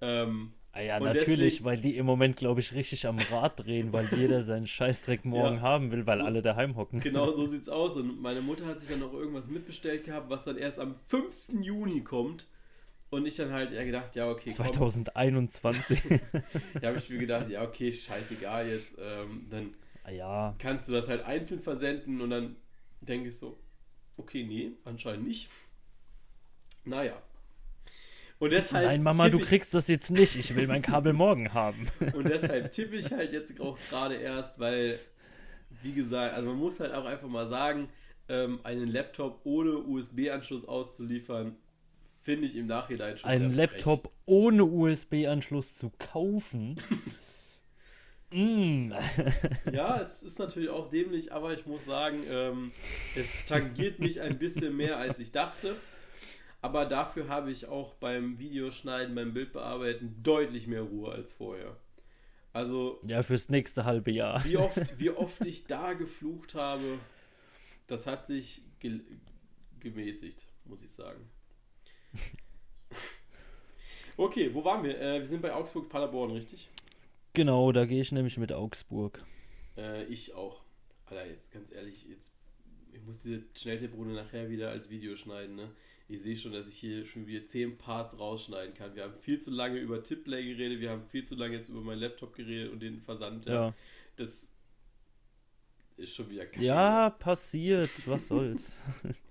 Ähm, 0.00 0.54
Ah 0.72 0.82
ja, 0.82 1.00
natürlich, 1.00 1.54
deswegen, 1.54 1.64
weil 1.64 1.80
die 1.80 1.96
im 1.96 2.06
Moment, 2.06 2.36
glaube 2.36 2.60
ich, 2.60 2.72
richtig 2.74 3.06
am 3.06 3.18
Rad 3.18 3.58
drehen, 3.58 3.92
weil 3.92 4.08
jeder 4.16 4.44
seinen 4.44 4.68
Scheißdreck 4.68 5.24
morgen 5.24 5.56
ja, 5.56 5.62
haben 5.62 5.90
will, 5.90 6.06
weil 6.06 6.18
so, 6.18 6.24
alle 6.24 6.42
daheim 6.42 6.76
hocken. 6.76 7.00
Genau, 7.00 7.32
so 7.32 7.44
sieht's 7.46 7.68
aus. 7.68 7.96
Und 7.96 8.20
meine 8.20 8.40
Mutter 8.40 8.66
hat 8.66 8.78
sich 8.78 8.88
dann 8.88 9.00
noch 9.00 9.12
irgendwas 9.12 9.48
mitbestellt 9.48 10.04
gehabt, 10.04 10.30
was 10.30 10.44
dann 10.44 10.56
erst 10.56 10.78
am 10.78 10.94
5. 11.06 11.34
Juni 11.60 12.02
kommt. 12.02 12.46
Und 13.10 13.26
ich 13.26 13.34
dann 13.34 13.50
halt 13.50 13.72
ja 13.72 13.82
gedacht, 13.82 14.14
ja, 14.14 14.28
okay. 14.30 14.50
2021. 14.50 16.04
ja, 16.80 16.88
habe 16.88 16.98
ich 16.98 17.10
mir 17.10 17.18
gedacht, 17.18 17.50
ja, 17.50 17.64
okay, 17.64 17.92
scheißegal 17.92 18.68
jetzt. 18.68 18.96
Ähm, 19.00 19.46
dann 19.50 19.74
ah, 20.04 20.10
ja. 20.12 20.54
kannst 20.58 20.88
du 20.88 20.92
das 20.92 21.08
halt 21.08 21.24
einzeln 21.24 21.60
versenden 21.60 22.20
und 22.20 22.30
dann 22.30 22.54
denke 23.00 23.30
ich 23.30 23.36
so, 23.36 23.58
okay, 24.16 24.44
nee, 24.44 24.70
anscheinend 24.84 25.26
nicht. 25.26 25.48
Naja, 26.84 27.20
und 28.40 28.52
deshalb 28.52 28.86
Nein, 28.86 29.02
Mama, 29.02 29.28
du 29.28 29.38
kriegst 29.38 29.74
das 29.74 29.86
jetzt 29.88 30.10
nicht. 30.10 30.34
Ich 30.34 30.56
will 30.56 30.66
mein 30.66 30.80
Kabel 30.80 31.12
morgen 31.12 31.52
haben. 31.52 31.86
Und 32.14 32.26
deshalb 32.26 32.72
tippe 32.72 32.96
ich 32.96 33.12
halt 33.12 33.34
jetzt 33.34 33.60
auch 33.60 33.78
gerade 33.90 34.14
erst, 34.14 34.58
weil, 34.58 34.98
wie 35.82 35.92
gesagt, 35.92 36.34
also 36.34 36.48
man 36.48 36.58
muss 36.58 36.80
halt 36.80 36.94
auch 36.94 37.04
einfach 37.04 37.28
mal 37.28 37.46
sagen, 37.46 37.90
ähm, 38.30 38.60
einen 38.62 38.90
Laptop 38.90 39.42
ohne 39.44 39.76
USB-Anschluss 39.76 40.64
auszuliefern, 40.64 41.54
finde 42.22 42.46
ich 42.46 42.56
im 42.56 42.66
Nachhinein 42.66 43.18
schon 43.18 43.28
Einen 43.28 43.54
Laptop 43.54 44.10
ohne 44.24 44.64
USB-Anschluss 44.64 45.74
zu 45.74 45.92
kaufen. 45.98 46.76
mm. 48.30 48.94
ja, 49.70 50.00
es 50.00 50.22
ist 50.22 50.38
natürlich 50.38 50.70
auch 50.70 50.88
dämlich, 50.88 51.30
aber 51.30 51.52
ich 51.52 51.66
muss 51.66 51.84
sagen, 51.84 52.22
ähm, 52.30 52.72
es 53.16 53.44
tangiert 53.44 53.98
mich 53.98 54.22
ein 54.22 54.38
bisschen 54.38 54.74
mehr, 54.78 54.96
als 54.96 55.20
ich 55.20 55.30
dachte. 55.30 55.76
Aber 56.62 56.84
dafür 56.84 57.28
habe 57.28 57.50
ich 57.50 57.66
auch 57.66 57.94
beim 57.94 58.38
Videoschneiden, 58.38 59.14
beim 59.14 59.32
Bildbearbeiten 59.32 60.22
deutlich 60.22 60.66
mehr 60.66 60.82
Ruhe 60.82 61.12
als 61.12 61.32
vorher. 61.32 61.76
Also. 62.52 63.00
Ja, 63.06 63.22
fürs 63.22 63.48
nächste 63.48 63.84
halbe 63.84 64.10
Jahr. 64.10 64.44
Wie 64.44 64.56
oft, 64.56 64.76
wie 64.98 65.10
oft 65.10 65.44
ich 65.46 65.66
da 65.66 65.94
geflucht 65.94 66.54
habe, 66.54 66.98
das 67.86 68.06
hat 68.06 68.26
sich 68.26 68.62
ge 68.78 69.00
gemäßigt, 69.80 70.46
muss 70.64 70.82
ich 70.82 70.90
sagen. 70.90 71.28
Okay, 74.16 74.52
wo 74.52 74.62
waren 74.66 74.84
wir? 74.84 75.00
Äh, 75.00 75.20
wir 75.20 75.26
sind 75.26 75.40
bei 75.40 75.54
Augsburg-Paderborn, 75.54 76.32
richtig? 76.32 76.68
Genau, 77.32 77.72
da 77.72 77.86
gehe 77.86 78.02
ich 78.02 78.12
nämlich 78.12 78.36
mit 78.36 78.52
Augsburg. 78.52 79.24
Äh, 79.78 80.04
ich 80.04 80.34
auch. 80.34 80.60
Alter, 81.06 81.26
jetzt 81.26 81.50
ganz 81.50 81.72
ehrlich, 81.72 82.06
jetzt 82.06 82.30
ich 82.92 83.02
muss 83.06 83.22
diese 83.22 83.42
Schnelltipprunde 83.54 84.14
nachher 84.14 84.50
wieder 84.50 84.70
als 84.70 84.90
Video 84.90 85.16
schneiden, 85.16 85.56
ne? 85.56 85.70
Ich 86.10 86.22
sehe 86.22 86.34
schon, 86.34 86.52
dass 86.52 86.66
ich 86.66 86.74
hier 86.74 87.06
schon 87.06 87.28
wieder 87.28 87.44
zehn 87.44 87.78
Parts 87.78 88.18
rausschneiden 88.18 88.74
kann. 88.74 88.96
Wir 88.96 89.04
haben 89.04 89.14
viel 89.20 89.40
zu 89.40 89.52
lange 89.52 89.78
über 89.78 90.02
Tipplay 90.02 90.44
geredet, 90.44 90.80
wir 90.80 90.90
haben 90.90 91.04
viel 91.04 91.24
zu 91.24 91.36
lange 91.36 91.54
jetzt 91.54 91.68
über 91.68 91.82
meinen 91.82 92.00
Laptop 92.00 92.34
geredet 92.34 92.72
und 92.72 92.80
den 92.80 93.00
Versand. 93.00 93.46
Ja. 93.46 93.72
Das 94.16 94.50
ist 95.96 96.12
schon 96.12 96.28
wieder 96.28 96.46
kacke. 96.46 96.64
Ja, 96.64 97.10
passiert. 97.10 97.90
Was 98.06 98.26
soll's. 98.26 98.82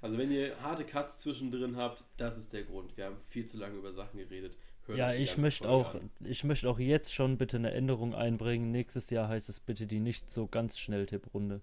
also, 0.00 0.16
wenn 0.16 0.30
ihr 0.30 0.54
harte 0.62 0.84
Cuts 0.84 1.18
zwischendrin 1.18 1.76
habt, 1.76 2.04
das 2.16 2.38
ist 2.38 2.52
der 2.52 2.62
Grund. 2.62 2.96
Wir 2.96 3.06
haben 3.06 3.16
viel 3.26 3.46
zu 3.46 3.58
lange 3.58 3.76
über 3.76 3.92
Sachen 3.92 4.18
geredet. 4.20 4.56
Hört 4.86 4.96
ja, 4.96 5.12
ich 5.12 5.38
möchte 5.38 5.68
auch, 5.68 5.96
ich 6.24 6.44
möchte 6.44 6.70
auch 6.70 6.78
jetzt 6.78 7.12
schon 7.12 7.36
bitte 7.36 7.56
eine 7.56 7.72
Änderung 7.72 8.14
einbringen. 8.14 8.70
Nächstes 8.70 9.10
Jahr 9.10 9.28
heißt 9.28 9.48
es 9.48 9.58
bitte 9.58 9.88
die 9.88 9.98
nicht 9.98 10.30
so 10.30 10.46
ganz 10.46 10.78
schnell 10.78 11.06
Tipprunde. 11.06 11.62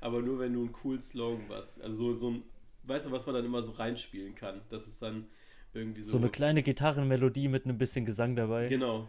Aber 0.00 0.20
nur 0.20 0.40
wenn 0.40 0.52
du 0.52 0.62
einen 0.62 0.72
coolen 0.72 1.00
Slogan 1.00 1.44
hast. 1.48 1.80
Also 1.80 2.12
so, 2.12 2.18
so 2.18 2.30
ein 2.32 2.42
weißt 2.84 3.06
du, 3.06 3.12
was 3.12 3.26
man 3.26 3.34
dann 3.34 3.44
immer 3.44 3.62
so 3.62 3.72
reinspielen 3.72 4.34
kann. 4.34 4.62
Das 4.70 4.86
ist 4.86 5.02
dann 5.02 5.26
irgendwie 5.74 6.02
so. 6.02 6.12
So 6.12 6.18
eine 6.18 6.30
kleine 6.30 6.62
Gitarrenmelodie 6.62 7.48
mit 7.48 7.66
ein 7.66 7.78
bisschen 7.78 8.04
Gesang 8.04 8.36
dabei. 8.36 8.68
Genau. 8.68 9.08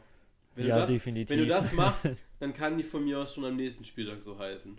Wenn 0.55 0.67
ja, 0.67 0.79
das, 0.79 0.89
definitiv. 0.89 1.29
Wenn 1.29 1.39
du 1.39 1.47
das 1.47 1.73
machst, 1.73 2.19
dann 2.39 2.53
kann 2.53 2.77
die 2.77 2.83
von 2.83 3.03
mir 3.03 3.19
aus 3.19 3.33
schon 3.33 3.45
am 3.45 3.55
nächsten 3.55 3.83
Spieltag 3.83 4.21
so 4.21 4.37
heißen. 4.37 4.77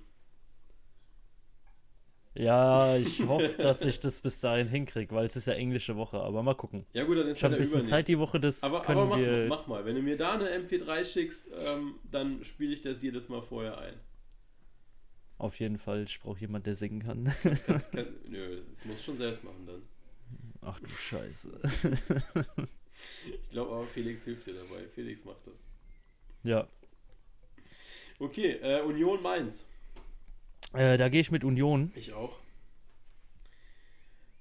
Ja, 2.36 2.96
ich 2.96 3.24
hoffe, 3.26 3.56
dass 3.62 3.84
ich 3.84 4.00
das 4.00 4.20
bis 4.20 4.40
dahin 4.40 4.68
hinkriege, 4.68 5.14
weil 5.14 5.26
es 5.26 5.36
ist 5.36 5.46
ja 5.46 5.54
englische 5.54 5.96
Woche, 5.96 6.20
aber 6.20 6.42
mal 6.42 6.54
gucken. 6.54 6.84
Ja 6.92 7.04
gut, 7.04 7.16
dann 7.16 7.28
ist 7.28 7.38
Schon 7.38 7.50
halt 7.50 7.60
ein 7.60 7.62
bisschen 7.62 7.84
Zeit 7.84 8.08
die 8.08 8.18
Woche, 8.18 8.40
das 8.40 8.62
aber, 8.62 8.82
können 8.82 9.00
aber 9.00 9.10
mach, 9.10 9.18
wir... 9.18 9.46
mach 9.48 9.66
mal, 9.68 9.84
wenn 9.84 9.94
du 9.94 10.02
mir 10.02 10.16
da 10.16 10.32
eine 10.32 10.48
MP3 10.48 11.04
schickst, 11.04 11.50
ähm, 11.56 11.94
dann 12.10 12.42
spiele 12.42 12.72
ich 12.72 12.80
das 12.80 13.02
jedes 13.02 13.28
Mal 13.28 13.40
vorher 13.40 13.78
ein. 13.78 13.94
Auf 15.44 15.60
jeden 15.60 15.76
Fall, 15.76 16.04
ich 16.04 16.20
brauche 16.20 16.40
jemanden, 16.40 16.64
der 16.64 16.74
singen 16.74 17.02
kann. 17.02 17.30
Kannst, 17.66 17.92
kannst, 17.92 18.12
nö, 18.30 18.62
das 18.70 18.86
muss 18.86 19.04
schon 19.04 19.18
selbst 19.18 19.44
machen 19.44 19.66
dann. 19.66 19.82
Ach 20.62 20.80
du 20.80 20.88
Scheiße. 20.88 21.60
ich 23.26 23.50
glaube 23.50 23.72
aber, 23.72 23.84
Felix 23.84 24.24
hilft 24.24 24.46
dir 24.46 24.54
dabei. 24.54 24.88
Felix 24.94 25.22
macht 25.26 25.46
das. 25.46 25.68
Ja. 26.44 26.66
Okay, 28.18 28.52
äh, 28.62 28.80
Union 28.84 29.20
Mainz. 29.20 29.68
Äh, 30.72 30.96
da 30.96 31.10
gehe 31.10 31.20
ich 31.20 31.30
mit 31.30 31.44
Union. 31.44 31.92
Ich 31.94 32.14
auch. 32.14 32.38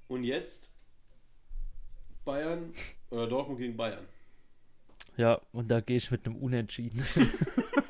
Und 0.07 0.23
jetzt 0.23 0.71
Bayern 2.23 2.73
oder 3.09 3.27
Dortmund 3.27 3.59
gegen 3.59 3.75
Bayern. 3.75 4.07
Ja, 5.17 5.41
und 5.51 5.67
da 5.67 5.81
gehe 5.81 5.97
ich 5.97 6.09
mit 6.11 6.25
einem 6.25 6.37
Unentschieden. 6.37 7.03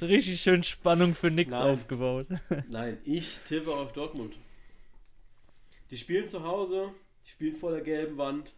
Richtig 0.00 0.40
schön 0.40 0.62
Spannung 0.62 1.14
für 1.14 1.30
Nein. 1.30 1.52
aufgebaut. 1.52 2.26
Nein, 2.68 2.98
ich 3.04 3.38
tippe 3.44 3.70
auf 3.70 3.92
Dortmund. 3.92 4.34
Die 5.90 5.96
spielen 5.96 6.28
zu 6.28 6.44
Hause, 6.44 6.90
die 7.24 7.30
spielen 7.30 7.56
vor 7.56 7.70
der 7.70 7.80
gelben 7.80 8.16
Wand. 8.16 8.54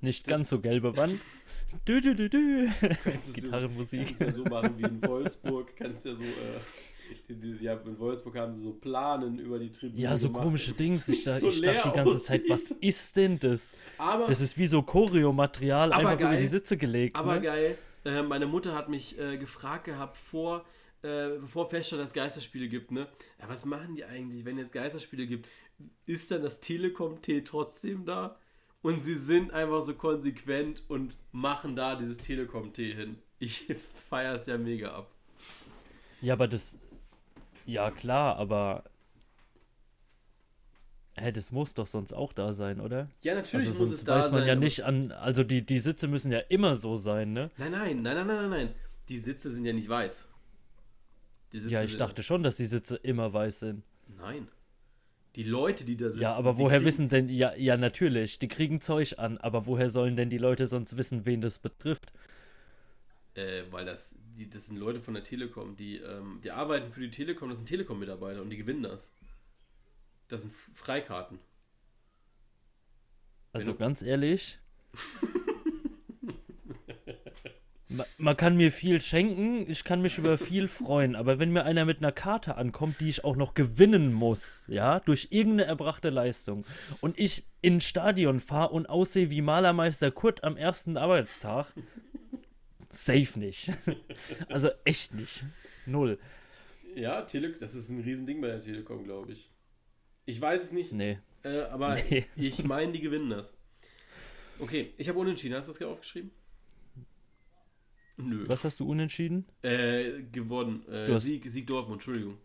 Nicht 0.00 0.26
das 0.26 0.30
ganz 0.30 0.48
so 0.50 0.60
gelbe 0.60 0.96
Wand. 0.96 1.18
Dü, 1.88 2.00
dü, 2.00 2.14
dü, 2.14 2.28
dü. 2.30 2.68
Gitarrenmusik. 3.34 4.06
Kannst 4.06 4.20
ja 4.20 4.32
so 4.32 4.44
machen 4.44 4.78
wie 4.78 4.82
in 4.84 5.02
Wolfsburg. 5.08 5.76
Kannst 5.76 6.06
ja 6.06 6.14
so, 6.14 6.22
äh, 6.22 6.26
die, 7.28 7.34
die, 7.34 7.64
ja, 7.64 7.74
in 7.74 7.98
Wolfsburg 7.98 8.36
haben 8.36 8.54
sie 8.54 8.62
so 8.62 8.72
Planen 8.72 9.38
über 9.38 9.58
die 9.58 9.70
Tribüne. 9.70 10.00
Ja, 10.00 10.16
so 10.16 10.28
gemacht. 10.28 10.44
komische 10.44 10.72
Dings. 10.72 11.08
Ich, 11.08 11.24
da, 11.24 11.40
so 11.40 11.48
ich 11.48 11.60
dachte 11.60 11.90
die 11.90 11.94
ganze 11.96 12.12
aussieht. 12.14 12.24
Zeit, 12.24 12.42
was 12.48 12.70
ist 12.70 13.16
denn 13.16 13.38
das? 13.40 13.74
Aber, 13.98 14.26
das 14.26 14.40
ist 14.40 14.56
wie 14.56 14.66
so 14.66 14.80
Choreo-Material 14.82 15.92
einfach 15.92 16.18
geil, 16.18 16.28
über 16.28 16.40
die 16.40 16.46
Sitze 16.46 16.76
gelegt. 16.76 17.16
Aber 17.16 17.34
ne? 17.34 17.40
geil. 17.42 17.78
Äh, 18.06 18.22
meine 18.22 18.46
Mutter 18.46 18.72
hat 18.72 18.88
mich 18.88 19.18
äh, 19.18 19.36
gefragt 19.36 19.84
gehabt 19.84 20.16
vor, 20.16 20.64
äh, 21.02 21.30
bevor 21.40 21.68
feststand, 21.68 22.00
dass 22.00 22.10
es 22.10 22.14
Geisterspiele 22.14 22.68
gibt, 22.68 22.92
ne? 22.92 23.08
Ja, 23.40 23.48
was 23.48 23.64
machen 23.64 23.96
die 23.96 24.04
eigentlich, 24.04 24.44
wenn 24.44 24.58
es 24.58 24.70
Geisterspiele 24.70 25.26
gibt? 25.26 25.48
Ist 26.06 26.30
dann 26.30 26.42
das 26.42 26.60
Telekom-T 26.60 27.42
trotzdem 27.42 28.04
da? 28.04 28.38
Und 28.80 29.04
sie 29.04 29.16
sind 29.16 29.52
einfach 29.52 29.82
so 29.82 29.94
konsequent 29.94 30.84
und 30.86 31.18
machen 31.32 31.74
da 31.74 31.96
dieses 31.96 32.18
Telekom-T 32.18 32.94
hin. 32.94 33.18
Ich 33.40 33.66
feiere 34.08 34.36
es 34.36 34.46
ja 34.46 34.56
mega 34.56 34.92
ab. 34.92 35.10
Ja, 36.20 36.34
aber 36.34 36.46
das. 36.46 36.78
Ja, 37.66 37.90
klar, 37.90 38.36
aber. 38.36 38.84
Hä, 41.18 41.32
das 41.32 41.50
muss 41.50 41.72
doch 41.72 41.86
sonst 41.86 42.12
auch 42.12 42.32
da 42.32 42.52
sein, 42.52 42.80
oder? 42.80 43.08
Ja, 43.22 43.34
natürlich 43.34 43.68
also 43.68 43.80
muss 43.80 43.90
es 43.90 44.04
da 44.04 44.20
sein. 44.20 44.32
weiß 44.32 44.38
man 44.38 44.46
ja 44.46 44.54
nicht 44.54 44.84
an. 44.84 45.12
Also 45.12 45.44
die, 45.44 45.64
die 45.64 45.78
Sitze 45.78 46.08
müssen 46.08 46.30
ja 46.30 46.40
immer 46.40 46.76
so 46.76 46.96
sein, 46.96 47.32
ne? 47.32 47.50
Nein, 47.56 47.72
nein, 47.72 48.02
nein, 48.02 48.16
nein, 48.16 48.26
nein, 48.26 48.36
nein, 48.36 48.50
nein. 48.50 48.74
Die 49.08 49.18
Sitze 49.18 49.50
sind 49.50 49.64
ja 49.64 49.72
nicht 49.72 49.88
weiß. 49.88 50.28
ja, 51.52 51.82
ich 51.82 51.96
dachte 51.96 52.22
schon, 52.22 52.42
dass 52.42 52.58
die 52.58 52.66
Sitze 52.66 52.96
immer 52.96 53.32
weiß 53.32 53.60
sind. 53.60 53.82
Nein. 54.18 54.48
Die 55.36 55.42
Leute, 55.42 55.84
die 55.84 55.96
da 55.96 56.06
sitzen. 56.06 56.22
Ja, 56.22 56.34
aber 56.34 56.58
woher 56.58 56.84
wissen 56.84 57.08
denn, 57.08 57.28
ja, 57.28 57.54
ja, 57.54 57.76
natürlich, 57.76 58.38
die 58.38 58.48
kriegen 58.48 58.80
Zeug 58.80 59.18
an, 59.18 59.38
aber 59.38 59.66
woher 59.66 59.90
sollen 59.90 60.16
denn 60.16 60.30
die 60.30 60.38
Leute 60.38 60.66
sonst 60.66 60.96
wissen, 60.96 61.24
wen 61.26 61.40
das 61.40 61.58
betrifft? 61.58 62.12
Äh, 63.34 63.64
weil 63.70 63.84
das, 63.84 64.18
die, 64.38 64.48
das 64.48 64.66
sind 64.66 64.78
Leute 64.78 65.00
von 65.00 65.12
der 65.12 65.22
Telekom, 65.22 65.76
die, 65.76 65.96
ähm, 65.98 66.40
die 66.42 66.50
arbeiten 66.50 66.90
für 66.90 67.00
die 67.00 67.10
Telekom, 67.10 67.50
das 67.50 67.58
sind 67.58 67.66
Telekom-Mitarbeiter 67.66 68.40
und 68.40 68.48
die 68.48 68.56
gewinnen 68.56 68.82
das. 68.82 69.12
Das 70.28 70.42
sind 70.42 70.54
Freikarten. 70.54 71.38
Also 73.52 73.74
ganz 73.74 74.02
ehrlich, 74.02 74.58
Man 78.18 78.36
kann 78.36 78.56
mir 78.56 78.72
viel 78.72 79.00
schenken, 79.00 79.70
ich 79.70 79.84
kann 79.84 80.02
mich 80.02 80.18
über 80.18 80.38
viel 80.38 80.66
freuen, 80.66 81.14
aber 81.14 81.38
wenn 81.38 81.52
mir 81.52 81.64
einer 81.64 81.84
mit 81.84 81.98
einer 81.98 82.10
Karte 82.10 82.56
ankommt, 82.56 83.00
die 83.00 83.08
ich 83.08 83.24
auch 83.24 83.36
noch 83.36 83.54
gewinnen 83.54 84.12
muss, 84.12 84.64
ja, 84.66 84.98
durch 85.00 85.28
irgendeine 85.30 85.66
erbrachte 85.66 86.10
Leistung, 86.10 86.64
und 87.00 87.16
ich 87.18 87.44
ins 87.62 87.84
Stadion 87.84 88.40
fahre 88.40 88.72
und 88.72 88.88
aussehe 88.88 89.30
wie 89.30 89.40
Malermeister 89.40 90.10
Kurt 90.10 90.42
am 90.42 90.56
ersten 90.56 90.96
Arbeitstag, 90.96 91.72
safe 92.90 93.38
nicht. 93.38 93.72
Also 94.48 94.70
echt 94.84 95.14
nicht. 95.14 95.44
Null. 95.86 96.18
Ja, 96.94 97.22
Tele 97.22 97.50
das 97.52 97.74
ist 97.74 97.90
ein 97.90 98.00
Riesending 98.00 98.40
bei 98.40 98.48
der 98.48 98.60
Telekom, 98.60 99.04
glaube 99.04 99.32
ich. 99.32 99.50
Ich 100.26 100.40
weiß 100.40 100.64
es 100.64 100.72
nicht, 100.72 100.92
nee. 100.92 101.18
Äh, 101.44 101.60
aber 101.62 101.94
nee. 102.10 102.26
ich 102.36 102.64
meine, 102.64 102.92
die 102.92 103.00
gewinnen 103.00 103.30
das. 103.30 103.56
Okay, 104.58 104.92
ich 104.98 105.08
habe 105.08 105.18
unentschieden. 105.18 105.56
Hast 105.56 105.68
du 105.68 105.72
das 105.72 105.82
aufgeschrieben? 105.82 106.30
Nö. 108.16 108.44
Was 108.48 108.64
hast 108.64 108.80
du 108.80 108.88
unentschieden? 108.88 109.46
Äh, 109.62 110.22
gewonnen. 110.32 110.84
Äh, 110.90 111.12
hast... 111.12 111.24
Sieg, 111.24 111.44
Sieg 111.46 111.66
Dortmund, 111.66 111.96
Entschuldigung. 111.96 112.38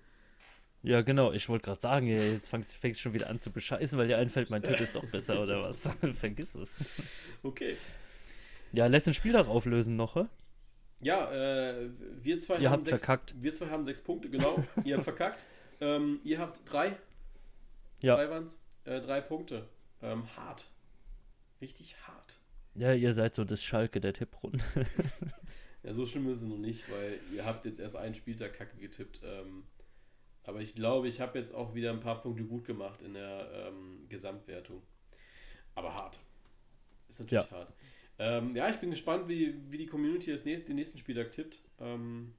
Ja, 0.84 1.02
genau. 1.02 1.32
Ich 1.32 1.48
wollte 1.48 1.66
gerade 1.66 1.82
sagen, 1.82 2.08
jetzt 2.08 2.50
fängst 2.50 2.84
du 2.84 2.96
schon 2.96 3.14
wieder 3.14 3.30
an 3.30 3.40
zu 3.40 3.52
bescheißen, 3.52 3.98
weil 3.98 4.08
dir 4.08 4.18
einfällt, 4.18 4.50
mein 4.50 4.64
Tipp 4.64 4.80
ist 4.80 4.96
doch 4.96 5.06
besser 5.06 5.42
oder 5.42 5.62
was. 5.62 5.90
Vergiss 6.14 6.56
es. 6.56 7.32
Okay. 7.44 7.78
Ja, 8.74 8.88
lässt 8.88 9.08
den 9.08 9.14
Spieltag 9.14 9.48
auflösen 9.48 9.96
noch, 9.96 10.16
hä? 10.16 10.26
Ja, 11.02 11.32
äh, 11.32 11.90
wir 12.22 12.38
zwei 12.40 12.58
ihr 12.58 12.70
haben 12.70 12.74
habt 12.74 12.86
sechs, 12.86 13.00
verkackt. 13.00 13.36
Wir 13.42 13.54
zwei 13.54 13.68
haben 13.68 13.86
sechs 13.86 14.02
Punkte, 14.02 14.30
genau. 14.30 14.64
ihr 14.84 14.96
habt 14.96 15.04
verkackt. 15.04 15.46
Ähm, 15.80 16.20
ihr 16.24 16.38
habt 16.40 16.62
drei. 16.72 16.96
Ja. 18.02 18.16
Drei 18.16 18.30
waren's. 18.30 18.60
Äh, 18.84 18.99
drei 18.99 19.22
Punkte. 19.22 19.68
Ähm, 20.02 20.36
hart. 20.36 20.68
Richtig 21.62 21.95
hart. 22.08 22.39
Ja, 22.74 22.93
ihr 22.93 23.14
seid 23.14 23.36
so 23.36 23.43
das 23.43 23.64
Schalke 23.64 23.99
der 23.99 24.14
Tipprunde. 24.14 24.64
ja, 25.84 25.93
so 25.93 26.06
schlimm 26.06 26.30
ist 26.30 26.41
es 26.41 26.47
noch 26.47 26.58
nicht, 26.58 26.89
weil 26.91 27.20
ihr 27.36 27.45
habt 27.45 27.66
jetzt 27.66 27.80
erst 27.80 27.95
einen 27.95 28.16
Spieltag 28.16 28.54
Kacke 28.54 28.78
getippt. 28.78 29.22
Ähm, 29.24 29.64
aber 30.43 30.62
ich 30.62 30.74
glaube, 30.74 31.08
ich 31.08 31.22
habe 31.22 31.38
jetzt 31.38 31.54
auch 31.54 31.76
wieder 31.76 31.91
ein 31.91 31.99
paar 31.99 32.22
Punkte 32.22 32.43
gut 32.43 32.66
gemacht 32.66 33.02
in 33.02 33.14
der 33.14 33.68
ähm, 33.68 34.06
Gesamtwertung. 34.10 34.82
Aber 35.76 35.93
hart. 35.93 36.20
Ist 37.10 37.20
natürlich 37.20 37.49
ja. 37.49 37.52
hart. 37.52 37.74
Ähm, 38.18 38.56
ja, 38.56 38.70
ich 38.70 38.78
bin 38.78 38.89
gespannt, 38.89 39.28
wie, 39.28 39.56
wie 39.70 39.78
die 39.78 39.86
Community 39.86 40.32
das, 40.32 40.43
den 40.43 40.76
nächsten 40.76 40.97
Spieltag 40.97 41.32
tippt. 41.32 41.62
Ähm, 41.80 42.34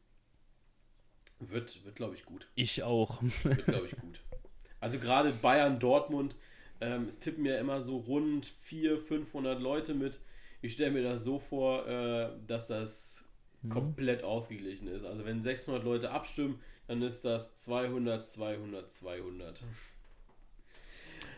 wird, 1.39 1.85
wird 1.85 1.97
glaube 1.97 2.15
ich, 2.15 2.25
gut. 2.25 2.49
Ich 2.55 2.83
auch. 2.83 3.23
Wird, 3.43 3.65
glaube 3.67 3.87
ich, 3.87 3.97
gut. 3.97 4.21
Also 4.83 4.99
gerade 4.99 5.33
Bayern, 5.33 5.79
Dortmund, 5.79 6.35
ähm, 6.81 7.07
es 7.07 7.21
tippen 7.21 7.45
ja 7.45 7.57
immer 7.59 7.81
so 7.81 7.99
rund 7.99 8.47
400, 8.63 9.01
500 9.01 9.61
Leute 9.61 9.95
mit. 9.95 10.19
Ich 10.61 10.73
stelle 10.73 10.91
mir 10.91 11.05
das 11.05 11.23
so 11.23 11.39
vor, 11.39 11.87
äh, 11.87 12.31
dass 12.49 12.67
das 12.67 13.25
mhm. 13.63 13.69
komplett 13.71 14.25
ausgeglichen 14.25 14.89
ist. 14.89 15.05
Also 15.05 15.25
wenn 15.25 15.41
600 15.41 15.85
Leute 15.85 16.11
abstimmen, 16.11 16.59
dann 16.89 17.01
ist 17.01 17.25
das 17.25 17.55
200, 17.55 18.27
200, 18.29 18.91
200. 18.91 19.63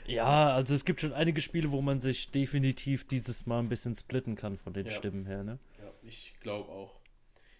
Ja, 0.07 0.55
also 0.55 0.74
es 0.74 0.86
gibt 0.86 1.03
schon 1.03 1.12
einige 1.12 1.42
Spiele, 1.42 1.70
wo 1.70 1.82
man 1.82 2.01
sich 2.01 2.30
definitiv 2.30 3.07
dieses 3.07 3.45
Mal 3.45 3.59
ein 3.59 3.68
bisschen 3.68 3.95
splitten 3.95 4.36
kann 4.36 4.57
von 4.57 4.72
den 4.72 4.86
ja. 4.86 4.92
Stimmen 4.92 5.26
her, 5.26 5.45
ne? 5.45 5.59
Ja, 5.78 5.90
ich 6.03 6.34
glaube 6.40 6.70
auch. 6.70 6.99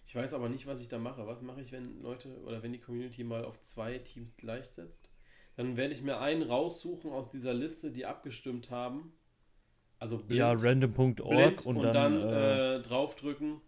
Ich 0.07 0.15
weiß 0.15 0.33
aber 0.33 0.49
nicht, 0.49 0.65
was 0.65 0.81
ich 0.81 0.87
da 0.87 0.97
mache. 0.97 1.27
Was 1.27 1.43
mache 1.43 1.61
ich, 1.61 1.71
wenn 1.71 2.01
Leute 2.01 2.29
oder 2.43 2.63
wenn 2.63 2.73
die 2.73 2.79
Community 2.79 3.23
mal 3.23 3.45
auf 3.45 3.61
zwei 3.61 3.99
Teams 3.99 4.35
gleichsetzt? 4.35 5.09
Dann 5.55 5.77
werde 5.77 5.93
ich 5.93 6.01
mir 6.01 6.19
einen 6.19 6.43
raussuchen 6.43 7.11
aus 7.11 7.31
dieser 7.31 7.53
Liste, 7.53 7.91
die 7.91 8.05
abgestimmt 8.05 8.71
haben. 8.71 9.13
Also 9.99 10.17
blind, 10.17 10.39
ja, 10.39 10.51
random.org 10.51 11.65
und, 11.65 11.77
und, 11.77 11.83
dann, 11.83 11.93
dann 11.93 12.21
äh, 12.21 12.75
äh, 12.75 12.81
draufdrücken, 12.81 13.61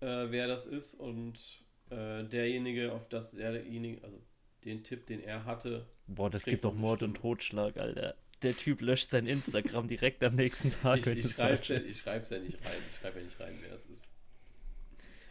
äh, 0.00 0.06
wer 0.30 0.48
das 0.48 0.64
ist 0.64 0.94
und 0.94 1.62
äh, 1.90 2.24
derjenige, 2.24 2.92
auf 2.92 3.06
das 3.08 3.32
derjenige, 3.32 4.02
also 4.02 4.18
den 4.64 4.82
Tipp, 4.82 5.06
den 5.06 5.22
er 5.22 5.44
hatte. 5.44 5.86
Boah, 6.06 6.30
das 6.30 6.44
gibt 6.44 6.64
doch 6.64 6.74
Mord 6.74 7.02
und 7.02 7.14
Totschlag, 7.18 7.76
Alter. 7.76 8.14
Der 8.42 8.56
Typ 8.56 8.80
löscht 8.80 9.10
sein 9.10 9.26
Instagram 9.26 9.88
direkt 9.88 10.22
am 10.22 10.36
nächsten 10.36 10.70
Tag. 10.70 10.98
Ich, 10.98 11.06
ich 11.06 11.30
schreibe 11.32 11.54
es 11.54 11.68
ja, 11.68 11.76
ja 11.76 11.82
nicht 11.82 12.06
rein. 12.06 12.20
Ich 12.90 12.96
schreibe 12.96 13.18
ja 13.18 13.24
nicht 13.24 13.40
rein, 13.40 13.58
wer 13.60 13.74
es 13.74 13.84
ist. 13.86 14.08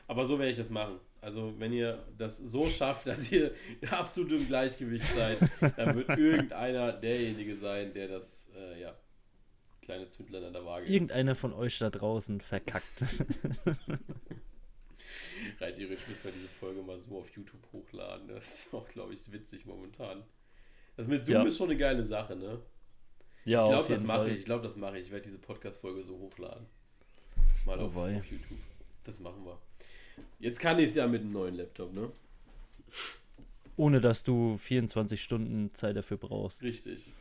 Aber 0.08 0.26
so 0.26 0.38
werde 0.38 0.52
ich 0.52 0.60
es 0.60 0.70
machen. 0.70 1.00
Also, 1.22 1.54
wenn 1.60 1.74
ihr 1.74 2.06
das 2.18 2.38
so 2.38 2.68
schafft, 2.68 3.08
dass 3.08 3.32
ihr 3.32 3.54
absolut 3.90 4.32
im 4.32 4.48
Gleichgewicht 4.48 5.06
seid, 5.06 5.38
dann 5.78 5.96
wird 5.96 6.10
irgendeiner 6.18 6.94
derjenige 6.94 7.56
sein, 7.56 7.94
der 7.94 8.08
das, 8.08 8.52
äh, 8.56 8.82
ja, 8.82 8.96
kleine 9.82 10.08
Zündler 10.08 10.46
an 10.46 10.54
der 10.54 10.66
Waage 10.66 10.86
Irgendeiner 10.88 11.32
ist. 11.32 11.40
von 11.40 11.54
euch 11.54 11.80
da 11.80 11.90
draußen 11.90 12.42
verkackt. 12.42 13.04
Rein 15.60 15.76
theoretisch 15.76 16.08
müssen 16.08 16.24
wir 16.26 16.32
diese 16.32 16.48
Folge 16.48 16.82
mal 16.82 16.98
so 16.98 17.20
auf 17.20 17.30
YouTube 17.30 17.62
hochladen. 17.72 18.28
Das 18.28 18.66
ist 18.66 18.74
auch, 18.74 18.88
glaube 18.90 19.14
ich, 19.14 19.32
witzig 19.32 19.66
momentan. 19.66 20.24
Das 20.98 21.08
mit 21.08 21.26
Zoom 21.26 21.36
ja. 21.36 21.46
ist 21.46 21.58
schon 21.58 21.70
eine 21.70 21.78
geile 21.78 22.04
Sache, 22.04 22.36
ne? 22.36 22.60
Ja, 23.46 23.64
ich 23.64 23.70
glaube, 23.70 23.88
das 23.88 24.04
mache 24.04 24.30
ich. 24.30 24.40
Ich 24.40 24.46
glaube, 24.46 24.64
das 24.64 24.76
mache 24.76 24.98
ich. 24.98 25.06
Ich 25.06 25.12
werde 25.12 25.24
diese 25.24 25.40
Podcast-Folge 25.40 26.04
so 26.04 26.18
hochladen. 26.18 26.66
Mal 27.66 27.80
oh 27.80 27.86
auf, 27.86 27.96
auf 27.96 28.26
YouTube. 28.26 28.60
Das 29.06 29.20
machen 29.22 29.46
wir. 29.46 29.58
Jetzt 30.40 30.60
kann 30.60 30.80
ich 30.80 30.90
es 30.90 30.96
ja 30.96 31.08
mit 31.08 31.22
einem 31.22 31.32
neuen 31.32 31.56
Laptop, 31.56 31.94
ne? 31.94 32.12
Ohne 33.76 34.02
dass 34.02 34.24
du 34.24 34.58
24 34.58 35.22
Stunden 35.22 35.74
Zeit 35.74 35.96
dafür 35.96 36.18
brauchst. 36.18 36.64
Richtig. 36.64 37.14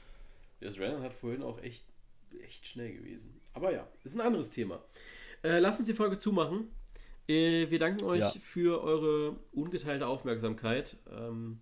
Das 0.61 0.78
Rennen 0.78 1.03
hat 1.03 1.12
vorhin 1.12 1.42
auch 1.42 1.62
echt, 1.62 1.84
echt 2.42 2.66
schnell 2.66 2.94
gewesen. 2.94 3.40
Aber 3.53 3.72
ja, 3.72 3.86
ist 4.05 4.14
ein 4.14 4.20
anderes 4.20 4.51
Thema. 4.51 4.82
Äh, 5.42 5.59
lasst 5.59 5.78
uns 5.78 5.88
die 5.88 5.94
Folge 5.94 6.18
zumachen. 6.18 6.68
Äh, 7.28 7.70
wir 7.70 7.78
danken 7.78 8.05
euch 8.05 8.20
ja. 8.20 8.30
für 8.40 8.82
eure 8.82 9.36
ungeteilte 9.53 10.07
Aufmerksamkeit 10.07 10.97
ähm, 11.11 11.61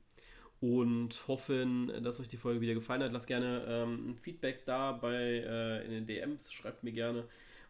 und 0.61 1.27
hoffen, 1.27 2.03
dass 2.03 2.21
euch 2.21 2.29
die 2.29 2.37
Folge 2.37 2.61
wieder 2.61 2.75
gefallen 2.75 3.03
hat. 3.03 3.13
Lasst 3.13 3.27
gerne 3.27 3.65
ähm, 3.69 4.11
ein 4.11 4.17
Feedback 4.17 4.65
da 4.67 4.93
bei 4.93 5.15
äh, 5.15 5.85
in 5.85 5.91
den 5.91 6.07
DMs, 6.07 6.53
schreibt 6.53 6.85
mir 6.85 6.93
gerne 6.93 7.25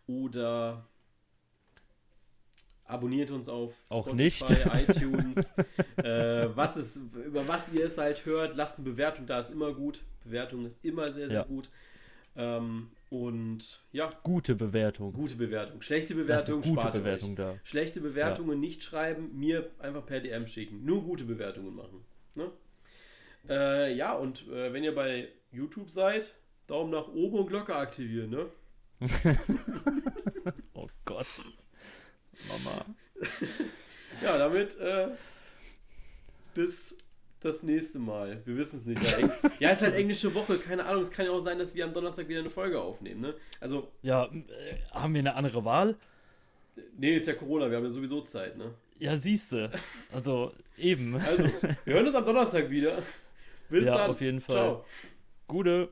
oder 0.06 0.86
abonniert 2.84 3.30
uns 3.30 3.48
auf 3.48 3.74
Auch 3.88 4.12
nicht. 4.12 4.48
iTunes. 4.88 5.54
äh, 5.96 6.48
was 6.54 6.76
ist, 6.76 6.96
über 7.26 7.46
was 7.48 7.72
ihr 7.72 7.86
es 7.86 7.98
halt 7.98 8.24
hört, 8.26 8.56
lasst 8.56 8.78
eine 8.78 8.88
Bewertung 8.88 9.26
da, 9.26 9.38
ist 9.40 9.50
immer 9.50 9.72
gut. 9.72 10.02
Bewertung 10.24 10.64
ist 10.64 10.78
immer 10.84 11.06
sehr, 11.06 11.28
sehr 11.28 11.40
ja. 11.40 11.44
gut. 11.44 11.70
Ähm, 12.36 12.90
und 13.10 13.82
ja. 13.92 14.10
Gute 14.22 14.54
Bewertung. 14.54 15.12
Gute 15.12 15.36
Bewertung. 15.36 15.82
Schlechte 15.82 16.14
Bewertung, 16.14 16.62
gute 16.62 16.80
spart 16.80 16.94
Bewertung 16.94 17.30
euch. 17.30 17.36
da. 17.36 17.54
Schlechte 17.62 18.00
Bewertungen 18.00 18.54
ja. 18.54 18.58
nicht 18.58 18.82
schreiben, 18.82 19.38
mir 19.38 19.70
einfach 19.78 20.04
per 20.04 20.20
DM 20.20 20.46
schicken. 20.46 20.84
Nur 20.84 21.02
gute 21.02 21.24
Bewertungen 21.24 21.74
machen. 21.74 22.04
Ne? 22.34 22.50
Äh, 23.48 23.94
ja, 23.94 24.14
und 24.14 24.48
äh, 24.48 24.72
wenn 24.72 24.82
ihr 24.82 24.94
bei 24.94 25.28
YouTube 25.52 25.90
seid, 25.90 26.34
Daumen 26.66 26.90
nach 26.90 27.08
oben 27.08 27.38
und 27.38 27.46
Glocke 27.46 27.76
aktivieren, 27.76 28.30
ne? 28.30 28.46
oh 30.74 30.88
Gott. 31.04 31.26
Mama. 32.48 32.84
ja, 34.22 34.38
damit 34.38 34.78
äh, 34.78 35.08
bis 36.54 36.96
das 37.40 37.62
nächste 37.62 37.98
Mal. 37.98 38.40
Wir 38.46 38.56
wissen 38.56 38.78
es 38.78 38.86
nicht. 38.86 39.20
Ja, 39.20 39.50
ja, 39.60 39.70
ist 39.70 39.82
halt 39.82 39.94
englische 39.94 40.34
Woche, 40.34 40.56
keine 40.56 40.84
Ahnung. 40.84 41.02
Es 41.02 41.10
kann 41.10 41.26
ja 41.26 41.32
auch 41.32 41.40
sein, 41.40 41.58
dass 41.58 41.74
wir 41.74 41.84
am 41.84 41.92
Donnerstag 41.92 42.28
wieder 42.28 42.40
eine 42.40 42.50
Folge 42.50 42.80
aufnehmen, 42.80 43.20
ne? 43.20 43.34
Also. 43.60 43.88
Ja, 44.02 44.24
äh, 44.24 44.76
haben 44.92 45.12
wir 45.12 45.20
eine 45.20 45.34
andere 45.34 45.64
Wahl? 45.64 45.96
Nee, 46.96 47.16
ist 47.16 47.28
ja 47.28 47.34
Corona, 47.34 47.68
wir 47.70 47.76
haben 47.76 47.84
ja 47.84 47.90
sowieso 47.90 48.22
Zeit, 48.22 48.56
ne? 48.56 48.72
Ja, 48.98 49.14
siehste. 49.16 49.70
Also, 50.12 50.52
eben. 50.78 51.16
Also, 51.16 51.44
wir 51.84 51.94
hören 51.94 52.06
uns 52.06 52.16
am 52.16 52.24
Donnerstag 52.24 52.70
wieder. 52.70 52.98
Bis 53.68 53.86
ja, 53.86 53.98
dann. 53.98 54.10
auf 54.10 54.20
jeden 54.20 54.40
Fall. 54.40 54.54
Ciao. 54.54 54.84
Gute. 55.46 55.88